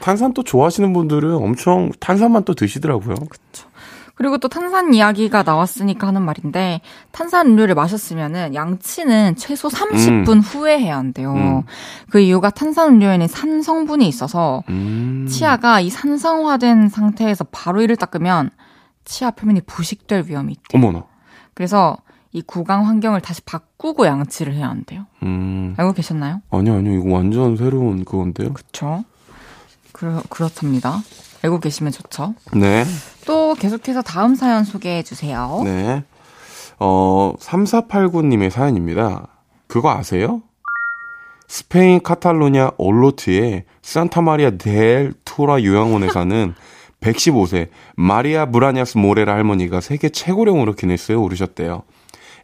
탄산 0.00 0.32
또 0.32 0.42
좋아하시는 0.42 0.92
분들은 0.92 1.34
엄청 1.34 1.90
탄산만 1.98 2.44
또 2.44 2.54
드시더라고요. 2.54 3.14
그렇죠. 3.14 3.72
그리고 4.14 4.38
또 4.38 4.48
탄산 4.48 4.94
이야기가 4.94 5.42
나왔으니까 5.42 6.06
하는 6.06 6.22
말인데 6.22 6.80
탄산 7.10 7.48
음료를 7.48 7.74
마셨으면은 7.74 8.54
양치는 8.54 9.36
최소 9.36 9.68
30분 9.68 10.28
음. 10.28 10.40
후에 10.40 10.78
해야 10.78 10.98
한대요. 10.98 11.32
음. 11.32 11.62
그 12.10 12.20
이유가 12.20 12.50
탄산 12.50 12.90
음료에는 12.90 13.26
산 13.26 13.62
성분이 13.62 14.06
있어서 14.06 14.62
음. 14.68 15.26
치아가 15.28 15.80
이 15.80 15.90
산성화된 15.90 16.88
상태에서 16.88 17.44
바로 17.50 17.82
이를 17.82 17.96
닦으면 17.96 18.50
치아 19.04 19.30
표면이 19.32 19.62
부식될 19.62 20.26
위험이 20.28 20.52
있대요. 20.52 20.78
어머나. 20.80 21.04
그래서 21.54 21.96
이 22.32 22.40
구강 22.42 22.86
환경을 22.86 23.20
다시 23.20 23.42
바꾸고 23.42 24.06
양치를 24.06 24.54
해야 24.54 24.68
한대요. 24.68 25.06
음. 25.22 25.74
알고 25.76 25.92
계셨나요? 25.92 26.40
아니요, 26.50 26.76
아니요. 26.76 26.98
이거 27.00 27.14
완전 27.14 27.56
새로운 27.56 28.04
그건데요. 28.04 28.54
그쵸. 28.54 29.04
그렇, 29.92 30.22
그렇답니다. 30.30 31.02
알고 31.42 31.60
계시면 31.60 31.92
좋죠. 31.92 32.34
네. 32.54 32.84
또 33.26 33.54
계속해서 33.54 34.00
다음 34.02 34.34
사연 34.34 34.64
소개해 34.64 35.02
주세요. 35.02 35.60
네. 35.64 36.04
어, 36.78 37.34
3489님의 37.38 38.50
사연입니다. 38.50 39.28
그거 39.66 39.90
아세요? 39.90 40.42
스페인 41.48 42.02
카탈로냐 42.02 42.70
올로트의 42.78 43.64
산타마리아 43.82 44.52
델 44.52 45.12
투라 45.26 45.62
요양원에 45.62 46.08
사는 46.08 46.54
115세 47.02 47.68
마리아 47.94 48.46
브라냐스 48.46 48.96
모레라 48.96 49.34
할머니가 49.34 49.80
세계 49.82 50.08
최고령으로 50.08 50.72
기네스에 50.72 51.14
오르셨대요. 51.14 51.82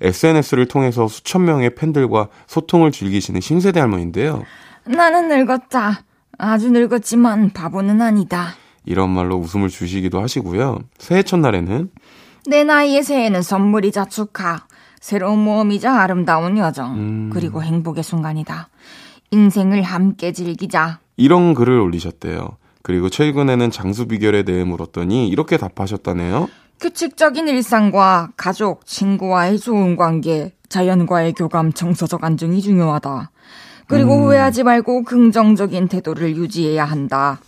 SNS를 0.01 0.67
통해서 0.67 1.09
수천 1.09 1.45
명의 1.45 1.75
팬들과 1.75 2.29
소통을 2.47 2.93
즐기시는 2.93 3.41
신세대 3.41 3.81
할머니인데요. 3.81 4.43
나는 4.85 5.29
늙었다. 5.29 6.03
아주 6.39 6.71
늙었지만 6.71 7.51
바보는 7.51 8.01
아니다. 8.01 8.55
이런 8.85 9.11
말로 9.11 9.37
웃음을 9.37 9.69
주시기도 9.69 10.21
하시고요. 10.21 10.79
새해 10.99 11.23
첫날에는 11.23 11.91
내 12.47 12.65
나이의 12.65 13.03
새해는 13.03 13.43
선물이자 13.43 14.07
축하, 14.07 14.61
새로운 15.01 15.41
모험이자 15.41 16.01
아름다운 16.01 16.57
여정, 16.57 16.95
음... 16.95 17.31
그리고 17.33 17.63
행복의 17.63 18.03
순간이다. 18.03 18.71
인생을 19.31 19.83
함께 19.83 20.33
즐기자. 20.33 21.01
이런 21.17 21.53
글을 21.53 21.79
올리셨대요. 21.81 22.57
그리고 22.83 23.11
최근에는 23.11 23.71
장수 23.71 24.07
비결에 24.07 24.45
대해 24.45 24.65
물었더니 24.65 25.29
이렇게 25.29 25.59
답하셨다네요. 25.59 26.49
규칙적인 26.81 27.49
일상과 27.49 28.31
가족, 28.37 28.87
친구와의 28.87 29.59
좋은 29.59 29.97
관계, 29.97 30.53
자연과의 30.69 31.33
교감, 31.33 31.73
정서적 31.73 32.23
안정이 32.23 32.63
중요하다. 32.63 33.31
그리고 33.89 34.17
음... 34.17 34.23
후회하지 34.25 34.63
말고 34.63 35.05
긍정적인 35.05 35.89
태도를 35.89 36.37
유지해야 36.37 36.85
한다. 36.85 37.41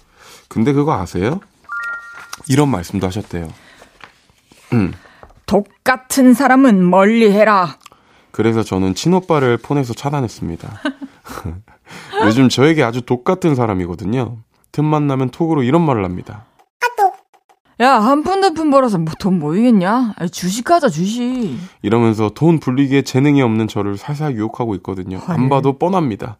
근데 0.48 0.72
그거 0.72 0.94
아세요? 0.94 1.40
이런 2.48 2.68
말씀도 2.68 3.06
하셨대요. 3.06 3.48
음. 4.72 4.92
독 5.46 5.68
같은 5.84 6.34
사람은 6.34 6.88
멀리 6.88 7.30
해라. 7.30 7.76
그래서 8.32 8.62
저는 8.62 8.94
친오빠를 8.94 9.58
폰에서 9.58 9.94
차단했습니다. 9.94 10.80
요즘 12.24 12.48
저에게 12.48 12.82
아주 12.82 13.02
독 13.02 13.24
같은 13.24 13.54
사람이거든요. 13.54 14.38
틈만 14.72 15.06
나면 15.06 15.30
톡으로 15.30 15.62
이런 15.62 15.82
말을 15.82 16.04
합니다. 16.04 16.46
야, 17.80 17.94
한 17.98 18.22
푼 18.22 18.40
두 18.42 18.52
푼 18.52 18.70
벌어서 18.70 18.98
뭐 18.98 19.14
돈 19.18 19.38
모이겠냐? 19.38 20.14
아니, 20.16 20.28
주식하자, 20.30 20.88
주식. 20.90 21.56
이러면서 21.82 22.28
돈 22.30 22.60
불리기에 22.60 23.02
재능이 23.02 23.40
없는 23.42 23.68
저를 23.68 23.96
살살 23.96 24.34
유혹하고 24.36 24.74
있거든요. 24.76 25.20
안 25.26 25.48
봐도 25.48 25.78
뻔합니다. 25.78 26.36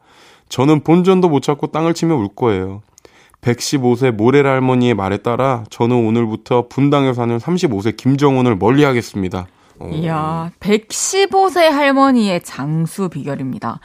저는 0.50 0.80
본전도 0.84 1.28
못 1.28 1.40
찾고 1.42 1.68
땅을 1.68 1.94
치며 1.94 2.16
울 2.16 2.28
거예요. 2.28 2.82
115세 3.40 4.10
모래라 4.10 4.50
할머니의 4.50 4.92
말에 4.94 5.16
따라 5.18 5.64
저는 5.70 5.96
오늘부터 5.96 6.68
분당에 6.68 7.14
사는 7.14 7.38
35세 7.38 7.96
김정훈을 7.96 8.56
멀리 8.56 8.84
하겠습니다. 8.84 9.46
어. 9.78 9.88
이야, 9.94 10.50
115세 10.60 11.60
할머니의 11.70 12.42
장수 12.42 13.08
비결입니다. 13.08 13.80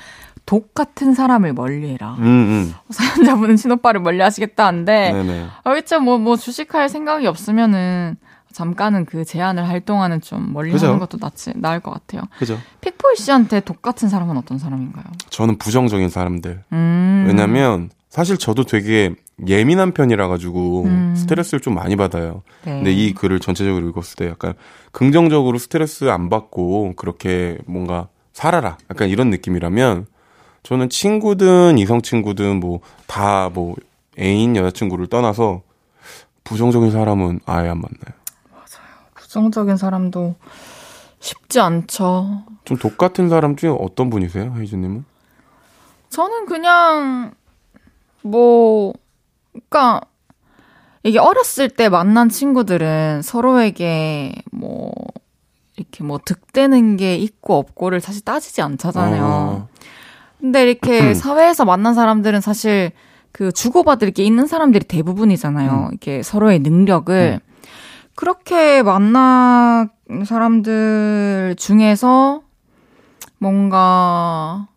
독 0.45 0.73
같은 0.73 1.13
사람을 1.13 1.53
멀리해라. 1.53 2.15
음, 2.19 2.23
음. 2.23 2.73
사연자분은 2.89 3.55
친오빠를 3.55 4.01
멀리하시겠다는데, 4.01 5.49
알겠죠? 5.63 5.99
뭐, 6.01 6.17
뭐 6.17 6.35
주식할 6.35 6.89
생각이 6.89 7.25
없으면은 7.25 8.17
잠깐은 8.55 9.05
그 9.05 9.25
제안을 9.25 9.67
할 9.67 9.81
동안은 9.81 10.21
좀 10.21 10.53
멀리하는 10.53 10.97
것도 10.99 11.17
낫지 11.19 11.51
나을 11.55 11.81
것 11.81 11.91
같아요. 11.91 12.21
그죠. 12.39 12.57
픽보이 12.79 13.15
씨한테 13.17 13.59
독 13.59 13.81
같은 13.81 14.07
사람은 14.07 14.37
어떤 14.37 14.57
사람인가요? 14.57 15.03
저는 15.29 15.57
부정적인 15.57 16.07
사람들. 16.07 16.63
음. 16.71 17.25
왜냐면 17.27 17.89
사실 18.09 18.37
저도 18.37 18.63
되게 18.63 19.13
예민한 19.45 19.91
편이라 19.91 20.29
가지고 20.29 20.83
음. 20.85 21.13
스트레스를 21.17 21.59
좀 21.59 21.73
많이 21.75 21.97
받아요. 21.97 22.43
네. 22.63 22.75
근데 22.75 22.93
이 22.93 23.13
글을 23.13 23.41
전체적으로 23.41 23.89
읽었을 23.89 24.15
때 24.15 24.29
약간 24.29 24.53
긍정적으로 24.93 25.57
스트레스 25.57 26.05
안 26.05 26.29
받고 26.29 26.93
그렇게 26.95 27.57
뭔가 27.65 28.07
살아라. 28.31 28.77
약간 28.89 29.09
이런 29.09 29.29
느낌이라면 29.31 30.05
저는 30.65 30.89
친구든 30.89 31.77
이성 31.77 32.01
친구든 32.01 32.59
뭐 32.59 32.79
다뭐 33.05 33.49
뭐 33.53 33.75
애인 34.19 34.55
여자친구를 34.55 35.07
떠나서 35.07 35.61
부정적인 36.43 36.89
사람은 36.91 37.41
아예 37.45 37.69
안 37.69 37.77
만나요. 37.81 38.15
맞아요. 38.51 39.05
부정적인 39.13 39.77
사람도 39.77 40.35
쉽지 41.19 41.59
않죠. 41.59 42.43
좀 42.65 42.77
독 42.79 42.97
같은 42.97 43.29
사람 43.29 43.55
중에 43.55 43.69
어떤 43.69 44.09
분이세요, 44.09 44.55
헤이즈님은? 44.57 45.05
저는 46.09 46.45
그냥 46.47 47.33
뭐, 48.23 48.93
그니까, 49.51 50.01
이게 51.03 51.19
어렸을 51.19 51.69
때 51.69 51.89
만난 51.89 52.29
친구들은 52.29 53.21
서로에게 53.21 54.33
뭐, 54.51 54.91
이렇게 55.75 56.03
뭐 56.03 56.19
득되는 56.23 56.97
게 56.97 57.15
있고 57.17 57.57
없고를 57.57 58.01
사실 58.01 58.23
따지지 58.23 58.61
않잖아요. 58.63 59.23
어. 59.23 59.74
근데 60.45 60.61
이렇게 60.61 61.15
사회에서 61.15 61.65
만난 61.65 61.95
사람들은 61.95 62.39
사실 62.39 62.91
그 63.31 63.51
주고받을 63.51 64.11
게 64.11 64.23
있는 64.23 64.45
사람들이 64.45 64.85
대부분이잖아요. 64.85 65.71
음. 65.71 65.87
이렇게 65.89 66.21
서로의 66.21 66.59
능력을. 66.59 67.39
음. 67.41 67.51
그렇게 68.13 68.83
만난 68.83 69.89
사람들 70.23 71.55
중에서 71.57 72.43
뭔가 73.39 74.67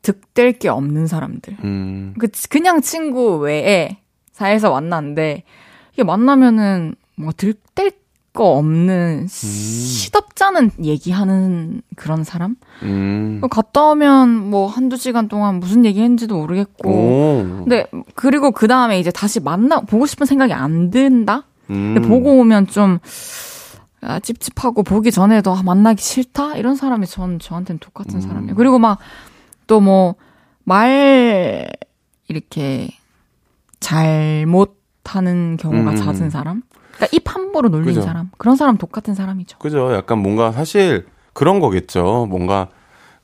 득될 0.00 0.58
게 0.58 0.70
없는 0.70 1.06
사람들. 1.06 1.58
음. 1.64 2.14
그 2.18 2.28
그냥 2.48 2.80
친구 2.80 3.36
외에 3.36 3.98
사이에서 4.32 4.70
만났는데 4.70 5.44
이게 5.92 6.02
만나면은 6.02 6.94
뭐 7.14 7.32
득될 7.36 7.92
거 8.32 8.56
없는 8.56 9.22
음. 9.22 9.26
시덥잖은 9.26 10.70
얘기하는 10.82 11.82
그런 11.96 12.22
사람? 12.24 12.56
음. 12.82 13.40
갔다 13.50 13.90
오면 13.90 14.50
뭐 14.50 14.66
한두 14.66 14.96
시간 14.96 15.28
동안 15.28 15.60
무슨 15.60 15.84
얘기 15.84 16.00
했는지도 16.00 16.36
모르겠고. 16.36 16.90
오. 16.90 17.42
근데 17.64 17.86
그리고 18.14 18.52
그 18.52 18.68
다음에 18.68 19.00
이제 19.00 19.10
다시 19.10 19.40
만나 19.40 19.80
보고 19.80 20.06
싶은 20.06 20.26
생각이 20.26 20.52
안 20.52 20.90
든다. 20.90 21.44
음. 21.70 21.94
근데 21.94 22.08
보고 22.08 22.38
오면 22.38 22.68
좀 22.68 22.98
아, 24.02 24.20
찝찝하고 24.20 24.82
보기 24.82 25.10
전에도 25.10 25.52
아, 25.52 25.62
만나기 25.62 26.02
싫다 26.02 26.56
이런 26.56 26.76
사람이 26.76 27.06
전 27.06 27.38
저한테는 27.38 27.80
똑같은 27.80 28.16
음. 28.16 28.20
사람이에요. 28.20 28.54
그리고 28.54 28.78
막 28.78 28.98
또 29.70 29.78
뭐, 29.78 30.16
말, 30.64 31.70
이렇게, 32.26 32.88
잘못 33.78 34.82
하는 35.04 35.56
경우가 35.56 35.92
음. 35.92 35.96
잦은 35.96 36.30
사람? 36.30 36.62
그러니까 37.00 37.16
입 37.16 37.34
함부로 37.34 37.68
놀리는 37.70 37.94
그죠. 37.94 38.02
사람? 38.06 38.30
그런 38.36 38.56
사람 38.56 38.76
똑같은 38.76 39.14
사람이죠. 39.14 39.58
그죠. 39.58 39.92
약간 39.94 40.18
뭔가 40.18 40.52
사실 40.52 41.06
그런 41.32 41.60
거겠죠. 41.60 42.26
뭔가 42.28 42.68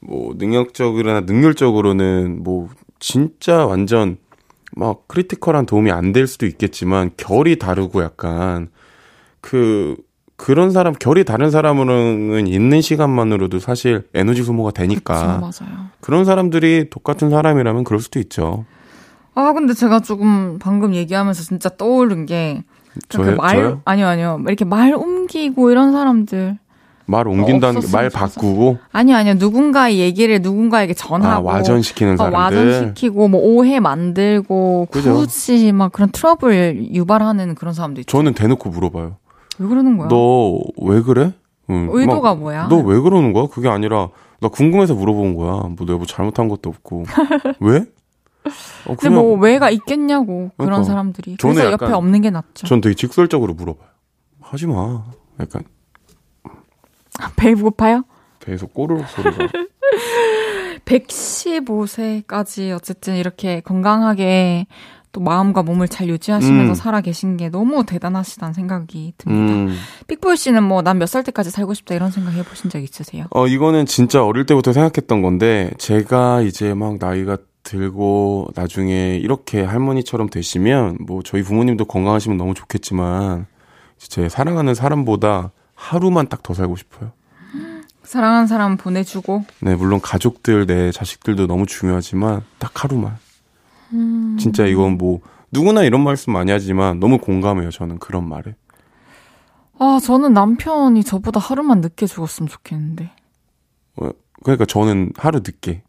뭐 0.01 0.35
능력적으로나 0.37 1.20
능률적으로는 1.22 2.43
뭐 2.43 2.68
진짜 2.99 3.66
완전 3.66 4.16
막 4.74 5.07
크리티컬한 5.09 5.66
도움이 5.66 5.91
안 5.91 6.12
될 6.12 6.27
수도 6.27 6.47
있겠지만 6.47 7.11
결이 7.16 7.59
다르고 7.59 8.03
약간 8.03 8.68
그 9.41 9.97
그런 10.37 10.70
사람 10.70 10.93
결이 10.95 11.24
다른 11.24 11.51
사람으로는 11.51 12.47
있는 12.47 12.81
시간만으로도 12.83 13.59
사실 13.59 14.07
에너지 14.14 14.43
소모가 14.43 14.70
되니까 14.70 15.41
그쵸, 15.51 15.64
맞아요. 15.66 15.87
그런 16.01 16.24
사람들이 16.24 16.91
똑같은 16.91 17.31
사람이라면 17.31 17.85
그럴 17.85 18.01
수도 18.01 18.18
있죠. 18.20 18.64
아, 19.35 19.53
근데 19.53 19.72
제가 19.74 20.01
조금 20.01 20.59
방금 20.59 20.95
얘기하면서 20.95 21.43
진짜 21.43 21.68
떠오른 21.70 22.24
게, 22.27 22.64
그 22.68 22.76
저요? 23.09 23.37
말, 23.37 23.57
저요? 23.57 23.81
아니요, 23.85 24.07
아니요. 24.07 24.41
이렇게 24.47 24.65
말 24.65 24.95
옮기고 24.95 25.71
이런 25.71 25.93
사람들. 25.93 26.59
말 27.09 27.29
옮긴다는 27.29 27.81
게 27.83 27.87
말. 27.93 28.11
바꾸고 28.11 28.79
아니요, 28.91 29.15
아니요. 29.17 29.35
누군가의 29.35 29.99
얘기를 30.01 30.41
누군가에게 30.43 30.91
아 30.93 30.95
전하고. 30.97 31.47
와전시키는 31.47 32.15
어, 32.15 32.17
사람들. 32.17 32.67
와전시키고, 32.67 33.29
뭐, 33.29 33.41
오해 33.43 33.79
만들고, 33.79 34.89
그죠. 34.91 35.15
굳이 35.15 35.71
막 35.73 35.93
그런 35.93 36.11
트러블 36.11 36.89
유발하는 36.93 37.55
그런 37.55 37.75
사람도 37.75 38.01
있죠. 38.01 38.11
저는 38.19 38.35
대놓고 38.35 38.71
물어봐요. 38.71 39.17
왜 39.59 39.69
그러는 39.69 39.97
거야? 39.97 40.09
너 40.09 40.59
왜 40.83 41.01
그래? 41.03 41.33
응, 41.71 41.89
의도가 41.93 42.31
막, 42.35 42.39
뭐야? 42.41 42.67
너 42.69 42.77
왜 42.79 42.99
그러는 43.01 43.33
거야? 43.33 43.47
그게 43.51 43.69
아니라 43.69 44.09
나 44.41 44.49
궁금해서 44.49 44.95
물어본 44.95 45.35
거야. 45.37 45.53
뭐 45.53 45.77
내가 45.87 45.97
뭐 45.97 46.07
잘못한 46.07 46.49
것도 46.49 46.69
없고 46.71 47.05
왜? 47.61 47.85
어, 48.87 48.95
근데 48.97 49.15
뭐, 49.15 49.37
왜가 49.39 49.71
있겠냐고, 49.71 50.51
그런 50.57 50.67
그러니까. 50.69 50.85
사람들이. 50.85 51.37
그래서 51.41 51.61
약간- 51.73 51.73
옆에 51.89 51.93
없는 51.95 52.21
게 52.23 52.31
낫죠. 52.31 52.67
전 52.67 52.81
되게 52.81 52.95
직설적으로 52.95 53.55
물어봐요. 53.55 53.89
하지 54.41 54.67
마. 54.67 55.05
약간 55.41 55.65
배 57.37 57.55
고파요? 57.55 58.05
배에서 58.41 58.67
꼬르륵 58.67 59.07
소리가. 59.09 59.49
115세까지 60.85 62.75
어쨌든 62.75 63.17
이렇게 63.17 63.61
건강하게 63.61 64.67
또 65.13 65.21
마음과 65.21 65.63
몸을 65.63 65.89
잘 65.89 66.09
유지하시면서 66.09 66.73
음. 66.73 66.75
살아 66.75 67.01
계신 67.01 67.37
게 67.39 67.49
너무 67.49 67.85
대단하시다는 67.87 68.53
생각이 68.55 69.15
듭니다. 69.17 69.53
음. 69.55 69.77
픽보이 70.09 70.37
씨는 70.37 70.63
뭐 70.63 70.83
난 70.83 70.99
몇 70.99 71.07
살 71.09 71.25
때까지 71.25 71.51
살고 71.51 71.73
싶다 71.75 71.95
이런 71.95 72.11
생각 72.11 72.33
해보신 72.35 72.69
적 72.71 72.79
있으세요? 72.81 73.25
어 73.31 73.47
이거는 73.47 73.87
진짜 73.87 74.23
어릴 74.25 74.45
때부터 74.47 74.73
생각했던 74.75 75.23
건데 75.23 75.71
제가 75.79 76.43
이제 76.43 76.75
막 76.75 76.99
나이가 77.01 77.39
들고 77.67 78.49
나중에 78.55 79.17
이렇게 79.17 79.62
할머니처럼 79.62 80.31
되시면 80.31 80.99
뭐 81.07 81.23
저희 81.25 81.43
부모님도 81.43 81.85
건강하시면 81.87 82.39
너무 82.39 82.55
좋겠지만 82.55 83.47
제 83.99 84.29
사랑하는 84.29 84.75
사람보다 84.75 85.51
하루만 85.75 86.29
딱 86.29 86.43
더 86.43 86.55
살고 86.55 86.77
싶어요. 86.77 87.12
사랑하는 88.05 88.47
사람 88.47 88.77
보내주고 88.77 89.45
네, 89.61 89.75
물론 89.75 90.01
가족들, 90.01 90.67
내 90.67 90.93
자식들도 90.93 91.49
너무 91.49 91.67
중요하지만 91.67 92.43
딱 92.59 92.85
하루만. 92.85 93.19
진짜 94.39 94.64
이건 94.67 94.97
뭐 94.97 95.21
누구나 95.51 95.83
이런 95.83 96.03
말씀 96.05 96.33
많이 96.33 96.53
하지만 96.53 97.01
너무 97.01 97.19
공감해요. 97.19 97.71
저는 97.71 97.99
그런 97.99 98.29
말에. 98.29 98.55
아 99.79 99.99
저는 100.03 100.33
남편이 100.33 101.03
저보다 101.05 101.41
하루만 101.41 101.81
늦게 101.81 102.07
죽었으면 102.07 102.49
좋겠는데 102.49 103.11
어, 103.97 104.11
그러니까 104.45 104.64
저는 104.67 105.12
하루 105.17 105.41
늦게. 105.41 105.83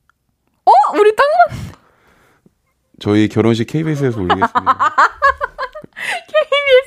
어? 0.67 0.97
우리 0.99 1.15
딱 1.15 1.25
저희 2.99 3.27
결혼식 3.27 3.65
KBS에서 3.67 4.19
올리겠습니다. 4.19 4.51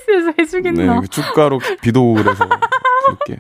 KBS에서 0.07 0.33
해주겠나? 0.39 1.01
네, 1.01 1.07
축가로 1.09 1.61
비도 1.81 2.03
오고 2.11 2.23
그래서 2.23 2.49
볼게요. 3.07 3.37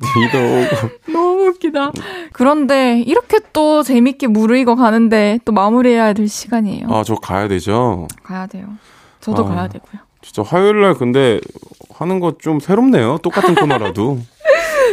비도 0.00 0.38
오고. 0.38 1.12
너무 1.12 1.46
웃기다 1.48 1.90
그런데 2.32 3.00
이렇게 3.00 3.38
또 3.52 3.82
재밌게 3.82 4.28
무르익어 4.28 4.76
가는데 4.76 5.40
또 5.44 5.50
마무리해야 5.52 6.12
될 6.12 6.28
시간이에요 6.28 6.86
아, 6.88 7.02
저 7.04 7.16
가야 7.16 7.48
되죠. 7.48 8.06
가야 8.22 8.46
돼요 8.46 8.68
저도 9.20 9.44
아. 9.44 9.48
가야 9.48 9.68
되고요 9.68 10.00
진짜 10.22 10.42
화요일 10.42 10.80
날 10.82 10.94
근데 10.94 11.40
하는 11.94 12.20
거 12.20 12.32
좀 12.38 12.60
새롭네요. 12.60 13.18
똑같은 13.22 13.54
코너라도. 13.56 14.18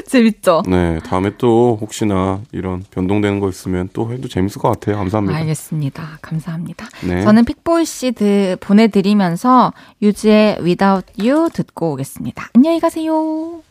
재밌죠? 0.08 0.64
네, 0.68 1.00
다음에 1.00 1.32
또 1.38 1.78
혹시나 1.80 2.42
이런 2.52 2.84
변동되는 2.92 3.40
거 3.40 3.50
있으면 3.50 3.90
또 3.94 4.12
해도 4.12 4.28
재밌을 4.28 4.62
것 4.62 4.70
같아요. 4.70 4.98
감사합니다. 4.98 5.38
알겠습니다. 5.40 6.20
감사합니다. 6.22 6.88
네. 7.08 7.24
저는 7.24 7.46
픽보이 7.46 7.86
씨 7.86 8.12
드, 8.12 8.58
보내드리면서 8.60 9.74
유지의 10.02 10.60
Without 10.62 11.06
You 11.20 11.50
듣고 11.52 11.94
오겠습니다. 11.94 12.50
안녕히 12.54 12.80
가세요. 12.80 13.62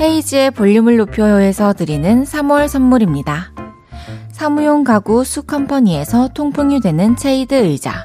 헤이즈의 0.00 0.50
볼륨을 0.50 0.96
높여요에서 0.96 1.72
드리는 1.72 2.24
3월 2.24 2.66
선물입니다. 2.68 3.52
사무용 4.32 4.82
가구 4.82 5.22
수컴퍼니에서 5.22 6.28
통풍이 6.34 6.80
되는 6.80 7.14
체이드 7.14 7.54
의자 7.54 8.04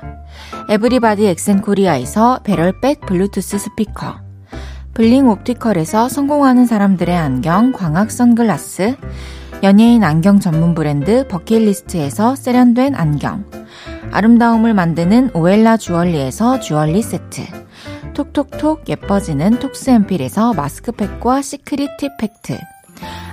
에브리바디 0.69 1.25
엑센코리아에서 1.25 2.41
배럴백 2.43 3.07
블루투스 3.07 3.57
스피커. 3.57 4.21
블링 4.93 5.27
옵티컬에서 5.27 6.09
성공하는 6.09 6.67
사람들의 6.67 7.17
안경 7.17 7.71
광학 7.71 8.11
선글라스. 8.11 8.95
연예인 9.63 10.03
안경 10.03 10.39
전문 10.39 10.75
브랜드 10.75 11.27
버킷리스트에서 11.27 12.35
세련된 12.35 12.93
안경. 12.93 13.45
아름다움을 14.11 14.75
만드는 14.75 15.31
오엘라 15.33 15.77
주얼리에서 15.77 16.59
주얼리 16.59 17.01
세트. 17.01 17.41
톡톡톡 18.13 18.87
예뻐지는 18.87 19.57
톡스앰필에서 19.57 20.53
마스크팩과 20.53 21.41
secret 21.41 21.97
팁 21.97 22.11
팩트. 22.19 22.59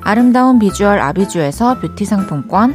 아름다운 0.00 0.58
비주얼 0.58 1.00
아비주에서 1.00 1.80
뷰티 1.80 2.06
상품권 2.06 2.74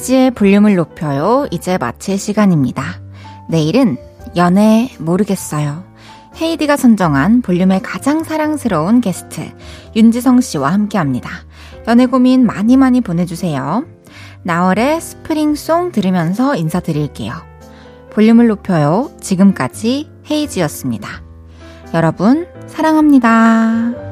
헤이지의 0.00 0.30
볼륨을 0.30 0.76
높여요. 0.76 1.46
이제 1.50 1.76
마칠 1.76 2.18
시간입니다. 2.18 2.82
내일은 3.50 3.98
연애 4.34 4.90
모르겠어요. 4.98 5.84
헤이디가 6.40 6.76
선정한 6.78 7.42
볼륨의 7.42 7.82
가장 7.82 8.24
사랑스러운 8.24 9.02
게스트 9.02 9.42
윤지성 9.94 10.40
씨와 10.40 10.72
함께 10.72 10.96
합니다. 10.96 11.28
연애 11.86 12.06
고민 12.06 12.46
많이 12.46 12.78
많이 12.78 13.02
보내주세요. 13.02 13.84
나월의 14.42 15.02
스프링송 15.02 15.92
들으면서 15.92 16.56
인사드릴게요. 16.56 17.34
볼륨을 18.10 18.46
높여요. 18.46 19.10
지금까지 19.20 20.10
헤이지였습니다. 20.30 21.08
여러분, 21.92 22.46
사랑합니다. 22.68 24.09